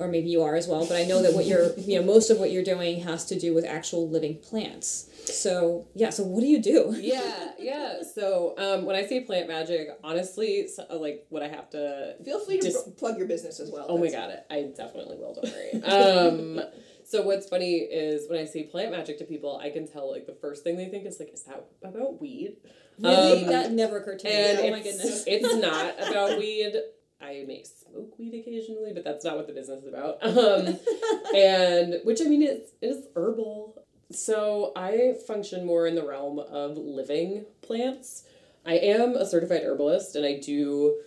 Or 0.00 0.06
maybe 0.06 0.28
you 0.30 0.42
are 0.44 0.54
as 0.54 0.68
well, 0.68 0.86
but 0.86 0.96
I 0.96 1.02
know 1.06 1.22
that 1.22 1.34
what 1.34 1.44
you're, 1.44 1.76
you 1.76 1.98
know, 1.98 2.06
most 2.06 2.30
of 2.30 2.38
what 2.38 2.52
you're 2.52 2.62
doing 2.62 3.00
has 3.00 3.24
to 3.26 3.36
do 3.36 3.52
with 3.52 3.64
actual 3.64 4.08
living 4.08 4.36
plants. 4.38 5.10
So, 5.24 5.88
yeah, 5.96 6.10
so 6.10 6.22
what 6.22 6.40
do 6.40 6.46
you 6.46 6.62
do? 6.62 6.94
Yeah, 7.00 7.50
yeah. 7.58 8.02
So 8.14 8.54
um, 8.58 8.84
when 8.86 8.94
I 8.94 9.04
say 9.04 9.22
plant 9.24 9.48
magic, 9.48 9.88
honestly, 10.04 10.68
so, 10.68 10.86
like 11.00 11.26
what 11.30 11.42
I 11.42 11.48
have 11.48 11.68
to 11.70 12.14
feel 12.24 12.38
free 12.38 12.58
to 12.58 12.66
Dis- 12.68 12.80
pl- 12.80 12.92
plug 12.92 13.18
your 13.18 13.26
business 13.26 13.58
as 13.58 13.72
well. 13.72 13.86
Oh 13.88 13.98
my 13.98 14.08
That's- 14.08 14.36
god, 14.48 14.56
I 14.56 14.62
definitely 14.76 15.16
will. 15.16 15.34
Don't 15.34 15.52
worry. 15.52 15.82
Um, 15.82 16.60
so 17.04 17.22
what's 17.22 17.48
funny 17.48 17.78
is 17.78 18.30
when 18.30 18.38
I 18.38 18.44
say 18.44 18.62
plant 18.62 18.92
magic 18.92 19.18
to 19.18 19.24
people, 19.24 19.58
I 19.60 19.70
can 19.70 19.84
tell 19.88 20.12
like 20.12 20.26
the 20.26 20.34
first 20.40 20.62
thing 20.62 20.76
they 20.76 20.86
think 20.88 21.06
is 21.06 21.18
like, 21.18 21.34
is 21.34 21.42
that 21.42 21.64
about 21.82 22.20
weed? 22.20 22.58
Really? 22.98 23.44
Um, 23.44 23.50
that 23.50 23.72
never 23.72 23.98
occurred 23.98 24.18
to 24.20 24.28
me. 24.28 24.32
Oh 24.34 24.70
my 24.70 24.80
goodness. 24.80 25.24
it's 25.26 25.54
not 25.62 25.94
about 26.08 26.38
weed. 26.38 26.74
I 27.20 27.44
may 27.46 27.64
smoke 27.64 28.18
weed 28.18 28.34
occasionally, 28.34 28.92
but 28.92 29.04
that's 29.04 29.24
not 29.24 29.36
what 29.36 29.46
the 29.46 29.52
business 29.52 29.82
is 29.82 29.88
about. 29.88 30.18
Um, 30.22 30.78
and 31.34 32.00
which 32.04 32.20
I 32.20 32.24
mean, 32.24 32.42
it's 32.42 32.72
it 32.80 32.86
is 32.86 33.06
herbal. 33.16 33.82
So 34.10 34.72
I 34.76 35.14
function 35.26 35.66
more 35.66 35.86
in 35.86 35.94
the 35.94 36.06
realm 36.06 36.38
of 36.38 36.76
living 36.76 37.44
plants. 37.60 38.24
I 38.64 38.74
am 38.74 39.14
a 39.14 39.26
certified 39.26 39.62
herbalist, 39.62 40.16
and 40.16 40.24
I 40.24 40.38
do 40.38 41.00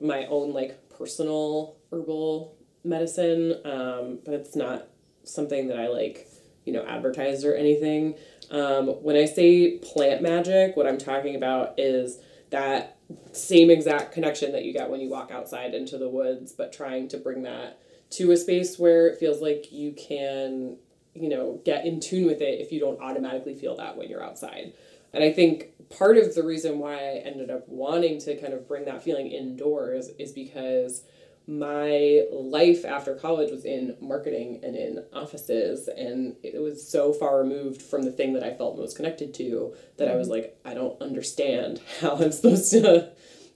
my 0.00 0.26
own 0.26 0.52
like 0.52 0.88
personal 0.90 1.76
herbal 1.92 2.56
medicine, 2.84 3.54
um, 3.64 4.18
but 4.24 4.34
it's 4.34 4.54
not 4.54 4.88
something 5.24 5.68
that 5.68 5.78
I 5.78 5.88
like, 5.88 6.28
you 6.64 6.72
know, 6.72 6.84
advertise 6.84 7.44
or 7.44 7.54
anything. 7.54 8.14
Um, 8.50 8.88
when 8.88 9.16
I 9.16 9.24
say 9.24 9.78
plant 9.78 10.22
magic, 10.22 10.76
what 10.76 10.86
I'm 10.86 10.98
talking 10.98 11.36
about 11.36 11.78
is 11.78 12.18
that 12.50 12.98
same 13.32 13.70
exact 13.70 14.12
connection 14.12 14.52
that 14.52 14.64
you 14.64 14.72
get 14.72 14.90
when 14.90 15.00
you 15.00 15.08
walk 15.08 15.30
outside 15.30 15.74
into 15.74 15.98
the 15.98 16.08
woods, 16.08 16.52
but 16.52 16.72
trying 16.72 17.08
to 17.08 17.18
bring 17.18 17.42
that 17.42 17.80
to 18.10 18.30
a 18.30 18.36
space 18.36 18.78
where 18.78 19.06
it 19.08 19.18
feels 19.18 19.40
like 19.40 19.72
you 19.72 19.92
can, 19.92 20.76
you 21.14 21.28
know, 21.28 21.60
get 21.64 21.84
in 21.84 22.00
tune 22.00 22.26
with 22.26 22.40
it 22.40 22.60
if 22.60 22.70
you 22.70 22.80
don't 22.80 23.00
automatically 23.00 23.54
feel 23.54 23.76
that 23.76 23.96
when 23.96 24.08
you're 24.08 24.22
outside. 24.22 24.72
And 25.12 25.22
I 25.22 25.32
think 25.32 25.70
part 25.90 26.16
of 26.16 26.34
the 26.34 26.42
reason 26.42 26.78
why 26.78 26.94
I 26.94 27.22
ended 27.24 27.50
up 27.50 27.68
wanting 27.68 28.18
to 28.20 28.36
kind 28.36 28.52
of 28.52 28.66
bring 28.68 28.84
that 28.84 29.02
feeling 29.02 29.28
indoors 29.28 30.10
is 30.18 30.32
because 30.32 31.04
my 31.46 32.22
life 32.32 32.84
after 32.84 33.14
college 33.14 33.50
was 33.50 33.64
in 33.64 33.96
marketing 34.00 34.60
and 34.62 34.74
in 34.74 35.04
offices 35.12 35.88
and 35.88 36.36
it 36.42 36.60
was 36.60 36.86
so 36.86 37.12
far 37.12 37.38
removed 37.38 37.82
from 37.82 38.02
the 38.02 38.12
thing 38.12 38.32
that 38.32 38.42
I 38.42 38.54
felt 38.54 38.78
most 38.78 38.96
connected 38.96 39.34
to 39.34 39.74
that 39.98 40.08
I 40.08 40.16
was 40.16 40.28
mm-hmm. 40.28 40.42
like 40.42 40.58
I 40.64 40.72
don't 40.72 41.00
understand 41.02 41.82
how 42.00 42.16
I'm 42.16 42.32
supposed 42.32 42.70
to 42.72 43.10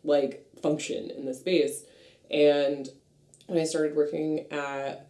like 0.05 0.47
function 0.63 1.11
in 1.11 1.25
this 1.25 1.41
space 1.41 1.85
and 2.31 2.89
when 3.47 3.59
I 3.59 3.65
started 3.65 3.97
working 3.97 4.47
at 4.51 5.09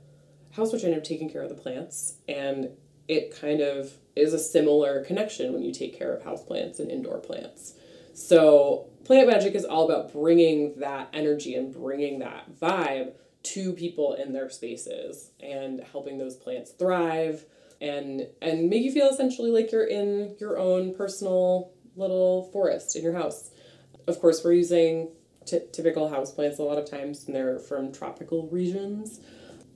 HausWitch 0.57 0.83
I 0.83 0.87
ended 0.87 0.99
up 0.99 1.05
taking 1.05 1.31
care 1.31 1.43
of 1.43 1.49
the 1.49 1.57
plants 1.57 2.15
and 2.29 2.71
it 3.09 3.35
kind 3.41 3.61
of 3.61 3.93
is 4.15 4.35
a 4.35 4.39
similar 4.39 5.03
connection 5.05 5.53
when 5.53 5.63
you 5.63 5.73
take 5.73 5.99
care 5.99 6.15
of 6.15 6.23
houseplants 6.23 6.79
and 6.79 6.91
indoor 6.91 7.19
plants. 7.19 7.75
So, 8.13 8.91
plant 9.09 9.27
magic 9.27 9.55
is 9.55 9.65
all 9.65 9.91
about 9.91 10.13
bringing 10.13 10.79
that 10.81 11.09
energy 11.15 11.55
and 11.55 11.73
bringing 11.73 12.19
that 12.19 12.55
vibe 12.61 13.15
to 13.43 13.73
people 13.73 14.13
in 14.13 14.35
their 14.35 14.51
spaces 14.51 15.31
and 15.41 15.81
helping 15.93 16.19
those 16.19 16.37
plants 16.37 16.73
thrive 16.73 17.47
and 17.81 18.27
and 18.43 18.69
make 18.69 18.83
you 18.83 18.93
feel 18.93 19.09
essentially 19.09 19.51
like 19.51 19.73
you're 19.73 19.87
in 19.87 20.37
your 20.39 20.59
own 20.59 20.95
personal 20.95 21.73
little 21.97 22.51
forest 22.53 22.97
in 22.97 23.03
your 23.03 23.15
house. 23.15 23.51
Of 24.07 24.21
course, 24.21 24.45
we're 24.45 24.53
using 24.53 25.13
t- 25.47 25.61
typical 25.73 26.11
houseplants 26.11 26.59
a 26.59 26.63
lot 26.63 26.77
of 26.77 26.91
times 26.91 27.25
and 27.25 27.35
they're 27.35 27.59
from 27.59 27.91
tropical 27.91 28.47
regions 28.49 29.21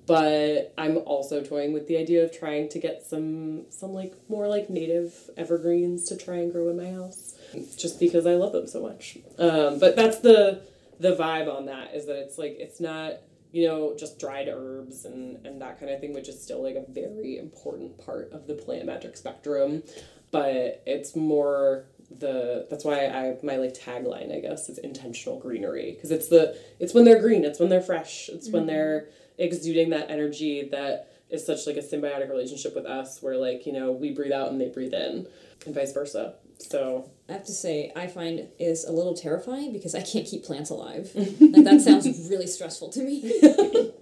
but 0.06 0.74
I'm 0.76 0.98
also 0.98 1.42
toying 1.42 1.72
with 1.72 1.86
the 1.86 1.96
idea 1.96 2.24
of 2.24 2.36
trying 2.36 2.68
to 2.70 2.78
get 2.78 3.04
some 3.04 3.66
some 3.70 3.92
like 3.92 4.14
more 4.28 4.48
like 4.48 4.68
native 4.68 5.30
evergreens 5.36 6.04
to 6.08 6.16
try 6.16 6.36
and 6.36 6.52
grow 6.52 6.68
in 6.68 6.76
my 6.76 6.90
house, 6.90 7.31
just 7.76 8.00
because 8.00 8.26
I 8.26 8.34
love 8.34 8.52
them 8.52 8.66
so 8.66 8.82
much. 8.82 9.18
Um, 9.38 9.78
but 9.78 9.96
that's 9.96 10.18
the 10.18 10.62
the 11.00 11.16
vibe 11.16 11.52
on 11.52 11.66
that 11.66 11.94
is 11.94 12.06
that 12.06 12.16
it's 12.16 12.38
like 12.38 12.56
it's 12.58 12.80
not 12.80 13.14
you 13.50 13.66
know 13.66 13.94
just 13.98 14.18
dried 14.18 14.48
herbs 14.48 15.04
and 15.04 15.44
and 15.46 15.60
that 15.60 15.78
kind 15.78 15.90
of 15.90 16.00
thing, 16.00 16.12
which 16.12 16.28
is 16.28 16.42
still 16.42 16.62
like 16.62 16.76
a 16.76 16.84
very 16.90 17.38
important 17.38 17.98
part 18.04 18.30
of 18.32 18.46
the 18.46 18.54
plant 18.54 18.86
magic 18.86 19.16
spectrum, 19.16 19.82
but 20.30 20.82
it's 20.86 21.14
more 21.16 21.86
the 22.18 22.66
that's 22.68 22.84
why 22.84 23.06
I 23.06 23.36
my 23.42 23.56
like 23.56 23.74
tagline 23.74 24.36
I 24.36 24.40
guess 24.40 24.68
is 24.68 24.78
intentional 24.78 25.38
greenery. 25.38 25.92
Because 25.92 26.10
it's 26.10 26.28
the 26.28 26.58
it's 26.78 26.94
when 26.94 27.04
they're 27.04 27.20
green 27.20 27.44
it's 27.44 27.58
when 27.58 27.68
they're 27.68 27.80
fresh 27.80 28.28
it's 28.28 28.50
when 28.50 28.66
they're 28.66 29.08
exuding 29.38 29.90
that 29.90 30.10
energy 30.10 30.68
that 30.70 31.08
is 31.30 31.44
such 31.44 31.66
like 31.66 31.76
a 31.76 31.82
symbiotic 31.82 32.28
relationship 32.28 32.74
with 32.74 32.84
us 32.84 33.22
where 33.22 33.36
like 33.36 33.64
you 33.66 33.72
know 33.72 33.90
we 33.90 34.12
breathe 34.12 34.32
out 34.32 34.50
and 34.50 34.60
they 34.60 34.68
breathe 34.68 34.92
in 34.92 35.26
and 35.64 35.74
vice 35.74 35.92
versa 35.92 36.34
so 36.70 37.10
I 37.28 37.32
have 37.32 37.44
to 37.46 37.52
say, 37.52 37.92
I 37.96 38.06
find 38.06 38.48
is 38.58 38.84
a 38.84 38.92
little 38.92 39.14
terrifying 39.14 39.72
because 39.72 39.94
I 39.94 40.02
can't 40.02 40.26
keep 40.26 40.44
plants 40.44 40.70
alive. 40.70 41.10
like 41.14 41.64
that 41.64 41.80
sounds 41.80 42.06
really 42.30 42.46
stressful 42.46 42.90
to 42.90 43.02
me. 43.02 43.40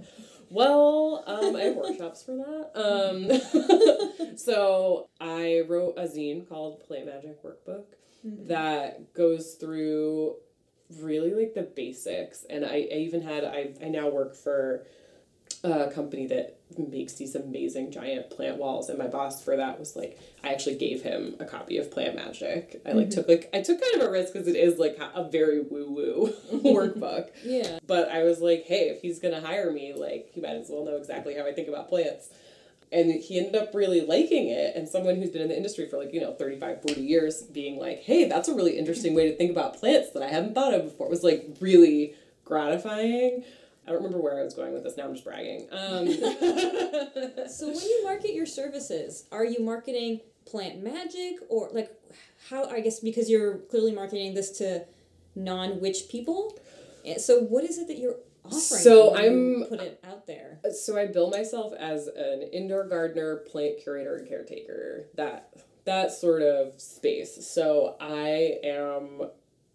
well 0.50 1.22
um, 1.28 1.54
i 1.56 1.62
have 1.62 1.76
workshops 1.76 2.22
for 2.24 2.36
that 2.36 2.70
um, 2.74 4.36
so 4.36 5.08
i 5.20 5.62
wrote 5.68 5.94
a 5.96 6.02
zine 6.02 6.46
called 6.48 6.80
plant 6.80 7.06
magic 7.06 7.42
workbook 7.42 7.84
that 8.24 9.14
goes 9.14 9.54
through 9.54 10.34
really 10.98 11.32
like 11.32 11.54
the 11.54 11.62
basics 11.62 12.44
and 12.50 12.66
i, 12.66 12.88
I 12.92 12.96
even 12.96 13.22
had 13.22 13.44
I, 13.44 13.70
I 13.82 13.88
now 13.88 14.08
work 14.08 14.34
for 14.34 14.84
a 15.62 15.90
company 15.90 16.26
that 16.26 16.58
makes 16.78 17.14
these 17.14 17.34
amazing 17.34 17.90
giant 17.90 18.30
plant 18.30 18.56
walls 18.56 18.88
and 18.88 18.98
my 18.98 19.06
boss 19.06 19.42
for 19.42 19.56
that 19.56 19.78
was 19.78 19.96
like 19.96 20.18
i 20.42 20.48
actually 20.48 20.76
gave 20.76 21.02
him 21.02 21.34
a 21.40 21.44
copy 21.44 21.76
of 21.76 21.90
plant 21.90 22.14
magic. 22.14 22.80
I 22.86 22.92
like 22.92 23.08
mm-hmm. 23.08 23.10
took 23.10 23.28
like 23.28 23.50
i 23.52 23.60
took 23.60 23.80
kind 23.80 24.02
of 24.02 24.08
a 24.08 24.10
risk 24.10 24.32
because 24.32 24.48
it 24.48 24.56
is 24.56 24.78
like 24.78 24.98
a 25.14 25.28
very 25.28 25.60
woo 25.60 25.90
woo 25.90 26.34
workbook. 26.62 27.30
Yeah. 27.44 27.78
but 27.86 28.08
i 28.10 28.22
was 28.22 28.40
like 28.40 28.64
hey 28.64 28.88
if 28.88 29.02
he's 29.02 29.18
gonna 29.18 29.40
hire 29.40 29.70
me 29.70 29.92
like 29.94 30.30
he 30.32 30.40
might 30.40 30.54
as 30.54 30.68
well 30.70 30.84
know 30.84 30.96
exactly 30.96 31.34
how 31.34 31.46
i 31.46 31.52
think 31.52 31.68
about 31.68 31.88
plants. 31.88 32.28
And 32.92 33.22
he 33.22 33.38
ended 33.38 33.54
up 33.54 33.72
really 33.72 34.00
liking 34.00 34.48
it 34.48 34.74
and 34.74 34.88
someone 34.88 35.14
who's 35.14 35.30
been 35.30 35.42
in 35.42 35.48
the 35.48 35.56
industry 35.56 35.88
for 35.88 35.96
like 35.96 36.12
you 36.12 36.20
know 36.20 36.32
35 36.32 36.82
40 36.82 37.00
years 37.00 37.42
being 37.42 37.78
like 37.78 38.00
hey 38.00 38.28
that's 38.28 38.48
a 38.48 38.54
really 38.54 38.78
interesting 38.78 39.14
way 39.14 39.30
to 39.30 39.36
think 39.36 39.50
about 39.50 39.76
plants 39.78 40.10
that 40.10 40.22
i 40.22 40.28
hadn't 40.28 40.54
thought 40.54 40.74
of 40.74 40.84
before 40.84 41.06
it 41.06 41.10
was 41.10 41.22
like 41.22 41.46
really 41.60 42.14
gratifying 42.44 43.44
i 43.90 43.92
don't 43.92 44.02
remember 44.04 44.22
where 44.22 44.38
i 44.38 44.44
was 44.44 44.54
going 44.54 44.72
with 44.72 44.84
this 44.84 44.96
now 44.96 45.04
i'm 45.04 45.12
just 45.14 45.24
bragging 45.24 45.66
um, 45.72 46.06
So 47.48 47.66
when 47.66 47.80
you 47.80 48.04
market 48.10 48.32
your 48.32 48.46
services, 48.46 49.24
are 49.32 49.44
you 49.44 49.60
marketing 49.60 50.20
plant 50.46 50.82
magic 50.82 51.36
or 51.48 51.68
like 51.72 51.90
how 52.48 52.64
I 52.66 52.80
guess 52.80 53.00
because 53.00 53.28
you're 53.28 53.58
clearly 53.58 53.92
marketing 53.92 54.34
this 54.34 54.50
to 54.58 54.84
non-witch 55.34 56.08
people? 56.08 56.56
Eh, 57.04 57.18
So 57.18 57.40
what 57.40 57.64
is 57.64 57.78
it 57.78 57.88
that 57.88 57.98
you're 57.98 58.16
offering. 58.44 58.60
So 58.82 59.14
I'm- 59.14 59.66
put 59.68 59.80
it 59.80 60.00
out 60.04 60.26
there. 60.26 60.60
So 60.72 60.96
I 60.96 61.06
bill 61.06 61.30
myself 61.30 61.72
as 61.78 62.06
an 62.06 62.42
indoor 62.52 62.84
gardener, 62.84 63.36
plant 63.36 63.78
curator, 63.82 64.16
and 64.16 64.28
caretaker. 64.28 65.06
That 65.16 65.52
that 65.84 66.12
sort 66.12 66.42
of 66.42 66.80
space. 66.80 67.46
So 67.46 67.96
I 68.00 68.58
am 68.62 69.22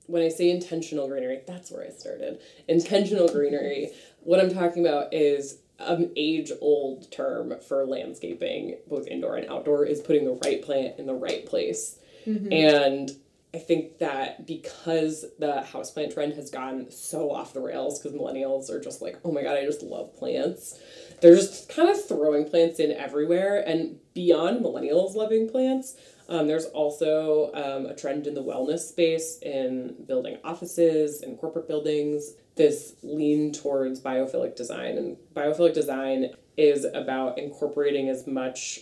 when 0.08 0.24
I 0.24 0.30
say 0.30 0.50
intentional 0.50 1.08
greenery, 1.08 1.42
that's 1.48 1.72
where 1.72 1.86
I 1.86 1.90
started. 1.90 2.40
Intentional 2.68 3.28
greenery. 3.28 3.92
What 4.20 4.40
I'm 4.40 4.54
talking 4.54 4.86
about 4.86 5.14
is 5.14 5.60
an 5.80 6.12
age 6.16 6.52
old 6.62 7.12
term 7.12 7.54
for 7.68 7.86
landscaping, 7.86 8.78
both 8.88 9.08
indoor 9.08 9.36
and 9.36 9.50
outdoor, 9.50 9.86
is 9.86 10.00
putting 10.00 10.26
the 10.26 10.40
right 10.44 10.62
plant 10.62 11.00
in 11.00 11.06
the 11.06 11.14
right 11.14 11.46
place. 11.46 12.00
Mm-hmm. 12.26 12.52
And 12.52 13.12
I 13.54 13.58
think 13.58 14.00
that 14.00 14.46
because 14.46 15.26
the 15.40 15.66
houseplant 15.72 16.14
trend 16.14 16.34
has 16.34 16.50
gone 16.50 16.92
so 16.92 17.32
off 17.32 17.54
the 17.54 17.62
rails, 17.62 18.00
because 18.00 18.18
millennials 18.18 18.70
are 18.70 18.82
just 18.82 19.02
like, 19.02 19.18
oh 19.24 19.32
my 19.32 19.44
god, 19.44 19.58
I 19.58 19.66
just 19.66 19.82
love 19.82 20.14
plants. 20.18 20.80
They're 21.22 21.36
just 21.36 21.70
kind 21.70 21.90
of 21.90 22.06
throwing 22.06 22.50
plants 22.50 22.80
in 22.80 22.92
everywhere. 22.92 23.64
And 23.66 23.98
beyond 24.14 24.64
millennials 24.64 25.16
loving 25.16 25.50
plants, 25.50 25.96
um, 26.28 26.48
there's 26.48 26.66
also 26.66 27.52
um, 27.54 27.86
a 27.86 27.96
trend 27.96 28.28
in 28.28 28.34
the 28.34 28.44
wellness 28.44 28.80
space 28.80 29.40
in 29.42 29.96
building 30.08 30.38
offices 30.44 31.22
and 31.22 31.38
corporate 31.38 31.68
buildings. 31.68 32.34
This 32.56 32.96
lean 33.04 33.52
towards 33.52 34.02
biophilic 34.02 34.56
design. 34.56 34.98
And 34.98 35.18
biophilic 35.36 35.74
design 35.74 36.32
is 36.58 36.86
about 36.86 37.38
incorporating 37.38 38.10
as 38.10 38.26
much 38.26 38.82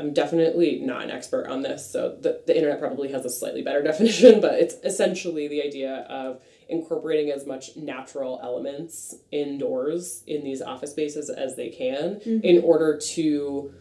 I'm 0.00 0.12
definitely 0.12 0.78
not 0.78 1.02
an 1.02 1.10
expert 1.10 1.48
on 1.48 1.62
this, 1.62 1.90
so 1.90 2.16
the, 2.20 2.40
the 2.46 2.56
internet 2.56 2.78
probably 2.78 3.10
has 3.10 3.24
a 3.24 3.30
slightly 3.30 3.62
better 3.62 3.82
definition, 3.90 4.40
but 4.40 4.54
it's 4.54 4.76
essentially 4.84 5.48
the 5.48 5.60
idea 5.60 6.06
of 6.08 6.40
incorporating 6.68 7.32
as 7.32 7.46
much 7.46 7.76
natural 7.76 8.38
elements 8.42 9.16
indoors 9.32 10.22
in 10.26 10.44
these 10.44 10.62
office 10.62 10.92
spaces 10.92 11.30
as 11.30 11.56
they 11.56 11.70
can 11.70 12.20
in 12.44 12.62
order 12.62 12.96
to 12.96 13.72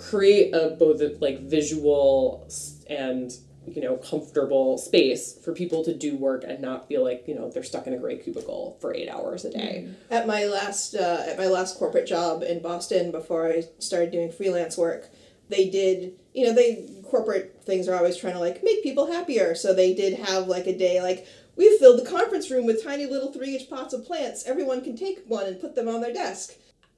create 0.00 0.54
a 0.54 0.76
both 0.78 1.00
a, 1.00 1.16
like 1.20 1.40
visual 1.40 2.48
and 2.88 3.32
you 3.66 3.82
know 3.82 3.96
comfortable 3.96 4.78
space 4.78 5.38
for 5.44 5.52
people 5.52 5.84
to 5.84 5.94
do 5.94 6.16
work 6.16 6.44
and 6.46 6.60
not 6.60 6.88
feel 6.88 7.04
like 7.04 7.24
you 7.26 7.34
know 7.34 7.50
they're 7.50 7.62
stuck 7.62 7.86
in 7.86 7.92
a 7.92 7.98
gray 7.98 8.16
cubicle 8.16 8.78
for 8.80 8.94
eight 8.94 9.08
hours 9.08 9.44
a 9.44 9.50
day 9.50 9.88
At 10.10 10.26
my 10.26 10.46
last 10.46 10.94
uh, 10.94 11.24
at 11.26 11.38
my 11.38 11.46
last 11.46 11.78
corporate 11.78 12.06
job 12.06 12.42
in 12.42 12.62
Boston, 12.62 13.10
before 13.10 13.46
I 13.46 13.64
started 13.78 14.10
doing 14.10 14.32
freelance 14.32 14.76
work, 14.76 15.08
they 15.48 15.68
did 15.68 16.14
you 16.34 16.46
know 16.46 16.54
they 16.54 16.88
corporate 17.04 17.62
things 17.64 17.88
are 17.88 17.96
always 17.96 18.16
trying 18.16 18.34
to 18.34 18.40
like 18.40 18.64
make 18.64 18.82
people 18.82 19.12
happier. 19.12 19.54
So 19.54 19.74
they 19.74 19.94
did 19.94 20.18
have 20.18 20.48
like 20.48 20.66
a 20.66 20.76
day 20.76 21.02
like 21.02 21.26
we 21.56 21.76
filled 21.78 22.00
the 22.00 22.08
conference 22.08 22.50
room 22.50 22.64
with 22.64 22.82
tiny 22.82 23.06
little 23.06 23.32
three 23.32 23.54
inch 23.56 23.68
pots 23.68 23.92
of 23.92 24.06
plants. 24.06 24.46
Everyone 24.46 24.82
can 24.82 24.96
take 24.96 25.24
one 25.26 25.46
and 25.46 25.60
put 25.60 25.74
them 25.74 25.88
on 25.88 26.00
their 26.00 26.12
desk. 26.12 26.54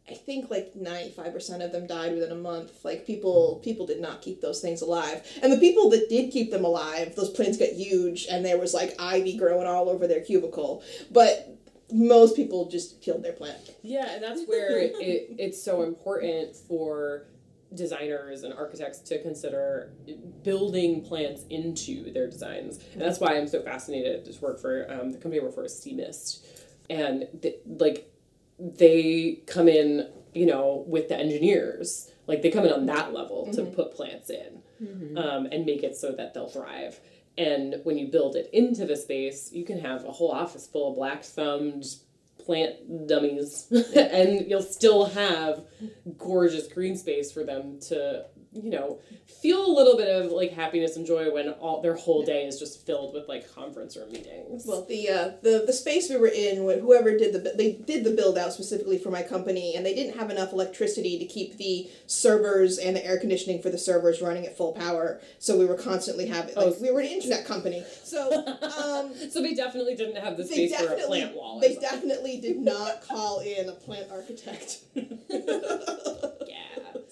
I 0.09 0.15
think 0.15 0.51
like 0.51 0.75
ninety 0.75 1.11
five 1.11 1.33
percent 1.33 1.63
of 1.63 1.71
them 1.71 1.87
died 1.87 2.13
within 2.15 2.33
a 2.33 2.37
month. 2.37 2.85
Like 2.85 3.07
people 3.07 3.61
people 3.63 3.87
did 3.87 4.01
not 4.01 4.21
keep 4.21 4.41
those 4.41 4.61
things 4.61 4.83
alive. 4.83 5.25
And 5.43 5.53
the 5.53 5.59
people 5.59 5.91
that 5.91 6.09
did 6.09 6.33
keep 6.33 6.51
them 6.51 6.65
alive, 6.65 7.15
those 7.15 7.31
plants 7.31 7.57
got 7.57 7.71
huge 7.71 8.27
and 8.31 8.45
there 8.45 8.59
was 8.59 8.75
like 8.75 8.95
ivy 8.99 9.37
growing 9.37 9.67
all 9.67 9.89
over 9.89 10.07
their 10.07 10.21
cubicle. 10.21 10.83
But 11.11 11.57
most 11.93 12.35
people 12.37 12.69
just 12.69 13.01
killed 13.01 13.23
their 13.23 13.33
plant. 13.33 13.59
Yeah, 13.83 14.13
and 14.13 14.23
that's 14.23 14.45
where 14.47 14.77
it, 14.81 15.37
it's 15.39 15.63
so 15.63 15.83
important 15.83 16.57
for 16.57 17.27
designers 17.75 18.43
and 18.43 18.53
architects 18.53 18.99
to 18.99 19.23
consider 19.23 19.93
building 20.43 21.03
plants 21.03 21.45
into 21.51 22.13
their 22.13 22.29
designs. 22.29 22.81
And 22.93 23.01
that's 23.01 23.19
why 23.19 23.37
I'm 23.37 23.49
so 23.49 23.63
fascinated 23.63 24.25
to 24.25 24.41
work 24.41 24.61
for 24.61 24.87
um, 24.91 25.11
the 25.13 25.19
company 25.19 25.41
I 25.41 25.45
work 25.45 25.55
for 25.55 25.65
is 25.65 25.77
Steamist. 25.77 26.45
And 26.91 27.29
th- 27.41 27.61
like 27.67 28.12
they 28.59 29.43
come 29.47 29.69
in, 29.69 30.09
you 30.35 30.47
know, 30.47 30.85
with 30.87 31.09
the 31.09 31.17
engineers. 31.17 32.11
Like 32.27 32.43
they 32.43 32.51
come 32.51 32.65
in 32.65 32.73
on 32.73 32.87
that 32.87 33.13
level 33.13 33.53
to 33.53 33.65
put 33.65 33.95
plants 33.95 34.31
in 34.31 34.63
um, 35.17 35.47
and 35.47 35.67
make 35.67 35.83
it 35.83 35.97
so 35.97 36.13
that 36.13 36.35
they'll 36.35 36.49
thrive. 36.49 37.01
And 37.37 37.77
when 37.85 37.99
you 37.99 38.09
build 38.09 38.37
it 38.37 38.51
into 38.53 38.85
the 38.85 38.97
space, 38.97 39.51
you 39.53 39.65
can 39.65 39.81
have 39.81 40.05
a 40.05 40.13
whole 40.13 40.31
office 40.31 40.67
full 40.67 40.91
of 40.91 40.97
black 40.97 41.25
thumbed 41.25 41.85
plant 42.45 43.07
dummies 43.07 43.71
and 43.97 44.49
you'll 44.49 44.63
still 44.63 45.07
have 45.07 45.65
gorgeous 46.19 46.67
green 46.67 46.97
space 46.97 47.31
for 47.33 47.45
them 47.45 47.79
to 47.81 48.25
you 48.55 48.71
know 48.71 48.99
feel 49.41 49.65
a 49.67 49.73
little 49.73 49.97
bit 49.97 50.09
of 50.09 50.31
like 50.31 50.53
happiness 50.53 50.97
and 50.97 51.07
joy 51.07 51.33
when 51.33 51.49
all 51.51 51.81
their 51.81 51.95
whole 51.97 52.25
day 52.25 52.45
is 52.45 52.59
just 52.59 52.85
filled 52.87 53.15
with 53.15 53.27
like 53.29 53.51
conference 53.55 53.97
room 53.97 54.13
meetings 54.13 54.65
Well, 54.67 54.85
the 54.85 55.09
uh, 55.09 55.31
the 55.43 55.65
the 55.67 55.73
space 55.73 56.11
we 56.11 56.17
were 56.19 56.27
in, 56.29 56.65
when 56.65 56.81
whoever 56.81 57.17
did 57.17 57.33
the 57.33 57.53
they 57.57 57.73
did 57.73 58.05
the 58.05 58.11
build 58.11 58.37
out 58.37 58.53
specifically 58.53 58.99
for 58.99 59.11
my 59.11 59.23
company, 59.23 59.75
and 59.75 59.87
they 59.87 59.95
didn't 59.95 60.19
have 60.19 60.31
enough 60.31 60.53
electricity 60.53 61.19
to 61.19 61.25
keep 61.25 61.57
the 61.57 61.91
servers 62.07 62.79
and 62.79 62.95
the 62.95 63.05
air 63.05 63.19
conditioning 63.19 63.63
for 63.63 63.71
the 63.71 63.79
servers 63.79 64.21
running 64.21 64.47
at 64.47 64.57
full 64.57 64.73
power. 64.73 65.21
So 65.39 65.59
we 65.59 65.65
were 65.65 65.77
constantly 65.77 66.27
having 66.27 66.55
like 66.55 66.67
Oh. 66.67 66.77
we 66.81 66.91
were 66.91 67.01
an 67.01 67.07
internet 67.07 67.47
company. 67.47 67.85
So 68.05 68.31
um, 68.47 69.13
so 69.31 69.41
they 69.43 69.55
definitely 69.55 69.97
didn't 69.97 70.23
have 70.23 70.37
the 70.37 70.45
space 70.45 70.75
for 70.77 70.93
a 70.93 71.07
plant 71.07 71.35
wall 71.35 71.59
they 71.61 71.75
something. 71.75 71.83
definitely 71.91 72.41
did 72.41 72.59
not 72.59 73.03
call 73.03 73.41
in 73.41 73.69
a 73.69 73.73
plant 73.73 74.11
architect. 74.11 74.81
yeah 74.95 75.07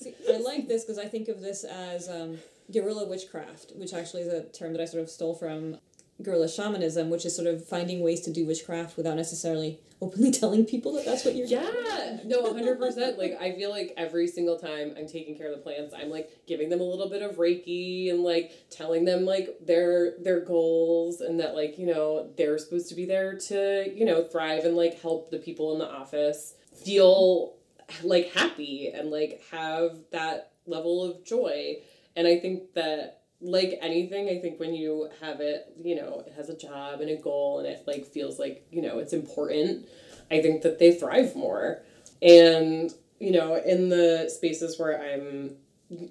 See, 0.00 0.14
I 0.32 0.38
like 0.38 0.66
this 0.66 0.84
because 0.84 0.98
I 0.98 1.06
think 1.06 1.28
of 1.28 1.40
this 1.40 1.64
as 1.64 2.08
um, 2.08 2.38
guerrilla 2.72 3.06
witchcraft, 3.06 3.72
which 3.74 3.92
actually 3.92 4.22
is 4.22 4.32
a 4.32 4.44
term 4.44 4.72
that 4.72 4.80
I 4.80 4.86
sort 4.86 5.02
of 5.02 5.10
stole 5.10 5.34
from 5.34 5.76
guerrilla 6.22 6.48
shamanism, 6.48 7.10
which 7.10 7.24
is 7.24 7.34
sort 7.34 7.48
of 7.48 7.66
finding 7.66 8.00
ways 8.00 8.20
to 8.22 8.32
do 8.32 8.46
witchcraft 8.46 8.96
without 8.96 9.16
necessarily 9.16 9.78
openly 10.02 10.30
telling 10.32 10.64
people 10.64 10.92
that 10.94 11.04
that's 11.04 11.24
what 11.24 11.34
you're 11.34 11.46
doing. 11.46 11.62
Yeah, 11.62 12.18
no, 12.24 12.52
100%. 12.52 13.18
Like, 13.18 13.36
I 13.40 13.52
feel 13.52 13.70
like 13.70 13.92
every 13.96 14.26
single 14.26 14.58
time 14.58 14.94
I'm 14.96 15.06
taking 15.06 15.36
care 15.36 15.50
of 15.50 15.56
the 15.56 15.62
plants, 15.62 15.94
I'm 15.96 16.10
like 16.10 16.30
giving 16.46 16.68
them 16.68 16.80
a 16.80 16.84
little 16.84 17.08
bit 17.08 17.22
of 17.22 17.36
Reiki 17.36 18.10
and 18.10 18.22
like 18.22 18.52
telling 18.70 19.04
them 19.04 19.24
like 19.24 19.56
their 19.64 20.18
their 20.18 20.40
goals 20.40 21.20
and 21.20 21.40
that 21.40 21.54
like, 21.54 21.78
you 21.78 21.86
know, 21.86 22.30
they're 22.36 22.58
supposed 22.58 22.88
to 22.88 22.94
be 22.94 23.06
there 23.06 23.36
to, 23.48 23.92
you 23.94 24.04
know, 24.04 24.24
thrive 24.24 24.64
and 24.64 24.76
like 24.76 25.00
help 25.00 25.30
the 25.30 25.38
people 25.38 25.72
in 25.72 25.78
the 25.78 25.88
office 25.88 26.54
feel 26.84 27.54
like 28.02 28.32
happy 28.32 28.90
and 28.94 29.10
like 29.10 29.42
have 29.50 29.96
that 30.12 30.52
level 30.66 31.04
of 31.04 31.24
joy. 31.24 31.76
And 32.16 32.26
I 32.26 32.38
think 32.38 32.74
that 32.74 33.22
like 33.40 33.78
anything, 33.80 34.28
I 34.28 34.38
think 34.38 34.60
when 34.60 34.74
you 34.74 35.08
have 35.20 35.40
it, 35.40 35.72
you 35.76 35.96
know, 35.96 36.22
it 36.26 36.34
has 36.34 36.50
a 36.50 36.56
job 36.56 37.00
and 37.00 37.10
a 37.10 37.16
goal 37.16 37.58
and 37.58 37.68
it 37.68 37.84
like 37.86 38.06
feels 38.06 38.38
like, 38.38 38.66
you 38.70 38.82
know, 38.82 38.98
it's 38.98 39.12
important. 39.12 39.88
I 40.30 40.42
think 40.42 40.62
that 40.62 40.78
they 40.78 40.92
thrive 40.92 41.34
more. 41.34 41.82
And, 42.22 42.92
you 43.18 43.32
know, 43.32 43.56
in 43.56 43.88
the 43.88 44.30
spaces 44.34 44.78
where 44.78 45.00
I'm 45.00 45.56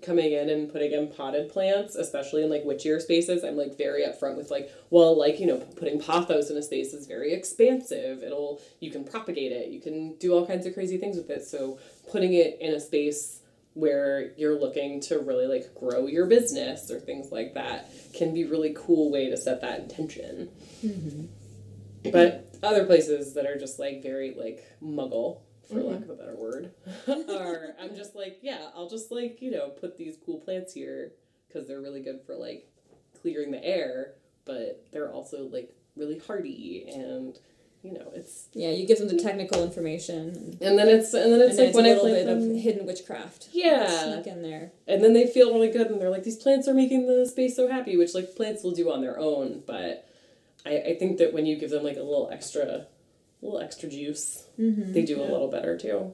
coming 0.01 0.33
in 0.33 0.49
and 0.49 0.71
putting 0.71 0.91
in 0.91 1.07
potted 1.07 1.49
plants, 1.49 1.95
especially 1.95 2.43
in 2.43 2.49
like 2.49 2.63
witchier 2.63 3.01
spaces, 3.01 3.43
I'm 3.43 3.55
like 3.55 3.77
very 3.77 4.03
upfront 4.03 4.35
with 4.35 4.51
like, 4.51 4.69
well, 4.89 5.17
like, 5.17 5.39
you 5.39 5.47
know, 5.47 5.57
putting 5.57 5.99
pothos 5.99 6.49
in 6.49 6.57
a 6.57 6.61
space 6.61 6.93
is 6.93 7.07
very 7.07 7.33
expansive. 7.33 8.21
It'll, 8.21 8.61
you 8.79 8.91
can 8.91 9.03
propagate 9.03 9.51
it, 9.51 9.69
you 9.69 9.79
can 9.79 10.15
do 10.17 10.33
all 10.33 10.45
kinds 10.45 10.65
of 10.65 10.73
crazy 10.73 10.97
things 10.97 11.15
with 11.15 11.29
it. 11.29 11.45
So 11.45 11.79
putting 12.11 12.33
it 12.33 12.57
in 12.59 12.73
a 12.73 12.79
space 12.79 13.41
where 13.73 14.31
you're 14.35 14.59
looking 14.59 14.99
to 14.99 15.19
really 15.19 15.47
like 15.47 15.73
grow 15.75 16.07
your 16.07 16.25
business 16.25 16.91
or 16.91 16.99
things 16.99 17.31
like 17.31 17.53
that 17.53 17.89
can 18.13 18.33
be 18.33 18.43
really 18.43 18.75
cool 18.77 19.11
way 19.11 19.29
to 19.29 19.37
set 19.37 19.61
that 19.61 19.79
intention. 19.79 20.49
Mm-hmm. 20.83 22.11
But 22.11 22.53
other 22.61 22.85
places 22.85 23.33
that 23.35 23.45
are 23.45 23.57
just 23.57 23.79
like 23.79 24.01
very 24.03 24.33
like 24.33 24.63
muggle, 24.83 25.39
for 25.69 25.75
mm-hmm. 25.75 25.93
lack 25.93 26.01
of 26.01 26.09
a 26.09 26.15
better 26.15 26.35
word, 26.35 26.71
are 27.29 27.75
I'm 27.81 27.95
just 27.95 28.15
like, 28.15 28.39
yeah, 28.41 28.69
I'll 28.75 28.89
just 28.89 29.11
like, 29.11 29.41
you 29.41 29.51
know, 29.51 29.69
put 29.69 29.97
these 29.97 30.17
cool 30.25 30.39
plants 30.39 30.73
here 30.73 31.13
because 31.47 31.67
they're 31.67 31.81
really 31.81 32.01
good 32.01 32.21
for 32.25 32.35
like 32.35 32.67
clearing 33.21 33.51
the 33.51 33.63
air, 33.63 34.13
but 34.45 34.85
they're 34.91 35.11
also 35.11 35.45
like 35.47 35.73
really 35.95 36.19
hardy 36.19 36.85
and 36.91 37.37
you 37.81 37.93
know, 37.93 38.11
it's 38.13 38.49
Yeah, 38.53 38.71
you 38.71 38.85
give 38.85 38.97
them 38.97 39.07
the 39.07 39.17
technical 39.17 39.63
information. 39.63 40.57
and 40.59 40.77
then 40.77 40.89
it's 40.89 41.13
and 41.13 41.31
then 41.31 41.41
And 41.41 41.43
it's 41.43 41.55
then 41.55 41.65
like 41.65 41.67
it's 41.67 41.75
when 41.75 41.85
a 41.85 41.89
little 41.89 42.05
bit 42.07 42.25
them, 42.25 42.51
of 42.51 42.61
hidden 42.61 42.85
witchcraft. 42.85 43.47
Yeah. 43.53 43.87
Sneak 43.87 44.27
in 44.27 44.41
there. 44.41 44.71
and 44.87 45.01
then 45.03 45.13
they 45.13 45.27
feel 45.27 45.53
really 45.53 45.71
good 45.71 45.87
and 45.87 46.01
they're 46.01 46.09
like 46.09 46.23
these 46.23 46.35
plants 46.35 46.67
are 46.67 46.73
making 46.73 47.07
the 47.07 47.25
space 47.25 47.55
so 47.55 47.69
happy 47.69 47.95
which 47.95 48.13
like 48.13 48.35
plants 48.35 48.63
will 48.63 48.71
do 48.71 48.91
on 48.91 49.01
their 49.01 49.17
own 49.17 49.63
but 49.65 50.07
i, 50.65 50.77
I 50.89 50.95
think 50.97 51.17
that 51.19 51.33
when 51.33 51.45
you 51.45 51.55
give 51.57 51.69
them 51.69 51.83
like 51.83 51.95
a 51.95 52.03
little 52.03 52.29
extra 52.31 52.87
a 53.41 53.45
little 53.45 53.59
extra 53.61 53.89
juice. 53.89 54.43
They 54.93 55.03
do 55.03 55.21
a 55.21 55.23
little 55.23 55.49
better 55.49 55.77
too. 55.77 56.13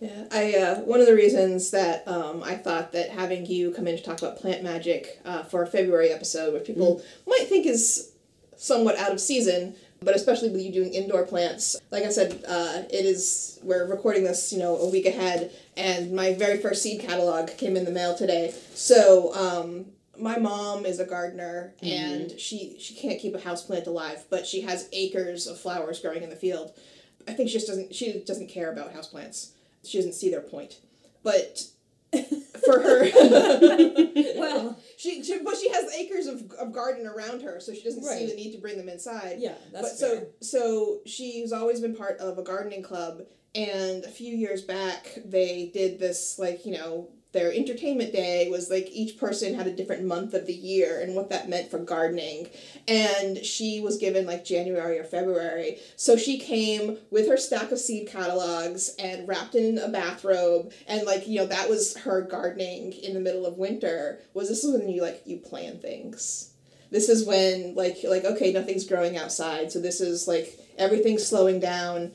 Yeah, 0.00 0.24
I 0.32 0.54
uh, 0.56 0.80
one 0.80 1.00
of 1.00 1.06
the 1.06 1.14
reasons 1.14 1.70
that 1.70 2.06
um, 2.08 2.42
I 2.42 2.56
thought 2.56 2.90
that 2.90 3.10
having 3.10 3.46
you 3.46 3.70
come 3.70 3.86
in 3.86 3.96
to 3.96 4.02
talk 4.02 4.18
about 4.18 4.36
plant 4.36 4.62
magic 4.64 5.20
uh, 5.24 5.44
for 5.44 5.62
a 5.62 5.66
February 5.66 6.08
episode, 6.10 6.54
which 6.54 6.64
people 6.64 7.00
might 7.24 7.46
think 7.48 7.66
is 7.66 8.12
somewhat 8.56 8.98
out 8.98 9.12
of 9.12 9.20
season, 9.20 9.76
but 10.00 10.16
especially 10.16 10.50
with 10.50 10.60
you 10.60 10.72
doing 10.72 10.92
indoor 10.92 11.24
plants, 11.24 11.76
like 11.92 12.02
I 12.02 12.10
said, 12.10 12.44
uh, 12.48 12.82
it 12.90 13.04
is 13.06 13.60
we're 13.62 13.86
recording 13.86 14.24
this, 14.24 14.52
you 14.52 14.58
know, 14.58 14.76
a 14.76 14.90
week 14.90 15.06
ahead, 15.06 15.52
and 15.76 16.12
my 16.12 16.34
very 16.34 16.58
first 16.58 16.82
seed 16.82 17.00
catalog 17.00 17.56
came 17.56 17.76
in 17.76 17.84
the 17.84 17.92
mail 17.92 18.16
today. 18.16 18.52
So 18.74 19.32
um, 19.34 19.86
my 20.18 20.38
mom 20.38 20.84
is 20.84 21.00
a 21.00 21.06
gardener, 21.06 21.74
mm-hmm. 21.82 21.86
and 21.86 22.40
she 22.40 22.76
she 22.78 22.94
can't 22.94 23.20
keep 23.20 23.34
a 23.34 23.40
house 23.40 23.64
plant 23.64 23.86
alive, 23.86 24.24
but 24.30 24.46
she 24.46 24.62
has 24.62 24.88
acres 24.92 25.46
of 25.46 25.58
flowers 25.58 26.00
growing 26.00 26.22
in 26.22 26.30
the 26.30 26.36
field. 26.36 26.72
I 27.26 27.32
think 27.32 27.48
she 27.48 27.54
just 27.54 27.66
doesn't 27.66 27.94
she 27.94 28.22
doesn't 28.26 28.48
care 28.48 28.72
about 28.72 28.94
houseplants. 28.94 29.50
She 29.84 29.98
doesn't 29.98 30.14
see 30.14 30.30
their 30.30 30.40
point. 30.40 30.78
But 31.22 31.64
for 32.64 32.80
her 32.80 33.04
Well, 34.36 34.78
she, 34.96 35.22
she 35.22 35.38
but 35.42 35.56
she 35.56 35.70
has 35.70 35.92
acres 35.94 36.26
of, 36.26 36.50
of 36.52 36.72
garden 36.72 37.06
around 37.06 37.42
her, 37.42 37.60
so 37.60 37.72
she 37.72 37.82
doesn't 37.82 38.04
see 38.04 38.26
the 38.26 38.34
need 38.34 38.52
to 38.52 38.58
bring 38.58 38.76
them 38.76 38.88
inside. 38.88 39.36
yeah, 39.38 39.54
that's 39.72 39.90
but 39.90 39.98
so 39.98 40.26
so 40.40 41.00
she's 41.06 41.52
always 41.52 41.80
been 41.80 41.96
part 41.96 42.18
of 42.18 42.38
a 42.38 42.42
gardening 42.42 42.82
club 42.82 43.22
and 43.54 44.04
a 44.04 44.08
few 44.08 44.34
years 44.34 44.62
back 44.62 45.18
they 45.24 45.70
did 45.74 45.98
this 45.98 46.38
like 46.38 46.64
you 46.64 46.72
know 46.72 47.08
their 47.32 47.52
entertainment 47.52 48.12
day 48.12 48.48
was 48.50 48.70
like 48.70 48.88
each 48.92 49.18
person 49.18 49.54
had 49.54 49.66
a 49.66 49.74
different 49.74 50.04
month 50.04 50.34
of 50.34 50.46
the 50.46 50.52
year 50.52 51.00
and 51.00 51.14
what 51.14 51.30
that 51.30 51.48
meant 51.48 51.70
for 51.70 51.78
gardening. 51.78 52.48
And 52.86 53.38
she 53.38 53.80
was 53.80 53.96
given 53.96 54.26
like 54.26 54.44
january 54.44 54.98
or 54.98 55.04
february. 55.04 55.78
So 55.96 56.16
she 56.16 56.38
came 56.38 56.98
with 57.10 57.28
her 57.28 57.38
stack 57.38 57.72
of 57.72 57.78
seed 57.78 58.08
catalogs 58.08 58.94
and 58.98 59.26
wrapped 59.26 59.54
in 59.54 59.78
a 59.78 59.88
bathrobe. 59.88 60.72
And 60.86 61.06
like 61.06 61.26
you 61.26 61.38
know 61.38 61.46
that 61.46 61.70
was 61.70 61.96
her 61.98 62.20
gardening 62.20 62.92
in 62.92 63.14
the 63.14 63.20
middle 63.20 63.46
of 63.46 63.56
winter 63.56 64.20
was 64.34 64.48
this 64.48 64.64
is 64.64 64.78
when 64.78 64.88
you 64.90 65.00
like 65.02 65.22
you 65.24 65.38
plan 65.38 65.78
things. 65.78 66.50
This 66.90 67.08
is 67.08 67.24
when 67.24 67.74
like 67.74 67.98
like 68.04 68.24
okay 68.26 68.52
nothing's 68.52 68.86
growing 68.86 69.16
outside. 69.16 69.72
So 69.72 69.80
this 69.80 70.02
is 70.02 70.28
like 70.28 70.58
everything's 70.76 71.26
slowing 71.26 71.60
down 71.60 72.12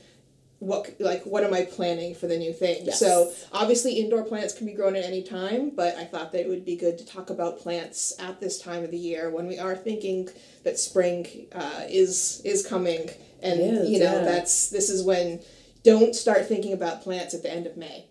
what 0.60 0.92
like 0.98 1.22
what 1.24 1.44
am 1.44 1.54
i 1.54 1.64
planning 1.64 2.14
for 2.14 2.26
the 2.26 2.36
new 2.36 2.52
thing 2.52 2.84
Yes. 2.84 2.98
so 2.98 3.32
obviously 3.52 3.92
indoor 4.00 4.24
plants 4.24 4.52
can 4.52 4.66
be 4.66 4.72
grown 4.72 4.96
at 4.96 5.04
any 5.04 5.22
time 5.22 5.70
but 5.70 5.94
i 5.96 6.04
thought 6.04 6.32
that 6.32 6.40
it 6.40 6.48
would 6.48 6.64
be 6.64 6.74
good 6.76 6.98
to 6.98 7.06
talk 7.06 7.30
about 7.30 7.60
plants 7.60 8.12
at 8.18 8.40
this 8.40 8.60
time 8.60 8.82
of 8.82 8.90
the 8.90 8.98
year 8.98 9.30
when 9.30 9.46
we 9.46 9.58
are 9.58 9.76
thinking 9.76 10.28
that 10.64 10.78
spring 10.78 11.46
uh, 11.52 11.82
is 11.88 12.42
is 12.44 12.66
coming 12.66 13.08
and 13.40 13.60
you 13.88 14.00
know 14.00 14.16
yeah. 14.18 14.24
that's 14.24 14.68
this 14.70 14.90
is 14.90 15.04
when 15.04 15.40
don't 15.84 16.16
start 16.16 16.48
thinking 16.48 16.72
about 16.72 17.02
plants 17.02 17.34
at 17.34 17.42
the 17.44 17.52
end 17.52 17.66
of 17.66 17.76
may 17.76 18.06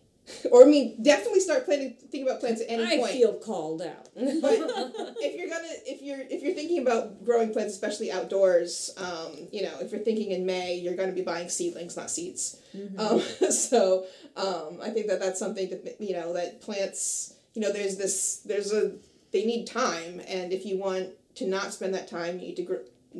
or 0.51 0.63
i 0.63 0.65
mean 0.65 1.01
definitely 1.01 1.39
start 1.39 1.65
planning 1.65 1.95
thinking 1.99 2.23
about 2.23 2.39
plants 2.39 2.61
at 2.61 2.69
any 2.69 2.83
I 2.83 2.97
point. 2.97 3.11
feel 3.11 3.33
called 3.33 3.81
out. 3.81 4.05
but 4.15 4.15
if 5.21 5.37
you're 5.37 5.49
gonna 5.49 5.73
if 5.85 6.01
you're 6.01 6.21
if 6.29 6.43
you're 6.43 6.53
thinking 6.53 6.79
about 6.81 7.23
growing 7.23 7.51
plants 7.53 7.73
especially 7.73 8.11
outdoors 8.11 8.93
um, 8.97 9.47
you 9.51 9.63
know 9.63 9.73
if 9.79 9.91
you're 9.91 10.01
thinking 10.01 10.31
in 10.31 10.45
may 10.45 10.75
you're 10.75 10.95
going 10.95 11.09
to 11.09 11.15
be 11.15 11.21
buying 11.21 11.49
seedlings 11.49 11.95
not 11.95 12.09
seeds. 12.11 12.61
Um, 12.97 13.19
so 13.51 14.05
um, 14.35 14.79
i 14.81 14.89
think 14.89 15.07
that 15.07 15.19
that's 15.19 15.39
something 15.39 15.69
that 15.69 15.95
you 15.99 16.13
know 16.13 16.33
that 16.33 16.61
plants 16.61 17.33
you 17.53 17.61
know 17.61 17.71
there's 17.73 17.97
this 17.97 18.41
there's 18.45 18.71
a 18.71 18.93
they 19.31 19.45
need 19.45 19.65
time. 19.67 20.21
And 20.27 20.53
if 20.53 20.65
you 20.65 20.77
want 20.77 21.09
to 21.35 21.47
not 21.47 21.73
spend 21.73 21.93
that 21.93 22.07
time 22.07 22.39
you 22.39 22.47
need 22.47 22.55
to 22.57 22.63
gr- 22.63 22.75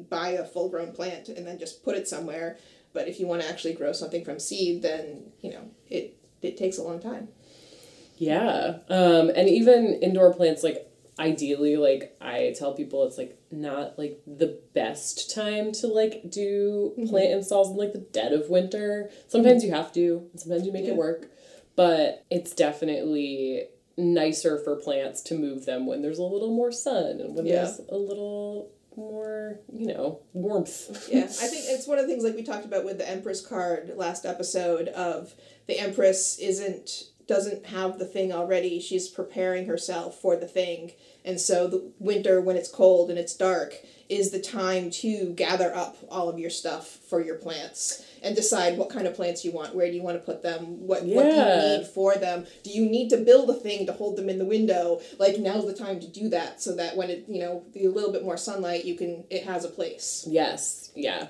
buy 0.10 0.30
a 0.30 0.46
full 0.46 0.70
grown 0.70 0.92
plant 0.92 1.30
and 1.30 1.46
then 1.46 1.60
just 1.60 1.84
put 1.84 1.96
it 1.96 2.08
somewhere. 2.08 2.58
But 2.94 3.08
if 3.08 3.20
you 3.20 3.28
want 3.28 3.42
to 3.42 3.50
actually 3.50 3.74
grow 3.74 3.92
something 3.94 4.24
from 4.24 4.40
seed 4.40 4.82
then 4.82 5.32
you 5.42 5.52
know 5.52 5.70
it 5.90 6.18
it 6.42 6.58
takes 6.58 6.78
a 6.78 6.84
long 6.84 7.00
time 7.00 7.28
Yeah. 8.18 8.80
Um, 8.90 9.30
and 9.36 9.48
even 9.48 10.00
indoor 10.02 10.34
plants, 10.34 10.64
like 10.64 10.90
ideally, 11.20 11.78
like 11.78 12.16
I 12.22 12.54
tell 12.58 12.74
people 12.74 13.06
it's 13.06 13.18
like 13.18 13.38
not 13.52 13.98
like 13.98 14.22
the 14.28 14.60
best 14.74 15.34
time 15.34 15.72
to 15.74 15.88
like 15.88 16.30
do 16.30 16.94
plant 17.10 17.32
installs 17.32 17.70
in 17.72 17.78
like 17.78 17.94
the 17.94 18.00
dead 18.00 18.34
of 18.34 18.50
winter. 18.50 19.10
Sometimes 19.28 19.64
you 19.64 19.72
have 19.72 19.92
to, 19.94 20.28
sometimes 20.36 20.66
you 20.66 20.72
make 20.72 20.86
Yeah. 20.86 20.92
it 20.92 20.98
work. 20.98 21.30
But 21.76 22.26
it's 22.32 22.54
definitely 22.54 23.68
nicer 23.98 24.58
for 24.58 24.76
plants 24.78 25.22
to 25.22 25.36
move 25.36 25.66
them 25.66 25.86
when 25.86 26.02
there's 26.02 26.18
a 26.20 26.24
little 26.24 26.52
more 26.52 26.72
sun 26.72 27.20
and 27.22 27.36
when 27.36 27.46
Yeah. 27.46 27.64
there's 27.66 27.82
a 27.90 27.98
little 27.98 28.72
more, 28.96 29.60
you 29.72 29.86
know, 29.88 30.20
warmth. 30.34 31.08
yeah, 31.12 31.24
I 31.26 31.28
think 31.52 31.66
it's 31.68 31.86
one 31.88 32.00
of 32.00 32.06
the 32.08 32.12
things 32.12 32.24
like 32.24 32.36
we 32.36 32.42
talked 32.44 32.66
about 32.66 32.84
with 32.84 32.98
the 32.98 33.08
Empress 33.08 33.42
card 33.46 33.94
last 33.96 34.26
episode 34.26 34.88
of 34.90 35.36
the 35.68 35.80
Empress 35.80 36.40
isn't 36.40 37.04
doesn't 37.28 37.66
have 37.68 38.00
the 38.00 38.06
thing 38.06 38.32
already. 38.32 38.80
She's 38.80 39.10
preparing 39.10 39.66
herself 39.68 40.20
for 40.20 40.38
the 40.38 40.48
thing. 40.48 40.94
And 41.26 41.40
so 41.42 41.68
the 41.68 41.92
winter 42.00 42.40
when 42.40 42.56
it's 42.56 42.72
cold 42.72 43.10
and 43.10 43.20
it's 43.20 43.36
dark 43.36 43.76
is 44.08 44.32
the 44.32 44.40
time 44.40 44.90
to 44.90 45.34
gather 45.34 45.76
up 45.76 45.98
all 46.10 46.30
of 46.30 46.40
your 46.40 46.50
stuff 46.50 46.88
for 47.10 47.22
your 47.22 47.36
plants 47.36 48.06
and 48.24 48.34
decide 48.34 48.78
what 48.78 48.90
kind 48.90 49.06
of 49.06 49.14
plants 49.14 49.44
you 49.44 49.52
want. 49.52 49.76
Where 49.76 49.88
do 49.88 49.94
you 49.94 50.02
want 50.02 50.18
to 50.18 50.24
put 50.24 50.42
them? 50.42 50.88
What 50.88 51.04
what 51.04 51.24
do 51.24 51.30
you 51.30 51.78
need 51.80 51.88
for 51.88 52.16
them? 52.16 52.48
Do 52.64 52.70
you 52.70 52.90
need 52.90 53.10
to 53.10 53.18
build 53.18 53.50
a 53.50 53.54
thing 53.54 53.86
to 53.88 53.94
hold 53.94 54.16
them 54.16 54.30
in 54.30 54.40
the 54.40 54.46
window? 54.46 55.02
Like 55.20 55.38
now's 55.38 55.66
the 55.66 55.74
time 55.74 56.00
to 56.00 56.08
do 56.08 56.30
that 56.30 56.62
so 56.62 56.76
that 56.78 56.96
when 56.96 57.10
it, 57.10 57.26
you 57.28 57.42
know, 57.42 57.64
a 57.76 57.88
little 57.90 58.14
bit 58.14 58.24
more 58.24 58.38
sunlight, 58.38 58.86
you 58.86 58.96
can 58.96 59.26
it 59.30 59.44
has 59.44 59.66
a 59.66 59.70
place. 59.70 60.26
Yes, 60.30 60.92
yeah. 60.96 61.28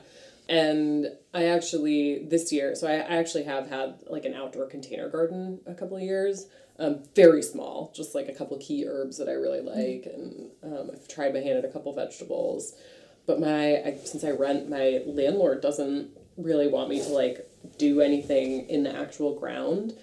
And 0.50 1.08
I 1.34 1.46
actually 1.46 2.26
this 2.26 2.52
year, 2.52 2.76
so 2.76 2.88
I, 2.88 2.96
actually 2.96 3.44
have 3.44 3.70
had 3.70 4.04
like 4.08 4.26
an 4.26 4.34
outdoor 4.34 4.68
container 4.68 5.10
garden 5.10 5.60
a 5.66 5.74
couple 5.74 5.98
of 5.98 6.04
years. 6.04 6.48
Um, 6.80 7.04
very 7.16 7.42
small, 7.42 7.92
just 7.96 8.14
like 8.14 8.28
a 8.28 8.34
couple 8.34 8.56
key 8.60 8.86
herbs 8.88 9.18
that 9.18 9.28
I 9.28 9.32
really 9.32 9.62
like, 9.62 10.06
and 10.06 10.52
um, 10.62 10.92
I've 10.94 11.08
tried 11.08 11.34
my 11.34 11.40
hand 11.40 11.58
at 11.58 11.66
a 11.66 11.70
couple 11.70 11.92
vegetables. 11.92 12.76
But 13.26 13.40
my 13.40 13.78
I, 13.78 14.00
since 14.06 14.24
I 14.24 14.30
rent, 14.30 14.70
my 14.70 15.02
landlord 15.06 15.62
doesn't 15.62 16.12
really 16.38 16.68
want 16.68 16.90
me 16.90 17.02
to 17.02 17.10
like 17.10 17.50
do 17.78 18.02
anything 18.02 18.70
in 18.70 18.84
the 18.84 18.96
actual 18.96 19.38
ground. 19.38 19.94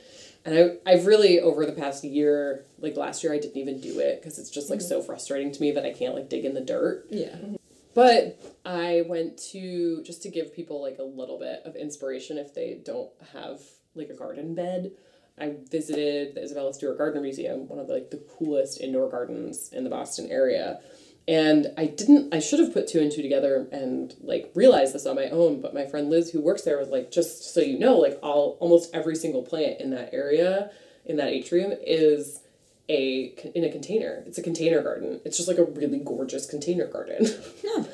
And 0.45 0.79
I, 0.87 0.91
I've 0.91 1.07
really 1.07 1.41
over 1.41 1.65
the 1.65 1.73
past 1.73 2.05
year, 2.05 2.65
like 2.79 2.97
last 2.97 3.23
year, 3.23 3.33
I 3.33 3.39
didn't 3.39 3.57
even 3.57 3.81
do 3.81 4.01
it 4.01 4.21
because 4.21 4.39
it's 4.39 4.51
just 4.51 4.69
like 4.69 4.81
so 4.81 5.01
frustrating 5.01 5.53
to 5.53 5.61
me 5.61 5.71
that 5.73 5.87
I 5.87 5.93
can't 5.93 6.15
like 6.15 6.29
dig 6.29 6.45
in 6.45 6.55
the 6.55 6.61
dirt. 6.61 7.07
Yeah. 7.09 7.37
But 7.95 8.41
I 8.65 9.05
went 9.07 9.39
to 9.53 10.03
just 10.03 10.23
to 10.23 10.29
give 10.29 10.55
people 10.55 10.83
like 10.83 10.99
a 10.99 11.05
little 11.05 11.39
bit 11.39 11.63
of 11.65 11.77
inspiration 11.77 12.39
if 12.39 12.55
they 12.55 12.81
don't 12.85 13.11
have 13.33 13.61
like 13.95 14.09
a 14.11 14.17
garden 14.17 14.55
bed. 14.55 14.93
I 15.39 15.57
visited 15.71 16.35
the 16.35 16.43
Isabella 16.43 16.73
Stewart 16.75 16.99
Gardner 16.99 17.21
Museum, 17.21 17.69
one 17.69 17.79
of 17.79 17.89
the, 17.89 17.95
like 17.95 18.11
the 18.11 18.25
coolest 18.39 18.81
indoor 18.81 19.09
gardens 19.09 19.71
in 19.73 19.85
the 19.85 19.91
Boston 19.91 20.29
area. 20.31 20.81
And 21.27 21.69
I 21.79 21.87
didn't 21.87 22.35
I 22.35 22.41
should 22.41 22.59
have 22.61 22.73
put 22.73 22.87
two 22.87 23.01
and 23.01 23.11
two 23.11 23.23
together 23.23 23.67
and 23.73 24.15
like 24.21 24.51
realized 24.55 24.95
this 24.95 25.07
on 25.07 25.17
my 25.17 25.31
own, 25.31 25.61
but 25.61 25.75
my 25.75 25.87
friend 25.87 26.11
Liz 26.11 26.31
who 26.31 26.41
works 26.41 26.63
there 26.63 26.79
was 26.79 26.89
like 26.89 27.11
just 27.11 27.55
so 27.55 27.61
you 27.61 27.79
know, 27.79 27.97
like 27.97 28.19
all 28.23 28.59
almost 28.61 28.95
every 28.95 29.17
single 29.17 29.43
plant 29.43 29.81
in 29.81 29.91
that 29.91 30.11
area 30.13 30.71
in 31.07 31.17
that 31.17 31.29
atrium 31.29 31.73
is 31.87 32.41
a 32.89 33.35
in 33.55 33.65
a 33.65 33.71
container. 33.71 34.23
It's 34.27 34.39
a 34.39 34.43
container 34.43 34.83
garden. 34.83 35.21
It's 35.25 35.37
just 35.37 35.49
like 35.49 35.59
a 35.59 35.65
really 35.65 35.99
gorgeous 35.99 36.47
container 36.47 36.87
garden. 36.87 37.27
Yeah. 37.65 37.85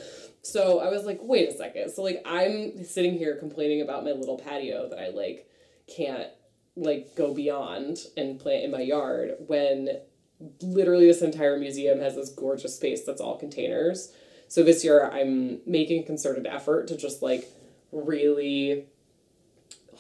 So 0.43 0.80
I 0.80 0.88
was 0.88 1.05
like, 1.05 1.18
wait 1.22 1.49
a 1.49 1.53
second. 1.53 1.91
So 1.91 2.03
like 2.03 2.22
I'm 2.24 2.82
sitting 2.84 3.18
here 3.18 3.36
complaining 3.36 3.82
about 3.82 4.05
my 4.05 4.12
little 4.12 4.38
patio 4.38 4.88
that 4.88 4.99
I 4.99 5.11
like 5.11 5.47
can't 5.95 6.28
like 6.76 7.14
go 7.14 7.34
beyond 7.34 7.99
and 8.16 8.41
plant 8.41 8.64
in 8.64 8.70
my 8.70 8.80
yard 8.80 9.34
when 9.47 10.01
literally 10.62 11.07
this 11.07 11.22
entire 11.22 11.59
museum 11.59 12.01
has 12.01 12.14
this 12.14 12.30
gorgeous 12.30 12.76
space 12.76 13.05
that's 13.05 13.20
all 13.20 13.36
containers. 13.38 14.12
So 14.49 14.62
this 14.62 14.82
year 14.82 15.09
I'm 15.09 15.61
making 15.66 16.03
a 16.03 16.07
concerted 16.07 16.47
effort 16.47 16.88
to 16.88 16.97
just 16.97 17.22
like 17.22 17.49
really 17.93 18.86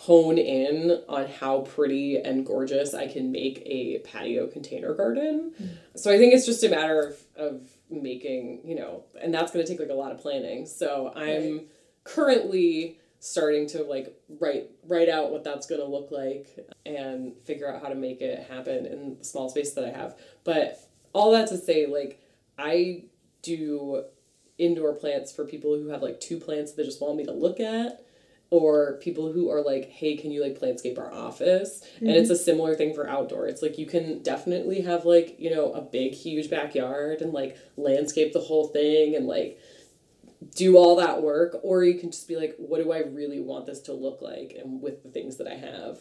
hone 0.00 0.38
in 0.38 0.98
on 1.10 1.28
how 1.28 1.60
pretty 1.60 2.16
and 2.16 2.46
gorgeous 2.46 2.94
I 2.94 3.06
can 3.06 3.30
make 3.30 3.62
a 3.66 3.98
patio 3.98 4.46
container 4.46 4.94
garden. 4.94 5.52
Mm. 5.60 5.68
So 5.94 6.10
I 6.10 6.16
think 6.16 6.32
it's 6.32 6.46
just 6.46 6.64
a 6.64 6.70
matter 6.70 7.00
of, 7.02 7.18
of 7.36 7.68
making, 7.90 8.62
you 8.64 8.76
know, 8.76 9.04
and 9.20 9.32
that's 9.34 9.52
going 9.52 9.62
to 9.62 9.70
take 9.70 9.78
like 9.78 9.90
a 9.90 9.94
lot 9.94 10.10
of 10.10 10.18
planning. 10.18 10.64
So 10.64 11.12
I'm 11.14 11.66
currently 12.04 12.98
starting 13.18 13.66
to 13.66 13.82
like 13.82 14.18
write 14.40 14.70
write 14.88 15.10
out 15.10 15.32
what 15.32 15.44
that's 15.44 15.66
going 15.66 15.82
to 15.82 15.86
look 15.86 16.10
like 16.10 16.48
and 16.86 17.34
figure 17.44 17.70
out 17.70 17.82
how 17.82 17.90
to 17.90 17.94
make 17.94 18.22
it 18.22 18.48
happen 18.48 18.86
in 18.86 19.18
the 19.18 19.24
small 19.24 19.50
space 19.50 19.74
that 19.74 19.84
I 19.84 19.90
have. 19.90 20.16
But 20.44 20.80
all 21.12 21.32
that 21.32 21.48
to 21.48 21.58
say 21.58 21.86
like 21.86 22.18
I 22.58 23.04
do 23.42 24.04
indoor 24.56 24.94
plants 24.94 25.30
for 25.30 25.44
people 25.44 25.76
who 25.76 25.88
have 25.88 26.00
like 26.00 26.20
two 26.20 26.38
plants 26.38 26.72
that 26.72 26.78
they 26.78 26.86
just 26.86 27.02
want 27.02 27.16
me 27.16 27.26
to 27.26 27.32
look 27.32 27.60
at 27.60 28.02
or 28.50 28.98
people 29.00 29.32
who 29.32 29.48
are 29.48 29.62
like 29.62 29.88
hey 29.90 30.16
can 30.16 30.30
you 30.30 30.42
like 30.42 30.60
landscape 30.60 30.98
our 30.98 31.12
office? 31.12 31.82
And 32.00 32.10
it's 32.10 32.30
a 32.30 32.34
mm-hmm. 32.34 32.42
similar 32.42 32.74
thing 32.74 32.94
for 32.94 33.08
outdoor. 33.08 33.46
It's 33.46 33.62
like 33.62 33.78
you 33.78 33.86
can 33.86 34.22
definitely 34.22 34.82
have 34.82 35.04
like 35.04 35.36
you 35.38 35.50
know 35.50 35.72
a 35.72 35.80
big 35.80 36.12
huge 36.12 36.50
backyard 36.50 37.22
and 37.22 37.32
like 37.32 37.56
landscape 37.76 38.32
the 38.32 38.40
whole 38.40 38.68
thing 38.68 39.14
and 39.16 39.26
like 39.26 39.58
do 40.54 40.76
all 40.76 40.96
that 40.96 41.22
work. 41.22 41.58
Or 41.62 41.84
you 41.84 41.94
can 41.94 42.10
just 42.10 42.28
be 42.28 42.36
like 42.36 42.54
what 42.58 42.82
do 42.82 42.92
i 42.92 42.98
really 42.98 43.40
want 43.40 43.66
this 43.66 43.80
to 43.82 43.92
look 43.92 44.20
like 44.20 44.56
and 44.58 44.82
with 44.82 45.02
the 45.02 45.10
things 45.10 45.36
that 45.36 45.46
i 45.46 45.54
have? 45.54 46.00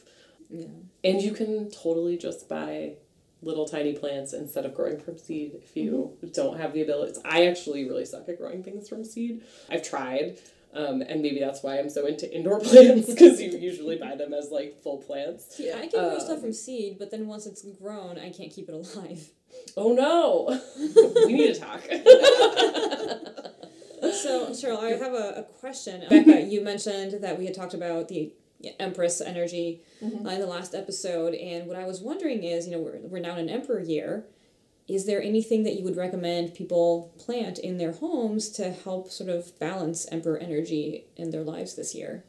Yeah. 0.51 0.65
and 1.03 1.21
you 1.21 1.31
can 1.31 1.69
totally 1.69 2.17
just 2.17 2.49
buy 2.49 2.95
little 3.41 3.67
tiny 3.67 3.93
plants 3.93 4.33
instead 4.33 4.65
of 4.65 4.73
growing 4.73 4.99
from 4.99 5.17
seed 5.17 5.53
if 5.63 5.75
you 5.75 6.17
mm-hmm. 6.17 6.31
don't 6.33 6.57
have 6.59 6.73
the 6.73 6.81
ability. 6.81 7.19
I 7.23 7.47
actually 7.47 7.87
really 7.87 8.05
suck 8.05 8.27
at 8.27 8.37
growing 8.37 8.63
things 8.63 8.89
from 8.89 9.05
seed. 9.05 9.43
I've 9.69 9.83
tried, 9.83 10.37
um, 10.74 11.01
and 11.01 11.22
maybe 11.22 11.39
that's 11.39 11.63
why 11.63 11.80
I'm 11.80 11.89
so 11.89 12.05
into 12.05 12.32
indoor 12.34 12.59
plants 12.61 13.07
because 13.07 13.41
you 13.41 13.57
usually 13.57 13.97
buy 13.97 14.15
them 14.15 14.34
as 14.34 14.49
like 14.51 14.82
full 14.82 14.97
plants. 14.97 15.55
See, 15.55 15.72
I 15.72 15.88
can 15.88 15.89
grow 15.91 16.13
Um, 16.15 16.20
stuff 16.20 16.41
from 16.41 16.53
seed, 16.53 16.97
but 16.99 17.11
then 17.11 17.28
once 17.28 17.45
it's 17.45 17.63
grown, 17.80 18.17
I 18.20 18.30
can't 18.32 18.51
keep 18.51 18.70
it 18.70 18.74
alive. 18.74 19.30
Oh 19.76 19.93
no, 19.93 20.59
we 21.26 21.34
need 21.34 21.53
to 21.55 21.59
talk. 21.59 21.82
So, 24.13 24.47
Cheryl, 24.51 24.80
I 24.80 24.91
have 24.91 25.13
a, 25.13 25.39
a 25.39 25.43
question. 25.59 26.03
Becca, 26.09 26.41
you 26.41 26.61
mentioned 26.61 27.22
that 27.24 27.38
we 27.38 27.45
had 27.45 27.53
talked 27.53 27.74
about 27.74 28.07
the 28.07 28.34
Empress 28.80 29.22
energy 29.22 29.82
Mm-hmm. 30.03 30.26
uh, 30.26 30.32
in 30.32 30.39
the 30.39 30.47
last 30.47 30.74
episode. 30.74 31.34
And 31.34 31.67
what 31.67 31.76
I 31.76 31.86
was 31.86 31.99
wondering 31.99 32.43
is, 32.43 32.65
you 32.65 32.72
know, 32.72 32.80
we're, 32.80 32.99
we're 33.03 33.20
now 33.20 33.34
in 33.34 33.39
an 33.39 33.49
Emperor 33.49 33.82
year. 33.82 34.24
Is 34.89 35.05
there 35.05 35.21
anything 35.21 35.63
that 35.63 35.75
you 35.75 35.83
would 35.83 35.95
recommend 35.95 36.55
people 36.55 37.13
plant 37.19 37.59
in 37.59 37.77
their 37.77 37.91
homes 37.91 38.49
to 38.51 38.71
help 38.71 39.11
sort 39.11 39.29
of 39.29 39.57
balance 39.59 40.07
Emperor 40.11 40.37
energy 40.37 41.05
in 41.15 41.29
their 41.29 41.43
lives 41.43 41.75
this 41.75 41.93
year? 41.93 42.23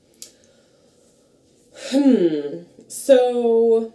Hmm. 1.91 2.65
So, 2.89 3.95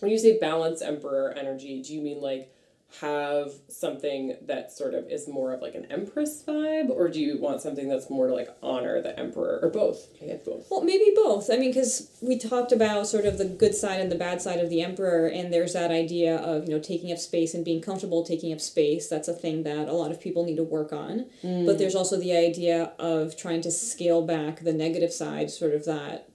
when 0.00 0.10
you 0.10 0.18
say 0.18 0.38
balance 0.38 0.80
emperor 0.80 1.32
energy, 1.32 1.82
do 1.82 1.92
you 1.92 2.00
mean 2.00 2.20
like 2.20 2.54
have 3.02 3.52
something 3.68 4.34
that 4.46 4.72
sort 4.72 4.94
of 4.94 5.08
is 5.10 5.28
more 5.28 5.52
of 5.52 5.60
like 5.60 5.74
an 5.74 5.84
empress 5.90 6.42
vibe, 6.42 6.88
or 6.88 7.08
do 7.08 7.20
you 7.20 7.38
want 7.38 7.60
something 7.60 7.86
that's 7.86 8.08
more 8.08 8.28
to 8.28 8.34
like 8.34 8.48
honor 8.62 9.02
the 9.02 9.16
emperor, 9.18 9.58
or 9.62 9.68
both? 9.68 10.08
I 10.22 10.26
get 10.26 10.44
both. 10.44 10.66
Well, 10.70 10.82
maybe 10.82 11.12
both. 11.14 11.50
I 11.50 11.58
mean, 11.58 11.70
because 11.70 12.10
we 12.22 12.38
talked 12.38 12.72
about 12.72 13.06
sort 13.06 13.26
of 13.26 13.36
the 13.36 13.44
good 13.44 13.74
side 13.74 14.00
and 14.00 14.10
the 14.10 14.16
bad 14.16 14.40
side 14.40 14.58
of 14.58 14.70
the 14.70 14.80
emperor, 14.80 15.26
and 15.26 15.52
there's 15.52 15.74
that 15.74 15.90
idea 15.90 16.36
of 16.38 16.64
you 16.66 16.70
know 16.74 16.80
taking 16.80 17.12
up 17.12 17.18
space 17.18 17.52
and 17.52 17.62
being 17.64 17.82
comfortable 17.82 18.24
taking 18.24 18.52
up 18.54 18.60
space. 18.60 19.06
That's 19.06 19.28
a 19.28 19.34
thing 19.34 19.64
that 19.64 19.86
a 19.88 19.92
lot 19.92 20.10
of 20.10 20.18
people 20.20 20.44
need 20.46 20.56
to 20.56 20.64
work 20.64 20.90
on. 20.92 21.26
Mm. 21.44 21.66
But 21.66 21.76
there's 21.78 21.94
also 21.94 22.16
the 22.18 22.34
idea 22.34 22.92
of 22.98 23.36
trying 23.36 23.60
to 23.62 23.70
scale 23.70 24.22
back 24.26 24.60
the 24.60 24.72
negative 24.72 25.12
side, 25.12 25.50
sort 25.50 25.74
of 25.74 25.84
that 25.84 26.30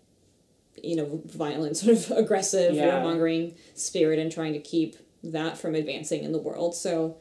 you 0.82 0.96
know 0.96 1.22
violent, 1.26 1.78
sort 1.78 1.98
of 1.98 2.12
aggressive, 2.16 2.76
Yeah. 2.76 3.02
warmongering 3.02 3.56
spirit, 3.74 4.20
and 4.20 4.32
trying 4.32 4.54
to 4.54 4.60
keep 4.60 4.98
that 5.24 5.58
from 5.58 5.76
advancing 5.76 6.24
in 6.24 6.32
the 6.32 6.38
world. 6.40 6.76
So, 6.76 7.18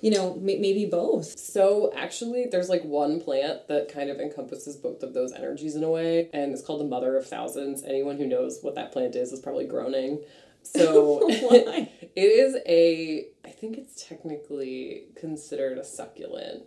you 0.00 0.10
know, 0.10 0.36
maybe 0.40 0.86
both. 0.86 1.38
So 1.38 1.92
actually, 1.94 2.46
there's 2.50 2.68
like 2.70 2.82
one 2.84 3.20
plant 3.20 3.68
that 3.68 3.92
kind 3.92 4.08
of 4.08 4.18
encompasses 4.18 4.76
both 4.76 5.02
of 5.02 5.12
those 5.12 5.32
energies 5.32 5.76
in 5.76 5.84
a 5.84 5.90
way, 5.90 6.30
and 6.32 6.52
it's 6.52 6.62
called 6.62 6.80
the 6.80 6.86
Mother 6.86 7.16
of 7.16 7.26
Thousands. 7.26 7.82
Anyone 7.84 8.16
who 8.16 8.26
knows 8.26 8.60
what 8.62 8.74
that 8.76 8.92
plant 8.92 9.14
is 9.14 9.32
is 9.32 9.40
probably 9.40 9.66
groaning. 9.66 10.20
So 10.62 11.20
it 11.28 11.88
is 12.16 12.56
a. 12.66 13.26
I 13.44 13.50
think 13.50 13.76
it's 13.76 14.06
technically 14.06 15.04
considered 15.16 15.76
a 15.78 15.84
succulent. 15.84 16.62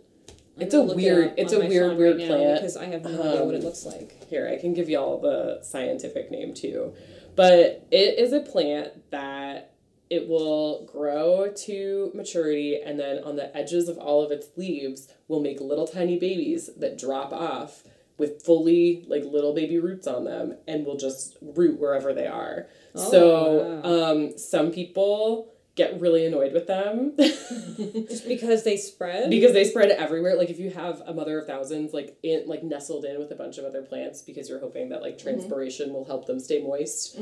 It's 0.56 0.72
I'm 0.72 0.82
a 0.82 0.86
gonna 0.86 0.92
it 0.92 0.96
weird. 0.96 1.34
It's 1.36 1.52
a 1.52 1.58
weird, 1.58 1.96
weird 1.96 2.18
right 2.18 2.28
plant. 2.28 2.60
because 2.60 2.76
I 2.76 2.84
have 2.86 3.02
no 3.02 3.10
idea 3.10 3.44
what 3.44 3.54
it 3.56 3.58
Um, 3.58 3.64
looks 3.64 3.84
like. 3.84 4.24
Here, 4.28 4.48
I 4.48 4.60
can 4.60 4.72
give 4.74 4.88
y'all 4.88 5.20
the 5.20 5.60
scientific 5.64 6.30
name 6.30 6.54
too. 6.54 6.92
But 7.34 7.84
it 7.90 8.20
is 8.20 8.32
a 8.32 8.38
plant 8.38 9.10
that 9.10 9.73
it 10.10 10.28
will 10.28 10.86
grow 10.86 11.50
to 11.50 12.10
maturity 12.14 12.80
and 12.80 12.98
then 12.98 13.22
on 13.24 13.36
the 13.36 13.56
edges 13.56 13.88
of 13.88 13.96
all 13.98 14.22
of 14.22 14.30
its 14.30 14.48
leaves 14.56 15.08
will 15.28 15.40
make 15.40 15.60
little 15.60 15.86
tiny 15.86 16.18
babies 16.18 16.70
that 16.76 16.98
drop 16.98 17.32
off 17.32 17.84
with 18.18 18.42
fully 18.42 19.04
like 19.08 19.24
little 19.24 19.54
baby 19.54 19.78
roots 19.78 20.06
on 20.06 20.24
them 20.24 20.56
and 20.68 20.86
will 20.86 20.96
just 20.96 21.36
root 21.40 21.80
wherever 21.80 22.12
they 22.12 22.26
are. 22.26 22.66
Oh, 22.94 23.10
so 23.10 23.80
wow. 23.82 24.12
um, 24.12 24.38
some 24.38 24.70
people 24.70 25.50
get 25.74 26.00
really 26.00 26.24
annoyed 26.24 26.52
with 26.52 26.68
them 26.68 27.14
Just 27.18 28.28
because 28.28 28.62
they 28.62 28.76
spread? 28.76 29.28
because 29.28 29.52
they 29.52 29.64
spread 29.64 29.90
everywhere 29.90 30.36
like 30.36 30.48
if 30.48 30.60
you 30.60 30.70
have 30.70 31.02
a 31.04 31.12
mother 31.12 31.40
of 31.40 31.48
thousands 31.48 31.92
like 31.92 32.16
in 32.22 32.44
like 32.46 32.62
nestled 32.62 33.04
in 33.04 33.18
with 33.18 33.32
a 33.32 33.34
bunch 33.34 33.58
of 33.58 33.64
other 33.64 33.82
plants 33.82 34.22
because 34.22 34.48
you're 34.48 34.60
hoping 34.60 34.90
that 34.90 35.02
like 35.02 35.18
transpiration 35.18 35.92
will 35.92 36.04
help 36.04 36.26
them 36.26 36.38
stay 36.38 36.62
moist 36.62 37.18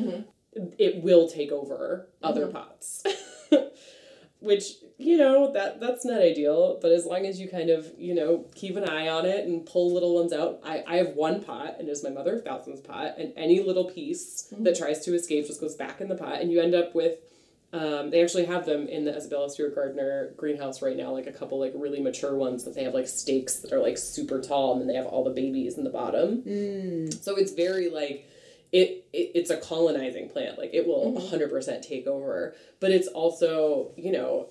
it 0.79 1.03
will 1.03 1.29
take 1.29 1.53
over 1.53 2.09
other 2.23 2.47
mm-hmm. 2.47 2.57
pots. 2.57 3.05
Which 4.41 4.73
you 4.99 5.17
know 5.17 5.53
that 5.53 5.81
that's 5.81 6.05
not 6.05 6.21
ideal 6.21 6.79
but 6.81 6.93
as 6.93 7.05
long 7.07 7.27
as 7.27 7.41
you 7.41 7.49
kind 7.49 7.71
of 7.71 7.91
you 7.99 8.15
know 8.15 8.45
keep 8.55 8.77
an 8.77 8.89
eye 8.89 9.09
on 9.09 9.27
it 9.27 9.47
and 9.47 9.67
pull 9.67 9.93
little 9.93 10.15
ones 10.15 10.33
out 10.33 10.61
i, 10.65 10.83
I 10.87 10.97
have 10.97 11.15
one 11.15 11.43
pot 11.43 11.77
and 11.79 11.89
it's 11.89 12.05
my 12.05 12.11
mother 12.11 12.37
of 12.37 12.45
thousands 12.45 12.81
pot 12.81 13.15
and 13.19 13.33
any 13.37 13.63
little 13.63 13.91
piece 13.91 14.49
mm-hmm. 14.53 14.65
that 14.65 14.77
tries 14.77 15.05
to 15.05 15.15
escape 15.15 15.47
just 15.47 15.61
goes 15.61 15.75
back 15.75 16.01
in 16.01 16.09
the 16.09 16.15
pot 16.15 16.41
and 16.41 16.51
you 16.51 16.61
end 16.61 16.75
up 16.75 16.95
with 16.95 17.19
um, 17.75 18.11
they 18.11 18.23
actually 18.23 18.45
have 18.45 18.67
them 18.67 18.87
in 18.87 19.07
the 19.07 19.17
Isabella 19.17 19.49
Stewart 19.49 19.75
Gardner 19.75 20.35
greenhouse 20.37 20.83
right 20.83 20.95
now, 20.95 21.11
like 21.11 21.27
a 21.27 21.33
couple 21.33 21.59
like 21.59 21.73
really 21.75 22.03
mature 22.03 22.37
ones 22.37 22.65
that 22.65 22.75
they 22.75 22.85
have 22.85 22.93
like 22.93 23.09
stakes 23.09 23.61
that 23.61 23.73
are 23.73 23.81
like 23.81 23.97
super 23.97 24.43
tall, 24.43 24.73
and 24.73 24.81
then 24.83 24.89
they 24.89 24.95
have 24.95 25.07
all 25.07 25.25
the 25.25 25.31
babies 25.31 25.79
in 25.79 25.85
the 25.85 25.89
bottom. 25.89 26.43
Mm. 26.43 27.23
So 27.25 27.37
it's 27.37 27.53
very 27.53 27.89
like 27.89 28.29
it, 28.73 29.07
it 29.13 29.33
it's 29.35 29.51
a 29.51 29.59
colonizing 29.59 30.29
plant. 30.29 30.59
Like 30.59 30.71
it 30.73 30.87
will 30.87 31.13
mm-hmm. 31.13 31.29
hundred 31.29 31.51
percent 31.51 31.85
take 31.85 32.07
over, 32.07 32.55
but 32.81 32.91
it's 32.91 33.09
also 33.09 33.93
you 33.97 34.11
know 34.11 34.49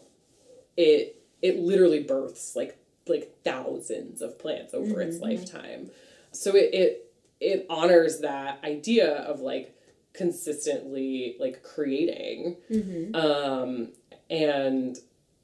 it 0.78 1.22
it 1.42 1.58
literally 1.60 2.04
births 2.04 2.56
like 2.56 2.78
like 3.08 3.36
thousands 3.44 4.22
of 4.22 4.40
plants 4.40 4.74
over 4.74 5.02
its 5.02 5.18
mm-hmm. 5.18 5.26
lifetime. 5.26 5.90
So 6.32 6.56
it 6.56 6.70
it 6.74 7.14
it 7.40 7.66
honors 7.70 8.20
that 8.20 8.64
idea 8.64 9.12
of 9.12 9.40
like 9.40 9.76
consistently 10.14 11.36
like 11.40 11.64
creating. 11.64 12.58
Mm-hmm. 12.70 13.16
Um 13.16 13.90
and 14.30 14.98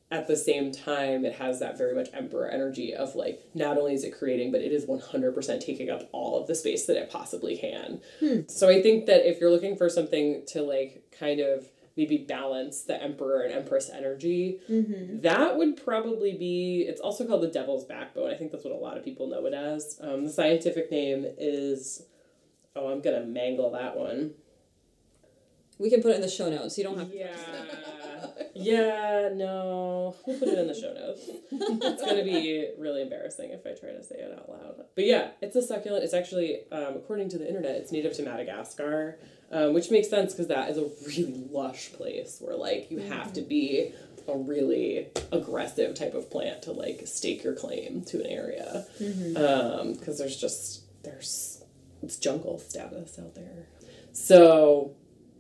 at 0.10 0.28
the 0.28 0.38
same 0.38 0.72
time 0.72 1.26
it 1.26 1.34
has 1.34 1.60
that 1.60 1.78
very 1.78 1.94
much 1.94 2.08
emperor 2.14 2.50
energy 2.50 2.94
of 2.94 3.14
like 3.16 3.42
not 3.54 3.78
only 3.78 3.94
is 3.94 4.04
it 4.04 4.18
creating 4.18 4.52
but 4.52 4.62
it 4.62 4.72
is 4.72 4.86
100% 4.86 5.60
taking 5.60 5.90
up 5.90 6.08
all 6.14 6.40
of 6.40 6.48
the 6.48 6.56
space 6.56 6.86
that 6.86 6.96
it 6.98 7.10
possibly 7.10 7.58
can 7.58 8.00
so 8.48 8.70
i 8.70 8.82
think 8.82 9.06
that 9.06 9.28
if 9.30 9.40
you're 9.42 9.52
looking 9.52 9.76
for 9.76 9.90
something 9.90 10.44
to 10.48 10.62
like 10.62 11.04
kind 11.18 11.40
of 11.42 11.68
maybe 11.98 12.18
balance 12.18 12.84
the 12.84 13.02
emperor 13.02 13.42
and 13.42 13.52
empress 13.52 13.90
energy 13.90 14.60
that 15.22 15.58
would 15.58 15.84
probably 15.84 16.38
be 16.38 16.86
it's 16.88 17.02
also 17.02 17.26
called 17.28 17.42
the 17.42 17.48
devil's 17.48 17.84
backbone 17.84 18.30
i 18.32 18.36
think 18.36 18.52
that's 18.52 18.64
what 18.64 18.74
a 18.74 18.78
lot 18.78 18.98
of 18.98 19.04
people 19.04 19.28
know 19.28 19.46
it 19.46 19.54
as 19.54 20.00
um, 20.02 20.24
the 20.24 20.30
scientific 20.32 20.90
name 20.90 21.26
is 21.38 22.04
oh 22.78 22.90
i'm 22.90 23.02
gonna 23.02 23.26
mangle 23.26 23.72
that 23.72 23.98
one 23.98 24.32
we 25.80 25.90
can 25.90 26.02
put 26.02 26.12
it 26.12 26.16
in 26.16 26.22
the 26.22 26.30
show 26.30 26.50
notes. 26.50 26.78
You 26.78 26.84
don't 26.84 26.98
have 26.98 27.12
to. 27.12 27.18
yeah. 27.18 27.36
Yeah, 28.54 29.30
no. 29.34 30.16
We'll 30.26 30.40
put 30.40 30.48
it 30.48 30.58
in 30.58 30.68
the 30.68 30.74
show 30.74 30.94
notes. 30.94 31.22
It's 31.52 32.02
going 32.02 32.18
to 32.18 32.24
be 32.24 32.70
really 32.78 33.02
embarrassing 33.02 33.52
if 33.52 33.66
I 33.66 33.72
try 33.80 33.92
to 33.92 34.04
say 34.04 34.16
it 34.16 34.38
out 34.38 34.50
loud. 34.50 34.76
But 34.96 35.06
yeah, 35.06 35.30
it's 35.42 35.56
a 35.56 35.62
succulent. 35.62 36.04
It's 36.04 36.14
actually, 36.14 36.62
um, 36.72 36.96
according 36.96 37.30
to 37.30 37.38
the 37.38 37.48
internet, 37.48 37.76
it's 37.76 37.92
native 37.92 38.14
to 38.14 38.24
Madagascar, 38.24 39.20
um, 39.52 39.74
which 39.74 39.92
makes 39.92 40.10
sense 40.10 40.34
because 40.34 40.48
that 40.48 40.70
is 40.70 40.78
a 40.78 40.90
really 41.08 41.48
lush 41.52 41.94
place 41.94 42.38
where, 42.40 42.56
like, 42.56 42.92
you 42.92 43.00
have 43.00 43.34
to 43.34 43.42
be 43.42 43.94
a 44.28 44.38
really 44.38 45.08
aggressive 45.32 45.96
type 45.96 46.14
of 46.14 46.30
plant 46.30 46.64
to, 46.64 46.72
like, 46.72 47.02
stake 47.06 47.44
your 47.44 47.54
claim 47.54 48.04
to 48.06 48.20
an 48.20 48.28
area. 48.28 48.86
Because 49.00 50.18
there's 50.18 50.36
just, 50.36 50.84
there's, 51.04 51.64
it's 52.02 52.18
jungle 52.18 52.60
status 52.60 53.18
out 53.20 53.36
there. 53.36 53.68
So, 54.12 54.96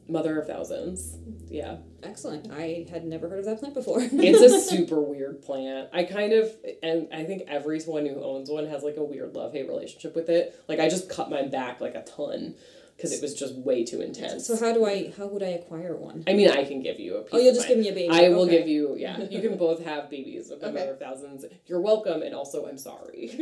Mother 0.07 0.39
of 0.39 0.47
Thousands. 0.47 1.17
Yeah. 1.49 1.77
Excellent. 2.03 2.51
I 2.51 2.85
had 2.91 3.05
never 3.05 3.27
heard 3.29 3.39
of 3.39 3.45
that 3.45 3.59
plant 3.59 3.73
before. 3.73 3.99
It's 4.11 4.41
a 4.41 4.59
super 4.61 5.01
weird 5.01 5.41
plant. 5.41 5.89
I 5.93 6.03
kind 6.03 6.33
of, 6.33 6.51
and 6.83 7.07
I 7.13 7.23
think 7.23 7.43
everyone 7.47 8.05
who 8.05 8.21
owns 8.23 8.49
one 8.49 8.67
has 8.67 8.83
like 8.83 8.97
a 8.97 9.03
weird 9.03 9.35
love 9.35 9.53
hate 9.53 9.67
relationship 9.67 10.15
with 10.15 10.29
it. 10.29 10.55
Like, 10.67 10.79
I 10.79 10.89
just 10.89 11.09
cut 11.09 11.29
mine 11.29 11.49
back 11.49 11.79
like 11.81 11.95
a 11.95 12.03
ton 12.03 12.55
because 12.95 13.13
it 13.13 13.21
was 13.21 13.33
just 13.35 13.53
way 13.55 13.83
too 13.85 14.01
intense. 14.01 14.47
so 14.47 14.57
how 14.57 14.73
do 14.73 14.83
I? 14.85 15.13
How 15.17 15.27
would 15.27 15.43
I 15.43 15.49
acquire 15.49 15.95
one? 15.95 16.23
I 16.27 16.33
mean, 16.33 16.49
I 16.49 16.63
can 16.65 16.81
give 16.81 16.99
you 16.99 17.17
a 17.17 17.21
piece 17.21 17.29
Oh, 17.33 17.37
you'll 17.37 17.53
just 17.53 17.67
mine. 17.69 17.77
give 17.83 17.85
me 17.85 17.89
a 17.89 17.93
baby. 17.93 18.09
I 18.25 18.29
will 18.29 18.41
Okay. 18.43 18.57
give 18.59 18.67
you, 18.67 18.95
yeah. 18.97 19.19
You 19.29 19.39
can 19.41 19.55
both 19.57 19.83
have 19.85 20.09
babies 20.09 20.49
of 20.49 20.63
Okay. 20.63 20.71
Mother 20.71 20.91
of 20.93 20.99
Thousands. 20.99 21.45
You're 21.67 21.81
welcome, 21.81 22.21
and 22.23 22.33
also 22.33 22.65
I'm 22.67 22.77
sorry. 22.79 23.25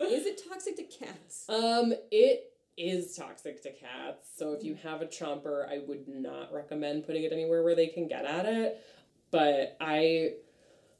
Is 0.00 0.26
it 0.26 0.42
toxic 0.48 0.76
to 0.76 0.82
cats? 0.84 1.44
Um, 1.48 1.92
it 2.10 2.49
is 2.80 3.14
toxic 3.14 3.62
to 3.62 3.70
cats. 3.70 4.28
So 4.36 4.52
if 4.52 4.64
you 4.64 4.74
have 4.82 5.02
a 5.02 5.06
chomper, 5.06 5.68
I 5.68 5.78
would 5.86 6.08
not 6.08 6.52
recommend 6.52 7.06
putting 7.06 7.22
it 7.24 7.32
anywhere 7.32 7.62
where 7.62 7.74
they 7.74 7.88
can 7.88 8.08
get 8.08 8.24
at 8.24 8.46
it. 8.46 8.82
But 9.30 9.76
I, 9.80 10.32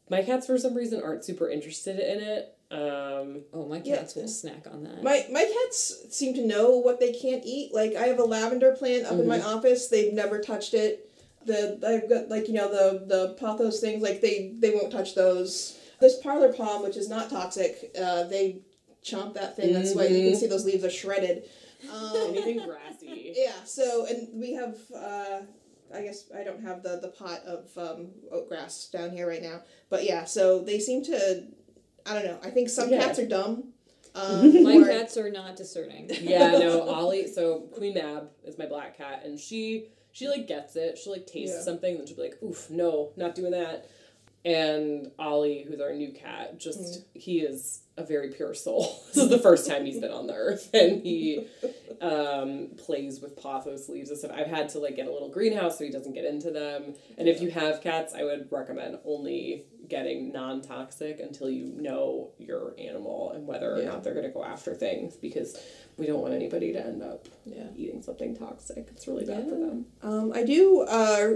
my 0.08 0.22
cats 0.22 0.46
for 0.46 0.58
some 0.58 0.74
reason 0.74 1.02
aren't 1.02 1.24
super 1.24 1.48
interested 1.48 1.98
in 1.98 2.20
it. 2.20 2.56
Um, 2.70 3.42
Oh, 3.52 3.66
my 3.66 3.80
Yeah. 3.84 3.96
cats 3.96 4.14
will 4.14 4.28
snack 4.28 4.66
on 4.70 4.84
that. 4.84 5.02
My 5.02 5.26
my 5.32 5.44
cats 5.44 6.06
seem 6.10 6.34
to 6.34 6.46
know 6.46 6.76
what 6.76 7.00
they 7.00 7.12
can't 7.12 7.42
eat. 7.44 7.74
Like 7.74 7.96
I 7.96 8.06
have 8.06 8.20
a 8.20 8.24
lavender 8.24 8.72
plant 8.72 9.06
up 9.06 9.18
in 9.18 9.26
my 9.26 9.40
office. 9.40 9.88
They've 9.88 10.12
never 10.12 10.40
touched 10.40 10.74
it. 10.74 11.10
The 11.46 11.80
I've 11.84 12.08
got 12.08 12.28
like 12.28 12.46
you 12.46 12.54
know 12.54 12.70
the 12.70 13.06
the 13.06 13.34
pothos 13.34 13.80
things. 13.80 14.02
Like 14.02 14.20
they 14.20 14.54
they 14.58 14.70
won't 14.70 14.92
touch 14.92 15.14
those. 15.16 15.76
This 16.00 16.18
parlor 16.20 16.52
palm, 16.52 16.82
which 16.82 16.96
is 16.96 17.08
not 17.08 17.28
toxic, 17.28 17.90
uh, 18.00 18.22
they 18.24 18.62
chomp 19.04 19.34
that 19.34 19.56
thing. 19.56 19.72
That's 19.72 19.94
why 19.94 20.06
you 20.06 20.30
can 20.30 20.38
see 20.38 20.46
those 20.46 20.64
leaves 20.64 20.84
are 20.84 20.90
shredded. 20.90 21.48
Um, 21.92 22.12
anything 22.28 22.64
grassy. 22.66 23.32
yeah. 23.36 23.52
So 23.64 24.06
and 24.06 24.28
we 24.34 24.52
have. 24.54 24.76
Uh, 24.94 25.40
I 25.92 26.02
guess 26.02 26.30
I 26.36 26.44
don't 26.44 26.62
have 26.62 26.82
the 26.82 26.98
the 27.02 27.08
pot 27.08 27.42
of 27.44 27.68
um, 27.76 28.08
oat 28.30 28.48
grass 28.48 28.88
down 28.92 29.10
here 29.10 29.26
right 29.28 29.42
now. 29.42 29.60
But 29.88 30.04
yeah, 30.04 30.24
so 30.24 30.60
they 30.62 30.78
seem 30.78 31.02
to. 31.04 31.44
I 32.06 32.14
don't 32.14 32.24
know. 32.24 32.38
I 32.42 32.50
think 32.50 32.68
some 32.68 32.90
Yeah. 32.90 33.00
cats 33.00 33.18
are 33.18 33.26
dumb. 33.26 33.72
Um, 34.14 34.62
My 34.64 34.76
or- 34.76 34.84
cats 34.86 35.16
are 35.16 35.30
not 35.30 35.56
discerning. 35.56 36.08
Yeah, 36.20 36.52
no, 36.58 36.82
Ollie. 36.88 37.26
So 37.26 37.60
Queen 37.72 37.94
Mab 37.94 38.30
is 38.44 38.56
my 38.58 38.66
black 38.66 38.96
cat, 38.96 39.22
and 39.24 39.38
she 39.38 39.86
she 40.12 40.28
like 40.28 40.46
gets 40.46 40.76
it. 40.76 40.96
She'll 40.98 41.12
like 41.12 41.26
tastes 41.26 41.56
Yeah. 41.58 41.62
something, 41.62 41.96
and 41.96 42.06
she'll 42.08 42.16
be 42.16 42.22
like, 42.24 42.42
"Oof, 42.42 42.70
no, 42.70 43.10
not 43.16 43.34
doing 43.34 43.50
that." 43.52 43.88
And 44.44 45.10
Ollie, 45.18 45.64
who's 45.68 45.80
our 45.80 45.92
new 45.92 46.12
cat, 46.12 46.58
just 46.58 47.04
he 47.14 47.40
is 47.40 47.82
a 48.00 48.04
very 48.06 48.28
pure 48.30 48.54
soul. 48.54 49.02
this 49.14 49.22
is 49.24 49.28
the 49.30 49.38
first 49.38 49.68
time 49.68 49.84
he's 49.84 50.00
been 50.00 50.10
on 50.10 50.26
the 50.26 50.34
earth, 50.34 50.70
and 50.74 51.02
he 51.02 51.46
um, 52.00 52.68
plays 52.78 53.20
with 53.20 53.36
pothos 53.36 53.88
leaves 53.88 54.10
and 54.10 54.18
stuff. 54.18 54.32
I've 54.34 54.46
had 54.46 54.68
to 54.70 54.78
like 54.78 54.96
get 54.96 55.06
a 55.06 55.12
little 55.12 55.28
greenhouse 55.28 55.78
so 55.78 55.84
he 55.84 55.90
doesn't 55.90 56.14
get 56.14 56.24
into 56.24 56.50
them. 56.50 56.94
And 57.18 57.28
if 57.28 57.40
you 57.40 57.50
have 57.50 57.80
cats, 57.82 58.14
I 58.14 58.24
would 58.24 58.48
recommend 58.50 58.98
only 59.04 59.64
getting 59.88 60.32
non 60.32 60.62
toxic 60.62 61.20
until 61.20 61.50
you 61.50 61.66
know 61.66 62.30
your 62.38 62.74
animal 62.78 63.32
and 63.32 63.46
whether 63.46 63.74
or 63.74 63.78
Yeah. 63.78 63.86
not 63.86 64.04
they're 64.04 64.14
going 64.14 64.26
to 64.26 64.32
go 64.32 64.44
after 64.44 64.74
things 64.74 65.16
because 65.16 65.56
we 65.96 66.06
don't 66.06 66.20
want 66.22 66.32
anybody 66.34 66.72
to 66.72 66.80
end 66.84 67.02
up 67.02 67.26
Yeah. 67.44 67.64
eating 67.76 68.02
something 68.02 68.36
toxic. 68.36 68.88
It's 68.92 69.06
really 69.08 69.24
bad 69.26 69.44
for 69.48 69.56
them. 69.56 69.86
Um, 70.02 70.32
I 70.32 70.44
do 70.44 70.82
uh, 70.82 71.30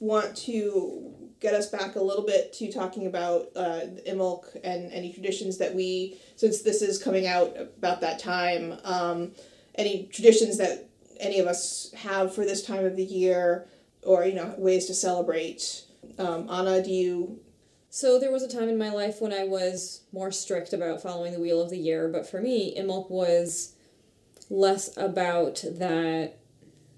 want 0.00 0.36
to 0.38 1.14
get 1.40 1.54
us 1.54 1.68
back 1.68 1.94
a 1.96 2.00
little 2.00 2.24
bit 2.24 2.52
to 2.54 2.72
talking 2.72 3.06
about 3.06 3.48
uh, 3.54 3.80
Imbolc 4.06 4.56
and 4.64 4.92
any 4.92 5.12
traditions 5.12 5.58
that 5.58 5.74
we, 5.74 6.18
since 6.36 6.62
this 6.62 6.82
is 6.82 7.02
coming 7.02 7.26
out 7.26 7.56
about 7.56 8.00
that 8.00 8.18
time, 8.18 8.76
um, 8.84 9.32
any 9.76 10.06
traditions 10.06 10.58
that 10.58 10.88
any 11.20 11.38
of 11.38 11.46
us 11.46 11.92
have 11.96 12.34
for 12.34 12.44
this 12.44 12.64
time 12.64 12.84
of 12.84 12.96
the 12.96 13.04
year, 13.04 13.66
or 14.02 14.24
you 14.24 14.34
know 14.34 14.54
ways 14.58 14.86
to 14.86 14.94
celebrate. 14.94 15.84
Um, 16.18 16.48
Anna, 16.50 16.82
do 16.82 16.90
you? 16.90 17.40
So 17.90 18.18
there 18.18 18.32
was 18.32 18.42
a 18.42 18.48
time 18.48 18.68
in 18.68 18.78
my 18.78 18.90
life 18.90 19.20
when 19.20 19.32
I 19.32 19.44
was 19.44 20.02
more 20.12 20.30
strict 20.30 20.72
about 20.72 21.02
following 21.02 21.32
the 21.32 21.40
wheel 21.40 21.60
of 21.62 21.70
the 21.70 21.78
year, 21.78 22.08
but 22.08 22.28
for 22.28 22.40
me, 22.40 22.74
Imbolc 22.76 23.10
was 23.10 23.74
less 24.50 24.96
about 24.96 25.64
that, 25.64 26.38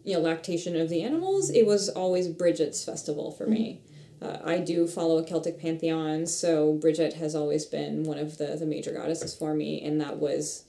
you 0.04 0.14
know, 0.14 0.20
lactation 0.20 0.76
of 0.76 0.88
the 0.88 1.02
animals. 1.02 1.50
It 1.50 1.66
was 1.66 1.88
always 1.88 2.28
Bridget's 2.28 2.84
festival 2.84 3.30
for 3.30 3.46
me. 3.46 3.80
Uh, 4.22 4.38
I 4.44 4.58
do 4.58 4.86
follow 4.86 5.18
a 5.18 5.24
Celtic 5.24 5.58
pantheon, 5.58 6.26
so 6.26 6.74
Bridget 6.74 7.14
has 7.14 7.34
always 7.34 7.64
been 7.64 8.04
one 8.04 8.18
of 8.18 8.38
the, 8.38 8.56
the 8.56 8.66
major 8.66 8.92
goddesses 8.92 9.34
for 9.34 9.54
me, 9.54 9.82
and 9.82 10.00
that 10.00 10.18
was 10.18 10.64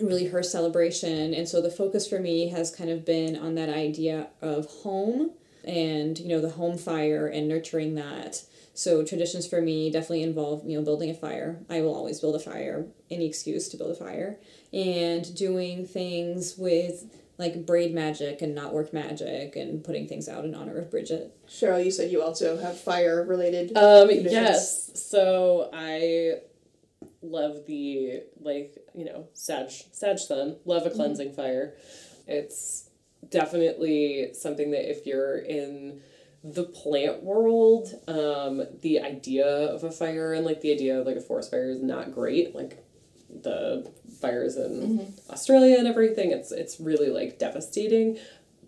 really 0.00 0.28
her 0.28 0.42
celebration. 0.42 1.34
And 1.34 1.48
so 1.48 1.60
the 1.60 1.70
focus 1.70 2.06
for 2.06 2.20
me 2.20 2.48
has 2.48 2.74
kind 2.74 2.90
of 2.90 3.04
been 3.04 3.36
on 3.36 3.56
that 3.56 3.68
idea 3.68 4.28
of 4.40 4.66
home 4.66 5.32
and, 5.64 6.18
you 6.18 6.28
know, 6.28 6.40
the 6.40 6.50
home 6.50 6.78
fire 6.78 7.26
and 7.26 7.48
nurturing 7.48 7.96
that. 7.96 8.42
So 8.74 9.04
traditions 9.04 9.44
for 9.44 9.60
me 9.60 9.90
definitely 9.90 10.22
involve, 10.22 10.64
you 10.64 10.78
know, 10.78 10.84
building 10.84 11.10
a 11.10 11.14
fire. 11.14 11.58
I 11.68 11.80
will 11.80 11.94
always 11.94 12.20
build 12.20 12.36
a 12.36 12.38
fire, 12.38 12.86
any 13.10 13.26
excuse 13.26 13.68
to 13.70 13.76
build 13.76 13.90
a 13.90 13.96
fire. 13.96 14.38
And 14.72 15.34
doing 15.34 15.84
things 15.84 16.56
with 16.56 17.12
like 17.38 17.64
braid 17.64 17.94
magic 17.94 18.42
and 18.42 18.54
knot 18.54 18.74
work 18.74 18.92
magic 18.92 19.54
and 19.56 19.84
putting 19.84 20.08
things 20.08 20.28
out 20.28 20.44
in 20.44 20.54
honor 20.54 20.76
of 20.76 20.90
Bridget. 20.90 21.34
Cheryl, 21.48 21.82
you 21.84 21.90
said 21.90 22.10
you 22.10 22.20
also 22.20 22.58
have 22.58 22.78
fire 22.78 23.24
related. 23.24 23.76
Um, 23.76 24.08
Traditions. 24.08 24.32
yes. 24.32 24.90
So 25.10 25.70
I 25.72 26.40
love 27.22 27.66
the 27.66 28.22
like 28.40 28.76
you 28.94 29.04
know 29.04 29.28
Sag 29.32 29.70
Sag 29.70 30.18
Sun. 30.18 30.56
Love 30.64 30.86
a 30.86 30.90
cleansing 30.90 31.32
fire. 31.32 31.74
It's 32.26 32.90
definitely 33.30 34.30
something 34.34 34.72
that 34.72 34.90
if 34.90 35.06
you're 35.06 35.38
in 35.38 36.00
the 36.44 36.64
plant 36.64 37.22
world, 37.22 37.88
um, 38.06 38.62
the 38.80 39.00
idea 39.00 39.46
of 39.46 39.84
a 39.84 39.90
fire 39.90 40.32
and 40.32 40.44
like 40.44 40.60
the 40.60 40.72
idea 40.72 40.98
of 40.98 41.06
like 41.06 41.16
a 41.16 41.20
forest 41.20 41.50
fire 41.50 41.70
is 41.70 41.82
not 41.82 42.12
great. 42.12 42.54
Like 42.54 42.84
the 43.28 43.90
fires 44.20 44.56
in 44.56 45.12
Australia 45.30 45.76
and 45.78 45.86
everything, 45.86 46.30
it's 46.30 46.52
it's 46.52 46.80
really 46.80 47.08
like 47.10 47.38
devastating. 47.38 48.18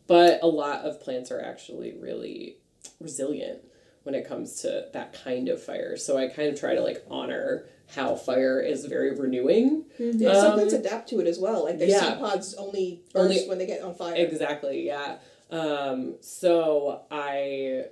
But 0.06 0.40
a 0.42 0.46
lot 0.46 0.84
of 0.84 1.00
plants 1.00 1.30
are 1.30 1.40
actually 1.40 1.96
really 1.98 2.56
resilient 3.00 3.61
when 4.02 4.14
it 4.14 4.26
comes 4.26 4.62
to 4.62 4.86
that 4.92 5.12
kind 5.24 5.48
of 5.48 5.62
fire. 5.62 5.96
So 5.96 6.16
I 6.16 6.28
kind 6.28 6.48
of 6.48 6.58
try 6.58 6.74
to 6.74 6.80
like 6.80 7.04
honor 7.11 7.66
how 7.94 8.14
fire 8.16 8.61
is 8.61 8.84
very 8.86 9.14
renewing. 9.14 9.84
Yeah, 9.98 10.32
some 10.34 10.46
Um, 10.46 10.52
plants 10.54 10.74
adapt 10.74 11.08
to 11.11 11.20
it 11.20 11.26
as 11.26 11.38
well. 11.38 11.64
Like 11.64 11.78
their 11.78 11.88
yeah. 11.88 12.00
seed 12.00 12.18
pods 12.18 12.54
only 12.54 13.02
burst 13.12 13.48
when 13.48 13.58
they 13.58 13.66
get 13.66 13.82
on 13.82 13.94
fire. 13.94 14.14
Exactly, 14.16 14.86
yeah. 14.86 15.16
Um, 15.50 16.14
so 16.20 17.02
I 17.11 17.86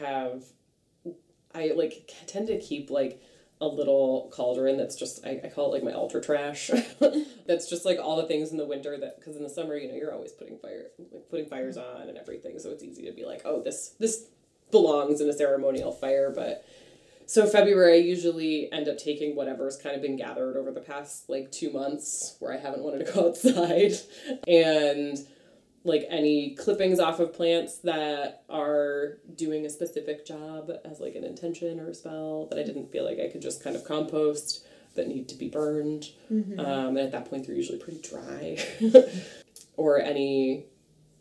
have, 0.00 0.42
I 1.54 1.72
like 1.76 2.10
tend 2.26 2.48
to 2.48 2.58
keep 2.58 2.90
like 2.90 3.22
a 3.64 3.74
little 3.74 4.30
cauldron 4.32 4.76
that's 4.76 4.96
just, 4.96 5.24
I, 5.24 5.40
I 5.44 5.48
call 5.48 5.72
it 5.72 5.76
like 5.76 5.84
my 5.84 5.92
altar 5.92 6.20
trash. 6.20 6.70
that's 7.46 7.68
just 7.68 7.84
like 7.84 7.98
all 7.98 8.16
the 8.16 8.26
things 8.26 8.50
in 8.50 8.56
the 8.56 8.66
winter 8.66 8.96
that, 8.98 9.18
because 9.18 9.36
in 9.36 9.42
the 9.42 9.48
summer, 9.48 9.76
you 9.76 9.88
know, 9.88 9.94
you're 9.94 10.12
always 10.12 10.32
putting 10.32 10.58
fire, 10.58 10.86
like 11.12 11.28
putting 11.30 11.46
fires 11.46 11.76
mm-hmm. 11.76 12.02
on 12.02 12.08
and 12.08 12.18
everything. 12.18 12.58
So 12.58 12.70
it's 12.70 12.82
easy 12.82 13.04
to 13.06 13.12
be 13.12 13.24
like, 13.24 13.42
oh, 13.44 13.62
this, 13.62 13.94
this 13.98 14.26
belongs 14.70 15.20
in 15.20 15.28
a 15.28 15.32
ceremonial 15.32 15.92
fire. 15.92 16.32
But 16.34 16.64
so 17.26 17.46
February, 17.46 17.94
I 17.94 18.00
usually 18.00 18.70
end 18.72 18.88
up 18.88 18.98
taking 18.98 19.34
whatever's 19.34 19.76
kind 19.76 19.96
of 19.96 20.02
been 20.02 20.16
gathered 20.16 20.56
over 20.56 20.70
the 20.70 20.80
past 20.80 21.28
like 21.30 21.50
two 21.50 21.72
months 21.72 22.36
where 22.38 22.52
I 22.52 22.58
haven't 22.58 22.82
wanted 22.82 23.06
to 23.06 23.12
go 23.12 23.28
outside 23.28 23.92
and 24.46 25.18
like 25.84 26.06
any 26.08 26.54
clippings 26.54 26.98
off 26.98 27.20
of 27.20 27.34
plants 27.34 27.78
that 27.78 28.42
are 28.48 29.18
doing 29.34 29.66
a 29.66 29.70
specific 29.70 30.26
job 30.26 30.70
as 30.84 30.98
like 30.98 31.14
an 31.14 31.24
intention 31.24 31.78
or 31.78 31.90
a 31.90 31.94
spell 31.94 32.46
that 32.46 32.58
I 32.58 32.62
didn't 32.62 32.90
feel 32.90 33.04
like 33.04 33.20
I 33.20 33.28
could 33.28 33.42
just 33.42 33.62
kind 33.62 33.76
of 33.76 33.84
compost 33.84 34.66
that 34.94 35.08
need 35.08 35.28
to 35.28 35.34
be 35.34 35.48
burned. 35.48 36.06
Um, 36.58 36.88
and 36.88 36.98
at 36.98 37.12
that 37.12 37.28
point, 37.28 37.46
they're 37.46 37.54
usually 37.54 37.78
pretty 37.78 38.00
dry. 38.00 38.58
or 39.76 40.00
any 40.00 40.66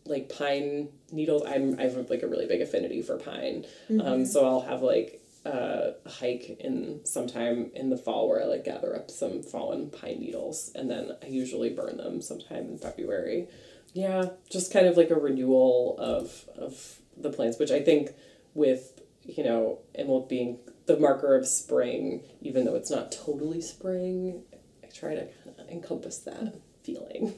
like 0.05 0.30
pine 0.30 0.89
needles. 1.11 1.43
I'm 1.47 1.80
I 1.80 1.84
have 1.84 2.09
like 2.09 2.24
a 2.24 2.28
really 2.28 2.45
big 2.45 2.61
affinity 2.61 3.01
for 3.01 3.18
pine. 3.18 3.66
Um, 4.01 4.26
so 4.26 4.45
I'll 4.45 4.61
have 4.61 4.82
like 4.82 5.22
uh, 5.45 5.91
a 6.05 6.09
hike 6.09 6.57
in 6.59 7.01
sometime 7.05 7.72
in 7.74 7.89
the 7.89 7.97
fall 7.97 8.30
where 8.30 8.41
I 8.41 8.45
like 8.45 8.64
gather 8.64 8.95
up 8.95 9.11
some 9.11 9.43
fallen 9.43 9.89
pine 9.89 10.20
needles 10.20 10.72
and 10.76 10.89
then 10.89 11.18
I 11.22 11.28
usually 11.28 11.70
burn 11.70 11.97
them 11.97 12.22
sometime 12.22 12.70
in 12.70 12.78
February. 12.78 13.47
Yeah, 13.94 14.30
just 14.50 14.74
kind 14.74 14.88
of 14.88 14.98
like 14.98 15.12
a 15.12 15.16
renewal 15.16 15.96
of 16.00 16.50
of 16.58 16.98
the 17.16 17.30
plants, 17.30 17.60
which 17.60 17.72
I 17.72 17.82
think 17.82 18.12
with 18.54 19.02
you 19.24 19.44
know 19.44 19.80
Imbolc 19.98 20.30
being 20.30 20.60
the 20.86 20.98
marker 20.98 21.36
of 21.36 21.48
spring, 21.48 22.22
even 22.41 22.66
though 22.66 22.76
it's 22.76 22.91
not 22.91 23.12
totally 23.12 23.62
spring, 23.62 24.44
I 24.84 24.88
try 24.88 25.16
to 25.16 25.28
kind 25.44 25.60
of 25.60 25.70
encompass 25.70 26.18
that 26.20 26.56
feeling. 26.84 27.36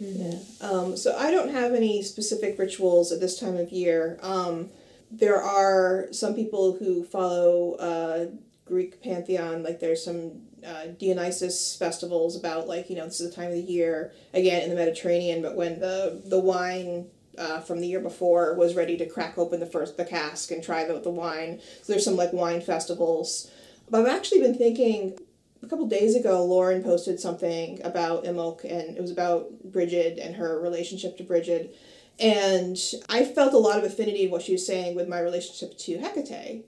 Yeah. 0.00 0.38
Um, 0.60 0.96
so 0.96 1.16
I 1.16 1.30
don't 1.30 1.50
have 1.50 1.72
any 1.72 2.02
specific 2.02 2.58
rituals 2.58 3.12
at 3.12 3.20
this 3.20 3.38
time 3.38 3.56
of 3.56 3.70
year. 3.70 4.18
Um, 4.22 4.70
there 5.10 5.40
are 5.40 6.08
some 6.10 6.34
people 6.34 6.76
who 6.76 7.04
follow 7.04 7.74
uh, 7.74 8.26
Greek 8.64 9.02
pantheon, 9.02 9.62
like 9.62 9.80
there's 9.80 10.04
some 10.04 10.42
uh, 10.64 10.86
Dionysus 10.98 11.76
festivals 11.76 12.36
about 12.36 12.68
like 12.68 12.88
you 12.90 12.96
know 12.96 13.04
this 13.04 13.20
is 13.20 13.30
the 13.30 13.36
time 13.36 13.48
of 13.48 13.54
the 13.54 13.72
year 13.72 14.12
again 14.32 14.62
in 14.62 14.70
the 14.70 14.76
Mediterranean, 14.76 15.42
but 15.42 15.56
when 15.56 15.80
the 15.80 16.22
the 16.24 16.40
wine 16.40 17.06
uh, 17.38 17.60
from 17.60 17.80
the 17.80 17.88
year 17.88 18.00
before 18.00 18.54
was 18.54 18.74
ready 18.74 18.96
to 18.96 19.06
crack 19.06 19.36
open 19.38 19.60
the 19.60 19.66
first 19.66 19.96
the 19.96 20.04
cask 20.04 20.50
and 20.50 20.62
try 20.62 20.84
the 20.84 20.98
the 21.00 21.10
wine. 21.10 21.60
So 21.82 21.92
there's 21.92 22.04
some 22.04 22.16
like 22.16 22.32
wine 22.32 22.60
festivals. 22.60 23.50
But 23.90 24.00
I've 24.00 24.16
actually 24.16 24.40
been 24.40 24.56
thinking 24.56 25.18
a 25.64 25.68
couple 25.68 25.86
days 25.86 26.14
ago, 26.14 26.44
Lauren 26.44 26.82
posted 26.82 27.18
something 27.18 27.80
about 27.82 28.24
Imbolc, 28.24 28.64
and 28.64 28.96
it 28.96 29.00
was 29.00 29.10
about 29.10 29.50
Bridget 29.64 30.18
and 30.18 30.36
her 30.36 30.60
relationship 30.60 31.16
to 31.16 31.24
Bridget. 31.24 31.76
And 32.20 32.78
I 33.08 33.24
felt 33.24 33.54
a 33.54 33.58
lot 33.58 33.76
of 33.78 33.84
affinity 33.84 34.26
in 34.26 34.30
what 34.30 34.42
she 34.42 34.52
was 34.52 34.64
saying 34.64 34.94
with 34.94 35.08
my 35.08 35.18
relationship 35.18 35.76
to 35.78 35.98
Hecate, 35.98 36.64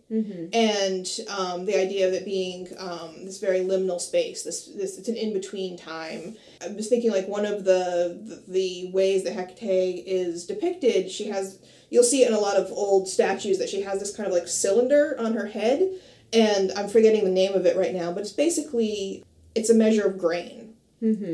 and 0.53 1.07
um, 1.29 1.67
the 1.67 1.81
idea 1.81 2.09
of 2.09 2.15
it 2.15 2.25
being 2.25 2.67
um, 2.79 3.25
this 3.25 3.39
very 3.39 3.61
liminal 3.61 4.01
space. 4.01 4.43
This 4.43 4.67
this 4.67 4.99
it's 4.99 5.09
an 5.09 5.15
in 5.17 5.33
between 5.33 5.79
time. 5.79 6.37
I 6.61 6.69
was 6.73 6.89
thinking 6.89 7.13
like 7.13 7.29
one 7.29 7.47
of 7.47 7.65
the, 7.65 8.19
the 8.25 8.43
the 8.49 8.91
ways 8.93 9.23
that 9.23 9.35
Hecate 9.35 10.03
is 10.05 10.47
depicted. 10.47 11.11
She 11.13 11.29
has 11.29 11.61
you'll 11.91 12.03
see 12.03 12.23
it 12.25 12.29
in 12.29 12.35
a 12.35 12.41
lot 12.41 12.57
of 12.57 12.73
old 12.73 13.07
statues 13.09 13.59
that 13.59 13.69
she 13.69 13.83
has 13.83 14.01
this 14.01 14.17
kind 14.17 14.27
of 14.27 14.35
like 14.35 14.49
cylinder 14.49 15.15
on 15.21 15.35
her 15.35 15.47
head, 15.47 15.89
and 16.33 16.73
I'm 16.73 16.89
forgetting 16.89 17.25
the 17.25 17.31
name 17.31 17.55
of 17.55 17.67
it 17.67 17.77
right 17.77 17.95
now, 17.95 18.11
but 18.11 18.23
it's 18.23 18.33
basically 18.33 19.25
it's 19.55 19.71
a 19.71 19.75
measure 19.75 20.07
of 20.07 20.19
grain. 20.19 20.66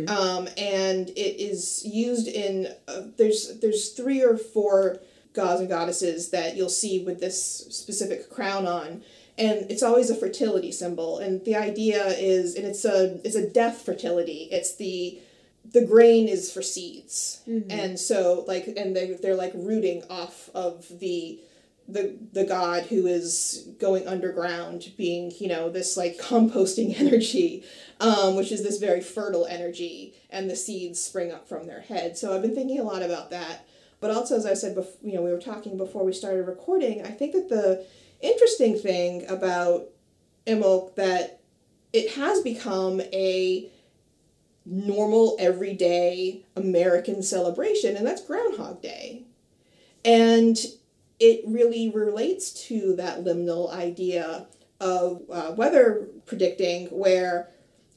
Um, 0.08 0.48
and 0.58 1.08
it 1.10 1.40
is 1.40 1.84
used 1.84 2.28
in 2.28 2.68
uh, 2.88 3.02
there's 3.16 3.60
there's 3.60 3.90
three 3.90 4.22
or 4.22 4.36
four 4.36 5.00
gods 5.34 5.60
and 5.60 5.68
goddesses 5.68 6.30
that 6.30 6.56
you'll 6.56 6.68
see 6.68 7.02
with 7.04 7.20
this 7.20 7.42
specific 7.70 8.28
crown 8.28 8.66
on, 8.66 9.02
and 9.38 9.70
it's 9.70 9.82
always 9.82 10.10
a 10.10 10.14
fertility 10.14 10.72
symbol. 10.72 11.18
And 11.18 11.44
the 11.44 11.56
idea 11.56 12.06
is, 12.08 12.54
and 12.56 12.66
it's 12.66 12.84
a 12.84 13.20
it's 13.24 13.36
a 13.36 13.48
death 13.48 13.82
fertility. 13.82 14.48
It's 14.50 14.74
the 14.76 15.20
the 15.72 15.86
grain 15.86 16.26
is 16.28 16.52
for 16.52 16.60
seeds, 16.62 17.42
and 17.70 17.98
so 17.98 18.44
like 18.48 18.66
and 18.76 18.96
they 18.96 19.12
they're 19.22 19.36
like 19.36 19.52
rooting 19.54 20.02
off 20.10 20.50
of 20.54 20.98
the 20.98 21.38
the 21.92 22.16
the 22.32 22.44
god 22.44 22.84
who 22.84 23.06
is 23.06 23.68
going 23.78 24.06
underground 24.06 24.92
being 24.96 25.32
you 25.38 25.48
know 25.48 25.68
this 25.68 25.96
like 25.96 26.18
composting 26.18 26.98
energy 27.00 27.64
um, 28.00 28.34
which 28.34 28.50
is 28.50 28.62
this 28.62 28.78
very 28.78 29.00
fertile 29.00 29.46
energy 29.46 30.14
and 30.30 30.50
the 30.50 30.56
seeds 30.56 31.00
spring 31.00 31.30
up 31.30 31.48
from 31.48 31.66
their 31.66 31.80
head 31.80 32.16
so 32.16 32.34
i've 32.34 32.42
been 32.42 32.54
thinking 32.54 32.80
a 32.80 32.84
lot 32.84 33.02
about 33.02 33.30
that 33.30 33.66
but 34.00 34.10
also 34.10 34.36
as 34.36 34.46
i 34.46 34.54
said 34.54 34.74
before 34.74 34.96
you 35.02 35.14
know 35.14 35.22
we 35.22 35.30
were 35.30 35.40
talking 35.40 35.76
before 35.76 36.04
we 36.04 36.12
started 36.12 36.46
recording 36.46 37.04
i 37.04 37.10
think 37.10 37.32
that 37.32 37.48
the 37.48 37.84
interesting 38.22 38.78
thing 38.78 39.26
about 39.28 39.88
Imbolc 40.46 40.94
that 40.96 41.40
it 41.92 42.12
has 42.12 42.40
become 42.40 43.00
a 43.12 43.68
normal, 44.64 45.36
everyday 45.38 46.44
American 46.56 47.22
celebration, 47.22 47.96
and 47.96 48.06
that's 48.06 48.22
Groundhog 48.22 48.80
Day. 48.80 49.24
And 50.04 50.56
it 51.22 51.44
really 51.46 51.88
relates 51.88 52.50
to 52.66 52.96
that 52.96 53.22
liminal 53.22 53.72
idea 53.72 54.48
of 54.80 55.22
uh, 55.30 55.52
weather 55.56 56.08
predicting, 56.26 56.86
where 56.86 57.48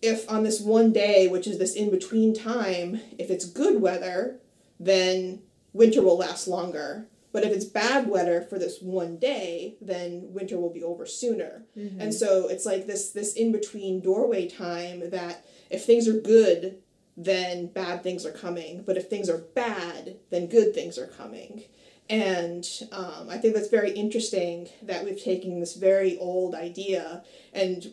if 0.04 0.30
on 0.30 0.44
this 0.44 0.62
one 0.62 0.94
day, 0.94 1.28
which 1.28 1.48
is 1.48 1.58
this 1.58 1.74
in 1.74 1.90
between 1.90 2.36
time, 2.36 3.02
if 3.18 3.32
it's 3.32 3.46
good 3.46 3.82
weather, 3.82 4.40
then 4.80 5.42
winter 5.74 6.04
will 6.04 6.20
last 6.20 6.48
longer. 6.48 7.08
But 7.32 7.44
if 7.44 7.52
it's 7.52 7.66
bad 7.66 8.08
weather 8.08 8.44
for 8.44 8.60
this 8.60 8.78
one 8.80 9.18
day, 9.18 9.76
then 9.82 10.28
winter 10.30 10.58
will 10.60 10.72
be 10.72 10.84
over 10.84 11.08
sooner. 11.08 11.64
Mm-hmm. 11.76 12.00
And 12.00 12.14
so 12.14 12.48
it's 12.48 12.66
like 12.66 12.86
this 12.86 13.10
this 13.10 13.34
in 13.34 13.52
between 13.52 14.02
doorway 14.02 14.48
time 14.48 15.10
that 15.10 15.46
if 15.72 15.84
things 15.84 16.08
are 16.08 16.22
good, 16.22 16.78
then 17.18 17.68
bad 17.68 18.04
things 18.04 18.24
are 18.24 18.32
coming. 18.32 18.84
But 18.86 18.98
if 18.98 19.10
things 19.10 19.30
are 19.30 19.40
bad, 19.40 20.18
then 20.30 20.48
good 20.48 20.76
things 20.76 21.00
are 21.00 21.08
coming. 21.08 21.64
And 22.10 22.68
um, 22.92 23.30
I 23.30 23.38
think 23.38 23.56
that's 23.56 23.70
very 23.70 23.92
interesting 23.92 24.70
that 24.84 25.04
we've 25.04 25.22
taken 25.22 25.60
this 25.60 25.76
very 25.76 26.18
old 26.20 26.54
idea 26.54 27.24
and 27.52 27.92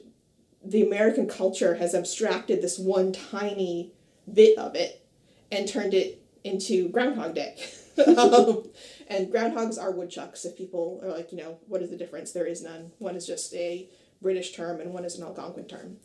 the 0.64 0.82
American 0.82 1.26
culture 1.26 1.74
has 1.74 1.94
abstracted 1.94 2.62
this 2.62 2.78
one 2.78 3.12
tiny 3.12 3.92
bit 4.32 4.56
of 4.58 4.74
it 4.74 5.04
and 5.50 5.68
turned 5.68 5.94
it 5.94 6.22
into 6.44 6.88
Groundhog 6.88 7.34
Day. 7.34 7.56
um, 8.06 8.64
and 9.08 9.28
groundhogs 9.28 9.80
are 9.80 9.90
woodchucks. 9.90 10.44
If 10.44 10.56
people 10.56 11.00
are 11.02 11.10
like, 11.10 11.32
you 11.32 11.38
know, 11.38 11.58
what 11.68 11.82
is 11.82 11.90
the 11.90 11.96
difference? 11.96 12.32
There 12.32 12.46
is 12.46 12.62
none. 12.62 12.92
One 12.98 13.16
is 13.16 13.26
just 13.26 13.52
a 13.54 13.88
British 14.22 14.52
term, 14.52 14.80
and 14.80 14.94
one 14.94 15.04
is 15.04 15.18
an 15.18 15.24
Algonquin 15.24 15.66
term. 15.66 15.98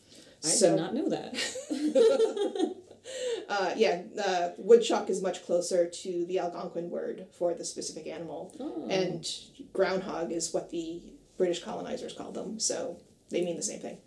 I 0.43 0.47
so, 0.47 0.72
did 0.72 0.82
not 0.82 0.93
know 0.93 1.10
that. 1.10 2.76
uh, 3.49 3.74
yeah, 3.76 4.01
uh, 4.24 4.49
woodchuck 4.58 5.10
is 5.10 5.22
much 5.22 5.45
closer 5.45 5.88
to 5.88 6.26
the 6.26 6.39
Algonquin 6.39 6.89
word 6.89 7.28
for 7.38 7.53
the 7.53 7.66
specific 7.66 8.08
animal, 8.08 8.55
oh. 8.60 8.88
and 8.89 9.28
groundhog 9.74 10.32
is 10.32 10.53
what 10.53 10.70
the 10.70 11.01
British 11.38 11.64
colonizers 11.64 12.14
called 12.14 12.34
them. 12.34 12.60
So 12.60 12.97
they 13.30 13.43
mean 13.43 13.55
the 13.55 13.64
same 13.64 13.80
thing. 13.80 13.97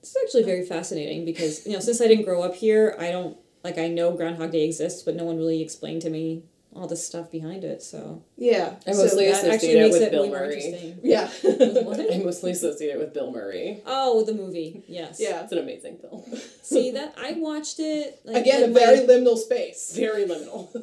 This 0.00 0.10
is 0.10 0.16
actually 0.24 0.44
very 0.44 0.64
fascinating 0.64 1.24
because 1.24 1.66
you 1.66 1.72
know 1.72 1.80
since 1.80 2.00
I 2.00 2.06
didn't 2.06 2.24
grow 2.24 2.42
up 2.42 2.54
here, 2.54 2.96
I 2.98 3.10
don't 3.10 3.36
like 3.62 3.78
I 3.78 3.88
know 3.88 4.12
Groundhog 4.12 4.52
Day 4.52 4.64
exists, 4.64 5.02
but 5.02 5.16
no 5.16 5.24
one 5.24 5.36
really 5.36 5.62
explained 5.62 6.02
to 6.02 6.10
me 6.10 6.44
all 6.74 6.86
the 6.86 6.96
stuff 6.96 7.30
behind 7.30 7.64
it. 7.64 7.82
So 7.82 8.22
yeah, 8.36 8.76
I 8.86 8.92
mostly 8.92 9.32
so 9.32 9.38
associate 9.38 9.76
it 9.76 9.92
with 9.92 10.02
it 10.02 10.10
Bill 10.10 10.28
Murray. 10.30 10.96
Yeah, 11.02 11.30
I 11.44 12.22
mostly 12.24 12.52
associate 12.52 12.90
it 12.90 12.98
with 12.98 13.14
Bill 13.14 13.32
Murray. 13.32 13.82
Oh, 13.86 14.24
the 14.24 14.34
movie. 14.34 14.84
Yes. 14.86 15.18
Yeah, 15.20 15.42
it's 15.42 15.52
an 15.52 15.58
amazing 15.58 15.98
film. 15.98 16.22
See 16.62 16.92
that 16.92 17.14
I 17.18 17.32
watched 17.32 17.80
it 17.80 18.20
like, 18.24 18.42
again. 18.42 18.70
A 18.70 18.72
very 18.72 19.06
my, 19.06 19.12
liminal 19.12 19.36
space. 19.36 19.92
Very 19.96 20.24
liminal. 20.24 20.74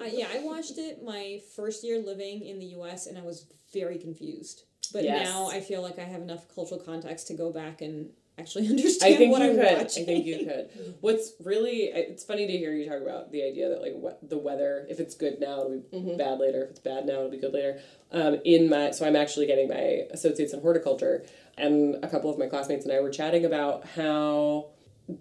uh, 0.00 0.04
yeah, 0.04 0.28
I 0.32 0.40
watched 0.40 0.78
it 0.78 1.02
my 1.04 1.40
first 1.54 1.84
year 1.84 1.98
living 1.98 2.44
in 2.44 2.58
the 2.58 2.66
U.S. 2.66 3.06
and 3.06 3.18
I 3.18 3.22
was 3.22 3.46
very 3.72 3.98
confused. 3.98 4.62
But 4.92 5.04
yes. 5.04 5.28
now 5.28 5.48
I 5.48 5.60
feel 5.60 5.82
like 5.82 5.98
I 5.98 6.04
have 6.04 6.22
enough 6.22 6.46
cultural 6.54 6.80
context 6.80 7.26
to 7.28 7.34
go 7.34 7.52
back 7.52 7.82
and 7.82 8.10
actually 8.38 8.68
understand 8.70 9.14
I 9.14 9.16
think 9.16 9.32
what 9.32 9.42
you 9.42 9.50
I'm 9.50 9.56
could. 9.56 9.78
watching. 9.78 10.02
I 10.02 10.06
think 10.06 10.26
you 10.26 10.46
could. 10.46 10.94
What's 11.00 11.32
really 11.44 11.84
it's 11.84 12.24
funny 12.24 12.46
to 12.46 12.52
hear 12.52 12.72
you 12.72 12.88
talk 12.88 13.02
about 13.02 13.32
the 13.32 13.42
idea 13.42 13.68
that 13.68 13.82
like 13.82 13.94
what 13.94 14.18
the 14.28 14.38
weather 14.38 14.86
if 14.88 15.00
it's 15.00 15.14
good 15.14 15.40
now 15.40 15.60
it'll 15.60 15.70
be 15.70 15.96
mm-hmm. 15.96 16.16
bad 16.16 16.38
later 16.38 16.64
if 16.64 16.70
it's 16.70 16.80
bad 16.80 17.06
now 17.06 17.14
it'll 17.14 17.30
be 17.30 17.38
good 17.38 17.52
later. 17.52 17.80
Um, 18.10 18.38
in 18.44 18.68
my 18.68 18.90
so 18.90 19.06
I'm 19.06 19.16
actually 19.16 19.46
getting 19.46 19.68
my 19.68 20.06
associates 20.10 20.52
in 20.52 20.60
horticulture 20.60 21.24
and 21.56 22.02
a 22.04 22.08
couple 22.08 22.30
of 22.30 22.38
my 22.38 22.46
classmates 22.46 22.84
and 22.84 22.94
I 22.94 23.00
were 23.00 23.10
chatting 23.10 23.44
about 23.44 23.86
how 23.86 24.70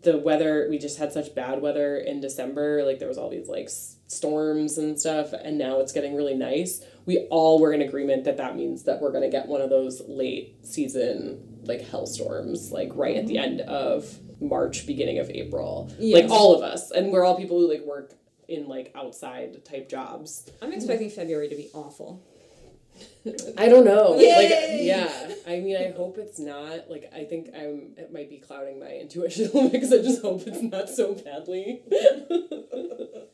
the 0.02 0.18
weather 0.18 0.68
we 0.70 0.78
just 0.78 1.00
had 1.00 1.14
such 1.14 1.34
bad 1.34 1.62
weather 1.62 1.98
in 1.98 2.20
December 2.20 2.84
like 2.84 3.00
there 3.00 3.08
was 3.08 3.18
all 3.18 3.30
these 3.30 3.48
like 3.48 3.70
storms 4.08 4.78
and 4.78 5.00
stuff 5.00 5.34
and 5.34 5.58
now 5.58 5.80
it's 5.80 5.94
getting 5.94 6.16
really 6.16 6.36
nice 6.36 6.84
we 7.08 7.26
all 7.32 7.60
were 7.60 7.74
in 7.74 7.82
agreement 7.82 8.26
that 8.26 8.38
that 8.38 8.56
means 8.56 8.84
that 8.84 9.02
we're 9.02 9.12
going 9.12 9.24
to 9.24 9.30
get 9.30 9.48
one 9.48 9.62
of 9.62 9.72
those 9.72 10.02
late 10.08 10.58
season 10.62 11.42
like 11.64 11.82
hellstorms 11.82 12.72
like 12.72 12.92
right 12.94 13.16
at 13.16 13.26
the 13.26 13.38
mm-hmm. 13.38 13.44
end 13.44 13.62
of 13.62 14.20
March 14.40 14.86
beginning 14.86 15.18
of 15.18 15.30
April 15.32 15.92
yes. 15.98 16.22
like 16.22 16.32
all 16.32 16.54
of 16.54 16.62
us 16.62 16.92
and 16.92 17.12
we're 17.12 17.24
all 17.24 17.36
people 17.36 17.60
who 17.60 17.72
like 17.72 17.82
work 17.82 18.14
in 18.48 18.68
like 18.68 18.92
outside 18.94 19.66
type 19.66 19.90
jobs 19.90 20.48
I'm 20.62 20.72
expecting 20.72 21.10
February 21.10 21.50
to 21.50 21.56
be 21.56 21.70
awful 21.74 22.22
I 23.58 23.68
don't 23.70 23.86
know. 23.86 24.16
Yay! 24.20 24.36
Like 24.36 24.82
yeah. 24.82 25.36
I 25.46 25.60
mean 25.60 25.78
I 25.78 25.92
hope 25.92 26.18
it's 26.18 26.40
not. 26.40 26.90
Like 26.90 27.12
I 27.14 27.26
think 27.26 27.50
I'm 27.56 27.94
it 27.98 28.12
might 28.12 28.30
be 28.30 28.38
clouding 28.38 28.80
my 28.80 28.90
intuition 28.90 29.50
because 29.72 29.94
I 29.94 29.98
just 29.98 30.22
hope 30.22 30.44
it's 30.48 30.62
not 30.62 30.90
so 30.90 31.14
badly. 31.14 31.82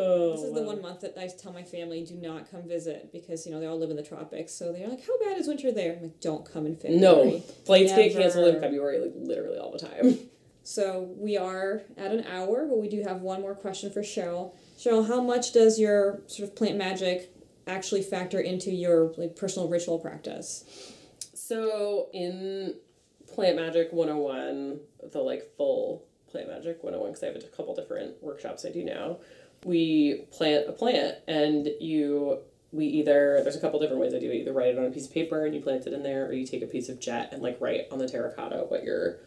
Oh, 0.00 0.32
this 0.32 0.42
is 0.42 0.52
wow. 0.52 0.60
the 0.60 0.66
one 0.66 0.82
month 0.82 1.00
that 1.00 1.18
I 1.18 1.28
tell 1.28 1.52
my 1.52 1.62
family 1.62 2.04
do 2.04 2.14
not 2.14 2.50
come 2.50 2.66
visit 2.66 3.12
because 3.12 3.46
you 3.46 3.52
know 3.52 3.60
they 3.60 3.66
all 3.66 3.78
live 3.78 3.90
in 3.90 3.96
the 3.96 4.02
tropics. 4.02 4.52
So 4.52 4.72
they're 4.72 4.88
like, 4.88 5.06
"How 5.06 5.18
bad 5.18 5.38
is 5.38 5.46
winter 5.46 5.70
there?" 5.72 5.96
I'm 5.96 6.02
like, 6.02 6.20
"Don't 6.20 6.50
come 6.50 6.66
in 6.66 6.76
February." 6.76 7.00
No, 7.00 7.40
flights 7.66 7.90
Never. 7.90 8.02
get 8.02 8.12
canceled 8.14 8.54
in 8.54 8.60
February, 8.60 8.98
like 8.98 9.12
literally 9.16 9.58
all 9.58 9.72
the 9.72 9.78
time. 9.78 10.18
So 10.62 11.14
we 11.16 11.36
are 11.36 11.82
at 11.96 12.12
an 12.12 12.24
hour, 12.26 12.66
but 12.66 12.78
we 12.78 12.88
do 12.88 13.02
have 13.02 13.22
one 13.22 13.40
more 13.40 13.54
question 13.54 13.90
for 13.90 14.02
Cheryl. 14.02 14.54
Cheryl, 14.78 15.08
how 15.08 15.20
much 15.20 15.52
does 15.52 15.80
your 15.80 16.20
sort 16.26 16.48
of 16.48 16.54
plant 16.54 16.76
magic 16.76 17.34
actually 17.66 18.02
factor 18.02 18.38
into 18.38 18.70
your 18.70 19.12
like 19.16 19.36
personal 19.36 19.68
ritual 19.68 19.98
practice? 19.98 20.64
So 21.34 22.08
in 22.12 22.74
Plant 23.34 23.56
Magic 23.56 23.92
101, 23.92 24.80
the 25.10 25.20
like 25.20 25.50
full 25.56 26.04
Plant 26.30 26.48
Magic 26.48 26.84
101, 26.84 27.10
because 27.10 27.22
I 27.22 27.26
have 27.26 27.36
a 27.36 27.56
couple 27.56 27.74
different 27.74 28.22
workshops 28.22 28.64
I 28.64 28.70
do 28.70 28.84
now 28.84 29.18
we 29.64 30.26
plant 30.32 30.68
a 30.68 30.72
plant 30.72 31.16
and 31.28 31.68
you 31.80 32.38
we 32.72 32.86
either 32.86 33.40
there's 33.42 33.56
a 33.56 33.60
couple 33.60 33.80
different 33.80 34.00
ways 34.00 34.14
I 34.14 34.20
do 34.20 34.30
it. 34.30 34.36
Either 34.36 34.52
write 34.52 34.68
it 34.68 34.78
on 34.78 34.84
a 34.84 34.90
piece 34.90 35.06
of 35.06 35.12
paper 35.12 35.44
and 35.44 35.54
you 35.54 35.60
plant 35.60 35.86
it 35.86 35.92
in 35.92 36.02
there, 36.02 36.26
or 36.26 36.32
you 36.32 36.46
take 36.46 36.62
a 36.62 36.66
piece 36.66 36.88
of 36.88 37.00
jet 37.00 37.30
and 37.32 37.42
like 37.42 37.60
write 37.60 37.86
on 37.90 37.98
the 37.98 38.08
terracotta 38.08 38.66
what 38.68 38.84
your 38.84 39.18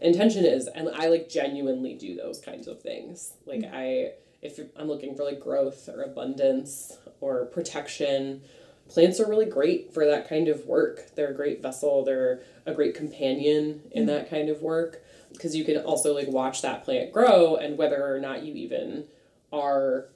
intention 0.00 0.44
is. 0.44 0.68
And 0.68 0.88
I 0.94 1.06
like 1.06 1.28
genuinely 1.28 1.94
do 1.94 2.16
those 2.16 2.40
kinds 2.40 2.66
of 2.66 2.82
things. 2.82 3.34
Like 3.46 3.60
mm-hmm. 3.60 3.74
I 3.74 4.12
if 4.42 4.60
I'm 4.76 4.88
looking 4.88 5.16
for 5.16 5.24
like 5.24 5.40
growth 5.40 5.88
or 5.88 6.02
abundance 6.02 6.96
or 7.20 7.46
protection, 7.46 8.42
plants 8.88 9.20
are 9.20 9.28
really 9.28 9.46
great 9.46 9.92
for 9.92 10.04
that 10.06 10.28
kind 10.28 10.48
of 10.48 10.66
work. 10.66 11.14
They're 11.14 11.30
a 11.30 11.34
great 11.34 11.62
vessel. 11.62 12.04
They're 12.04 12.40
a 12.66 12.74
great 12.74 12.94
companion 12.94 13.82
in 13.90 14.06
mm-hmm. 14.06 14.06
that 14.06 14.30
kind 14.30 14.48
of 14.48 14.62
work 14.62 15.02
because 15.32 15.54
you 15.54 15.64
can 15.64 15.76
also 15.76 16.14
like 16.14 16.28
watch 16.28 16.62
that 16.62 16.84
plant 16.84 17.12
grow 17.12 17.56
and 17.56 17.78
whether 17.78 18.12
or 18.12 18.18
not 18.18 18.42
you 18.42 18.54
even 18.54 19.04
are 19.52 20.08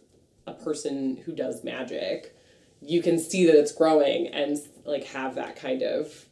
a 0.46 0.52
person 0.52 1.16
who 1.24 1.32
does 1.34 1.64
magic, 1.64 2.36
you 2.80 3.02
can 3.02 3.18
see 3.18 3.46
that 3.46 3.54
it's 3.54 3.72
growing 3.72 4.26
and 4.28 4.58
like 4.84 5.04
have 5.04 5.34
that 5.36 5.56
kind 5.56 5.82
of 5.82 6.26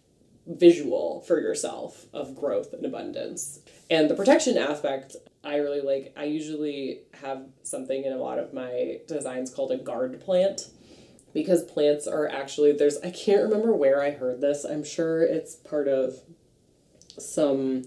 visual 0.46 1.20
for 1.22 1.40
yourself 1.40 2.06
of 2.12 2.34
growth 2.34 2.72
and 2.72 2.84
abundance. 2.84 3.60
And 3.88 4.10
the 4.10 4.14
protection 4.14 4.56
aspect, 4.56 5.16
I 5.44 5.56
really 5.56 5.80
like. 5.80 6.12
I 6.16 6.24
usually 6.24 7.00
have 7.22 7.46
something 7.62 8.04
in 8.04 8.12
a 8.12 8.18
lot 8.18 8.38
of 8.38 8.52
my 8.52 8.98
designs 9.06 9.52
called 9.52 9.72
a 9.72 9.78
guard 9.78 10.20
plant 10.20 10.68
because 11.32 11.62
plants 11.62 12.06
are 12.06 12.28
actually 12.28 12.72
there's 12.72 12.98
I 12.98 13.10
can't 13.10 13.42
remember 13.42 13.72
where 13.72 14.02
I 14.02 14.10
heard 14.10 14.40
this. 14.40 14.64
I'm 14.64 14.84
sure 14.84 15.22
it's 15.22 15.54
part 15.54 15.88
of 15.88 16.16
some 17.18 17.84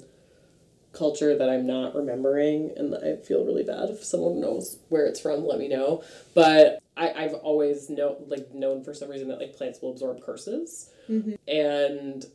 culture 0.94 1.36
that 1.38 1.50
I'm 1.50 1.68
not 1.68 1.96
remembering, 1.96 2.72
and 2.78 2.96
I 2.96 3.18
feel 3.18 3.44
really 3.44 3.64
bad 3.64 3.89
if 3.89 4.04
someone 4.04 4.39
knows 4.39 4.78
where 4.89 5.06
it's 5.06 5.20
from. 5.20 5.46
Let 5.46 5.60
me 5.60 5.68
know. 5.68 6.04
But 6.34 6.80
I, 6.96 7.12
I've 7.12 7.34
always 7.34 7.89
know 7.89 8.18
like 8.28 8.54
known 8.54 8.84
for 8.84 8.94
some 8.94 9.10
reason 9.10 9.28
that 9.30 9.39
like 9.39 9.56
plants 9.56 9.82
will 9.82 9.91
absorb 9.91 10.22
curses, 10.22 10.91
mm-hmm. 11.10 11.34
and 11.48 12.26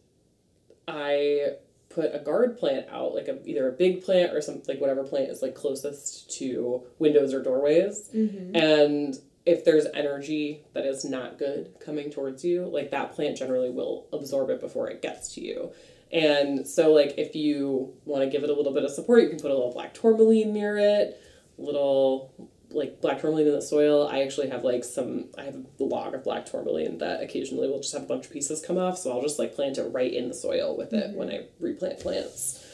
I 0.86 1.52
put 1.88 2.14
a 2.14 2.18
guard 2.18 2.58
plant 2.58 2.86
out, 2.90 3.14
like 3.14 3.28
a, 3.28 3.38
either 3.48 3.68
a 3.68 3.72
big 3.72 4.04
plant 4.04 4.34
or 4.34 4.42
something, 4.42 4.64
like 4.68 4.80
whatever 4.80 5.04
plant 5.04 5.30
is 5.30 5.40
like 5.40 5.54
closest 5.54 6.30
to 6.38 6.82
windows 6.98 7.32
or 7.32 7.42
doorways, 7.42 8.10
mm-hmm. 8.14 8.54
and 8.56 9.18
if 9.46 9.64
there's 9.64 9.86
energy 9.94 10.62
that 10.74 10.84
is 10.84 11.06
not 11.06 11.38
good 11.38 11.72
coming 11.80 12.10
towards 12.10 12.44
you, 12.44 12.66
like 12.66 12.90
that 12.90 13.12
plant 13.12 13.38
generally 13.38 13.70
will 13.70 14.06
absorb 14.12 14.50
it 14.50 14.60
before 14.60 14.90
it 14.90 15.00
gets 15.00 15.34
to 15.34 15.40
you. 15.40 15.72
And 16.12 16.66
so, 16.66 16.92
like, 16.92 17.14
if 17.18 17.34
you 17.34 17.92
want 18.04 18.24
to 18.24 18.30
give 18.30 18.42
it 18.42 18.50
a 18.50 18.54
little 18.54 18.72
bit 18.72 18.84
of 18.84 18.90
support, 18.90 19.22
you 19.22 19.28
can 19.28 19.38
put 19.38 19.50
a 19.50 19.54
little 19.54 19.72
black 19.72 19.94
tourmaline 19.94 20.52
near 20.52 20.78
it, 20.78 21.20
little 21.58 22.32
like 22.70 23.00
black 23.00 23.20
tourmaline 23.20 23.46
in 23.46 23.52
the 23.52 23.62
soil. 23.62 24.06
I 24.06 24.22
actually 24.22 24.50
have 24.50 24.62
like 24.62 24.84
some, 24.84 25.26
I 25.38 25.44
have 25.44 25.54
a 25.54 25.82
log 25.82 26.14
of 26.14 26.24
black 26.24 26.46
tourmaline 26.46 26.98
that 26.98 27.22
occasionally 27.22 27.68
will 27.68 27.78
just 27.78 27.94
have 27.94 28.02
a 28.02 28.06
bunch 28.06 28.26
of 28.26 28.32
pieces 28.32 28.64
come 28.64 28.78
off. 28.78 28.98
So 28.98 29.10
I'll 29.10 29.22
just 29.22 29.38
like 29.38 29.54
plant 29.54 29.78
it 29.78 29.84
right 29.84 30.12
in 30.12 30.28
the 30.28 30.34
soil 30.34 30.76
with 30.76 30.92
it 30.92 31.08
mm-hmm. 31.08 31.16
when 31.16 31.30
I 31.30 31.46
replant 31.60 32.00
plants. 32.00 32.64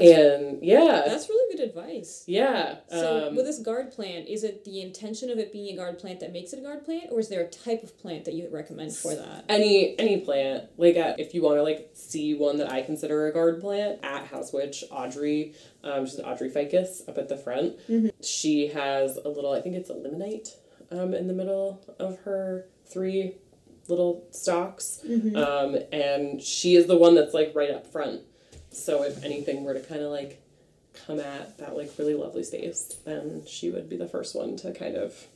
And 0.00 0.62
yeah, 0.62 1.02
That's 1.06 1.28
really 1.28 1.56
good 1.56 1.68
advice. 1.68 2.24
yeah. 2.26 2.76
So 2.90 3.28
um, 3.28 3.36
with 3.36 3.44
this 3.44 3.58
guard 3.60 3.92
plant, 3.92 4.28
is 4.28 4.44
it 4.44 4.64
the 4.64 4.80
intention 4.80 5.30
of 5.30 5.38
it 5.38 5.52
being 5.52 5.72
a 5.74 5.76
guard 5.76 5.98
plant 5.98 6.20
that 6.20 6.32
makes 6.32 6.52
it 6.52 6.58
a 6.58 6.62
guard 6.62 6.84
plant, 6.84 7.04
or 7.10 7.20
is 7.20 7.28
there 7.28 7.42
a 7.42 7.48
type 7.48 7.82
of 7.82 7.98
plant 7.98 8.24
that 8.24 8.34
you 8.34 8.48
recommend 8.50 8.92
for 8.94 9.14
that? 9.14 9.44
any 9.48 9.98
any 9.98 10.20
plant 10.20 10.64
like 10.76 10.96
uh, 10.96 11.14
if 11.18 11.34
you 11.34 11.42
want 11.42 11.56
to 11.56 11.62
like 11.62 11.90
see 11.94 12.34
one 12.34 12.56
that 12.58 12.70
i 12.70 12.80
consider 12.82 13.26
a 13.26 13.32
guard 13.32 13.60
plant 13.60 13.98
at 14.02 14.30
HausWitch 14.30 14.84
audrey 14.90 15.54
um, 15.84 16.06
she's 16.06 16.20
audrey 16.20 16.48
ficus 16.48 17.02
up 17.08 17.18
at 17.18 17.28
the 17.28 17.36
front 17.36 17.74
she 18.22 18.68
has 18.68 19.16
a 19.24 19.28
little 19.28 19.52
i 19.52 19.60
think 19.60 19.74
it's 19.74 19.90
a 19.90 19.94
limonite 19.94 20.48
um, 20.90 21.12
in 21.14 21.26
the 21.26 21.34
middle 21.34 21.82
of 21.98 22.18
her 22.20 22.66
three 22.86 23.34
little 23.88 24.26
stalks 24.30 25.00
um, 25.36 25.76
and 25.92 26.40
she 26.40 26.76
is 26.76 26.86
the 26.86 26.96
one 26.96 27.14
that's 27.14 27.34
like 27.34 27.52
right 27.54 27.70
up 27.70 27.86
front 27.86 28.22
so 28.72 29.02
if 29.02 29.22
anything 29.24 29.64
were 29.64 29.74
to 29.74 29.80
kind 29.80 30.00
of 30.00 30.10
like 30.10 30.42
come 31.06 31.20
at 31.20 31.58
that 31.58 31.76
like 31.76 31.90
really 31.98 32.14
lovely 32.14 32.42
space 32.42 32.96
then 33.04 33.42
she 33.46 33.70
would 33.70 33.88
be 33.88 33.96
the 33.96 34.08
first 34.08 34.34
one 34.34 34.56
to 34.56 34.72
kind 34.72 34.96
of 34.96 35.26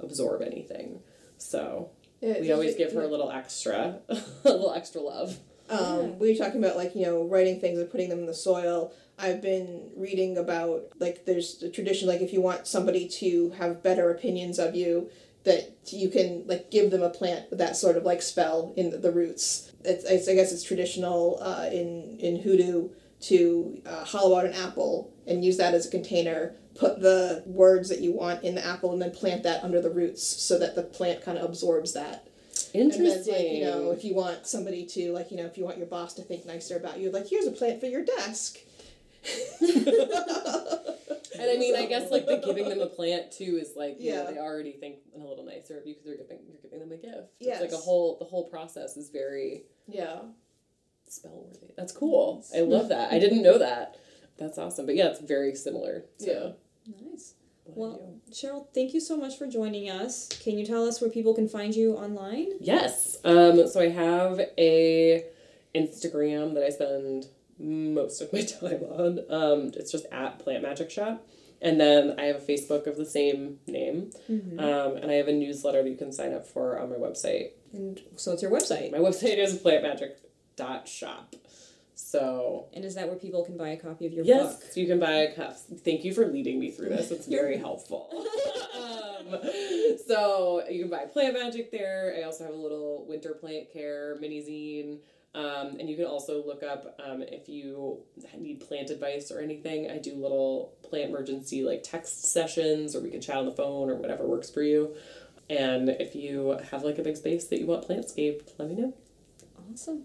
absorb 0.00 0.42
anything 0.42 1.00
so 1.38 1.90
Yeah, 2.20 2.40
we 2.40 2.52
always 2.52 2.74
give 2.76 2.92
her 2.92 3.02
a 3.02 3.06
little 3.06 3.30
extra, 3.30 4.00
a 4.08 4.18
little 4.44 4.72
extra 4.72 5.00
love. 5.00 5.38
Um, 5.70 6.18
we 6.18 6.32
were 6.32 6.38
talking 6.38 6.62
about 6.62 6.76
like 6.76 6.94
you 6.94 7.02
know 7.06 7.24
writing 7.24 7.60
things 7.60 7.78
and 7.78 7.90
putting 7.90 8.08
them 8.08 8.20
in 8.20 8.26
the 8.26 8.34
soil. 8.34 8.92
I've 9.18 9.40
been 9.40 9.90
reading 9.96 10.36
about 10.36 10.84
like 10.98 11.24
there's 11.26 11.62
a 11.62 11.70
tradition 11.70 12.08
like 12.08 12.20
if 12.20 12.32
you 12.32 12.40
want 12.40 12.66
somebody 12.66 13.08
to 13.20 13.50
have 13.50 13.82
better 13.82 14.10
opinions 14.10 14.58
of 14.58 14.74
you, 14.74 15.10
that 15.48 15.92
you 15.92 16.08
can 16.08 16.44
like 16.46 16.70
give 16.70 16.90
them 16.90 17.02
a 17.02 17.10
plant 17.10 17.50
with 17.50 17.58
that 17.58 17.76
sort 17.76 17.96
of 17.96 18.04
like 18.04 18.22
spell 18.22 18.72
in 18.76 18.90
the, 18.90 18.98
the 18.98 19.10
roots. 19.10 19.72
It's, 19.84 20.04
it's 20.04 20.28
I 20.28 20.34
guess 20.34 20.52
it's 20.52 20.62
traditional 20.62 21.38
uh, 21.42 21.68
in 21.72 22.18
in 22.20 22.36
hoodoo 22.36 22.90
to 23.22 23.82
uh, 23.84 24.04
hollow 24.04 24.38
out 24.38 24.46
an 24.46 24.52
apple 24.52 25.12
and 25.26 25.44
use 25.44 25.56
that 25.56 25.74
as 25.74 25.86
a 25.86 25.90
container. 25.90 26.54
Put 26.76 27.00
the 27.00 27.42
words 27.46 27.88
that 27.88 28.00
you 28.00 28.12
want 28.12 28.44
in 28.44 28.54
the 28.54 28.64
apple 28.64 28.92
and 28.92 29.02
then 29.02 29.10
plant 29.10 29.42
that 29.42 29.64
under 29.64 29.80
the 29.82 29.90
roots 29.90 30.22
so 30.22 30.58
that 30.60 30.76
the 30.76 30.84
plant 30.84 31.24
kind 31.24 31.36
of 31.36 31.44
absorbs 31.44 31.92
that. 31.94 32.28
Interesting. 32.72 33.14
And 33.14 33.26
then, 33.26 33.26
like, 33.26 33.52
you 33.52 33.64
know, 33.64 33.90
if 33.90 34.04
you 34.04 34.14
want 34.14 34.46
somebody 34.46 34.86
to, 34.86 35.12
like, 35.12 35.32
you 35.32 35.36
know, 35.38 35.46
if 35.46 35.58
you 35.58 35.64
want 35.64 35.78
your 35.78 35.86
boss 35.86 36.14
to 36.14 36.22
think 36.22 36.46
nicer 36.46 36.76
about 36.76 37.00
you, 37.00 37.10
like, 37.10 37.26
here's 37.26 37.46
a 37.46 37.50
plant 37.50 37.80
for 37.80 37.86
your 37.86 38.04
desk. 38.04 38.58
and 41.40 41.50
I 41.50 41.56
mean, 41.56 41.76
I 41.76 41.86
guess 41.86 42.10
like 42.10 42.26
the 42.26 42.36
giving 42.44 42.68
them 42.68 42.80
a 42.80 42.86
plant 42.86 43.32
too 43.32 43.58
is 43.60 43.74
like, 43.76 43.96
you 44.00 44.12
know, 44.12 44.24
Yeah. 44.24 44.30
they 44.30 44.38
already 44.38 44.72
think 44.72 44.96
a 45.14 45.18
little 45.18 45.44
nicer 45.44 45.78
of 45.78 45.86
you 45.86 45.94
because 45.94 46.06
you're 46.06 46.16
giving 46.16 46.38
you're 46.46 46.60
giving 46.62 46.80
them 46.80 46.92
a 46.92 46.96
gift. 46.96 47.28
It's 47.40 47.60
like 47.60 47.72
a 47.72 47.76
whole 47.76 48.16
the 48.18 48.24
whole 48.24 48.48
process 48.48 48.96
is 48.96 49.10
very 49.10 49.64
Yeah. 49.86 50.20
spell 51.08 51.44
worthy. 51.46 51.72
That's 51.76 51.92
cool. 51.92 52.44
I 52.54 52.60
love 52.60 52.88
that. 52.88 53.12
I 53.12 53.18
didn't 53.18 53.42
know 53.42 53.58
that. 53.58 53.96
That's 54.36 54.58
awesome. 54.58 54.86
But 54.86 54.94
yeah, 54.96 55.08
it's 55.08 55.20
very 55.20 55.54
similar 55.54 56.04
to 56.20 56.26
Yeah. 56.26 56.52
Nice. 57.10 57.34
Well. 57.66 58.14
Cheryl, 58.30 58.66
thank 58.72 58.94
you 58.94 59.00
so 59.00 59.16
much 59.16 59.36
for 59.36 59.46
joining 59.46 59.90
us. 59.90 60.28
Can 60.28 60.58
you 60.58 60.64
tell 60.64 60.86
us 60.88 61.00
where 61.00 61.10
people 61.10 61.34
can 61.34 61.48
find 61.48 61.74
you 61.76 61.94
online? 61.96 62.52
Yes. 62.60 63.18
Um, 63.24 63.66
so 63.68 63.80
I 63.80 63.88
have 63.88 64.40
a 64.56 65.24
Instagram 65.74 66.54
that 66.54 66.62
I 66.64 66.70
spend 66.70 67.26
most 67.58 68.20
of 68.20 68.32
my 68.32 68.40
time 68.60 68.82
on. 68.84 69.20
Um, 69.30 69.72
it's 69.74 69.92
just 69.92 70.06
at 70.12 70.38
Plant 70.38 70.62
Magic 70.62 70.90
Shop. 70.90 71.26
And 71.60 71.80
then 71.80 72.14
I 72.18 72.24
have 72.26 72.36
a 72.36 72.40
Facebook 72.40 72.86
of 72.86 72.96
the 72.96 73.04
same 73.04 73.58
name. 73.66 74.10
Um, 74.28 74.96
and 74.96 75.10
I 75.10 75.14
have 75.14 75.26
a 75.26 75.32
newsletter 75.32 75.82
that 75.82 75.90
you 75.90 75.96
can 75.96 76.12
sign 76.12 76.32
up 76.32 76.46
for 76.46 76.78
on 76.78 76.88
my 76.90 76.96
website. 76.96 77.50
And 77.72 78.00
so 78.14 78.32
it's 78.32 78.42
your 78.42 78.52
website. 78.52 78.92
My 78.92 78.98
website 78.98 79.38
is 79.38 79.58
plantmagic.shop. 79.58 81.34
So 81.94 82.68
And 82.72 82.84
is 82.84 82.94
that 82.94 83.08
where 83.08 83.16
people 83.16 83.44
can 83.44 83.56
buy 83.56 83.70
a 83.70 83.76
copy 83.76 84.06
of 84.06 84.12
your 84.12 84.24
yes, 84.24 84.52
book? 84.52 84.62
Yes, 84.66 84.76
you 84.76 84.86
can 84.86 85.00
buy 85.00 85.14
a 85.14 85.34
cup. 85.34 85.56
Thank 85.84 86.04
you 86.04 86.14
for 86.14 86.26
leading 86.28 86.60
me 86.60 86.70
through 86.70 86.90
this. 86.90 87.10
It's 87.10 87.26
very 87.26 87.56
helpful. 87.66 88.08
um, 88.78 89.36
so 90.06 90.62
you 90.70 90.82
can 90.82 90.90
buy 90.90 91.06
Plant 91.06 91.34
Magic 91.34 91.72
there. 91.72 92.14
I 92.16 92.22
also 92.22 92.44
have 92.44 92.54
a 92.54 92.56
little 92.56 93.04
winter 93.08 93.32
plant 93.32 93.72
care 93.72 94.16
mini 94.20 94.40
zine. 94.42 94.98
Um, 95.34 95.76
and 95.78 95.88
you 95.88 95.96
can 95.96 96.06
also 96.06 96.44
look 96.44 96.62
up 96.62 96.98
um, 97.04 97.22
if 97.22 97.48
you 97.48 97.98
need 98.36 98.60
plant 98.60 98.90
advice 98.90 99.30
or 99.30 99.40
anything. 99.40 99.90
I 99.90 99.98
do 99.98 100.14
little 100.14 100.72
plant 100.82 101.10
emergency 101.10 101.62
like 101.62 101.82
text 101.82 102.32
sessions, 102.32 102.96
or 102.96 103.00
we 103.00 103.10
can 103.10 103.20
chat 103.20 103.36
on 103.36 103.44
the 103.44 103.52
phone 103.52 103.90
or 103.90 103.94
whatever 103.94 104.26
works 104.26 104.50
for 104.50 104.62
you. 104.62 104.96
And 105.50 105.88
if 105.88 106.14
you 106.14 106.58
have 106.70 106.82
like 106.82 106.98
a 106.98 107.02
big 107.02 107.16
space 107.16 107.46
that 107.46 107.60
you 107.60 107.66
want 107.66 107.86
plantscaped, 107.86 108.52
let 108.58 108.68
me 108.68 108.74
know. 108.74 108.94
Awesome. 109.72 110.04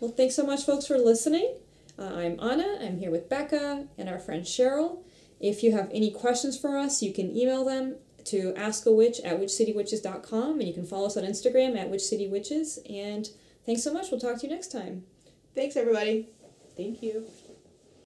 Well, 0.00 0.10
thanks 0.10 0.34
so 0.34 0.44
much, 0.44 0.64
folks, 0.64 0.86
for 0.86 0.98
listening. 0.98 1.54
Uh, 1.98 2.14
I'm 2.14 2.38
Anna. 2.40 2.78
I'm 2.80 2.98
here 2.98 3.10
with 3.10 3.28
Becca 3.28 3.86
and 3.96 4.08
our 4.08 4.18
friend 4.18 4.44
Cheryl. 4.44 5.02
If 5.40 5.62
you 5.62 5.72
have 5.72 5.88
any 5.92 6.10
questions 6.10 6.58
for 6.58 6.76
us, 6.76 7.02
you 7.02 7.12
can 7.12 7.36
email 7.36 7.64
them 7.64 7.96
to 8.26 8.52
askawitch 8.52 9.20
at 9.24 9.40
witchcitywitches.com 9.40 10.58
and 10.58 10.68
you 10.68 10.74
can 10.74 10.84
follow 10.84 11.06
us 11.06 11.16
on 11.16 11.24
Instagram 11.24 11.76
at 11.76 11.90
witchcitywitches. 11.90 12.78
And 12.88 13.28
thanks 13.68 13.82
so 13.82 13.92
much. 13.92 14.10
We'll 14.10 14.18
talk 14.18 14.40
to 14.40 14.46
you 14.46 14.52
next 14.52 14.72
time. 14.72 15.04
Thanks, 15.54 15.76
everybody. 15.76 16.30
Thank 16.74 17.02
you. 17.02 17.26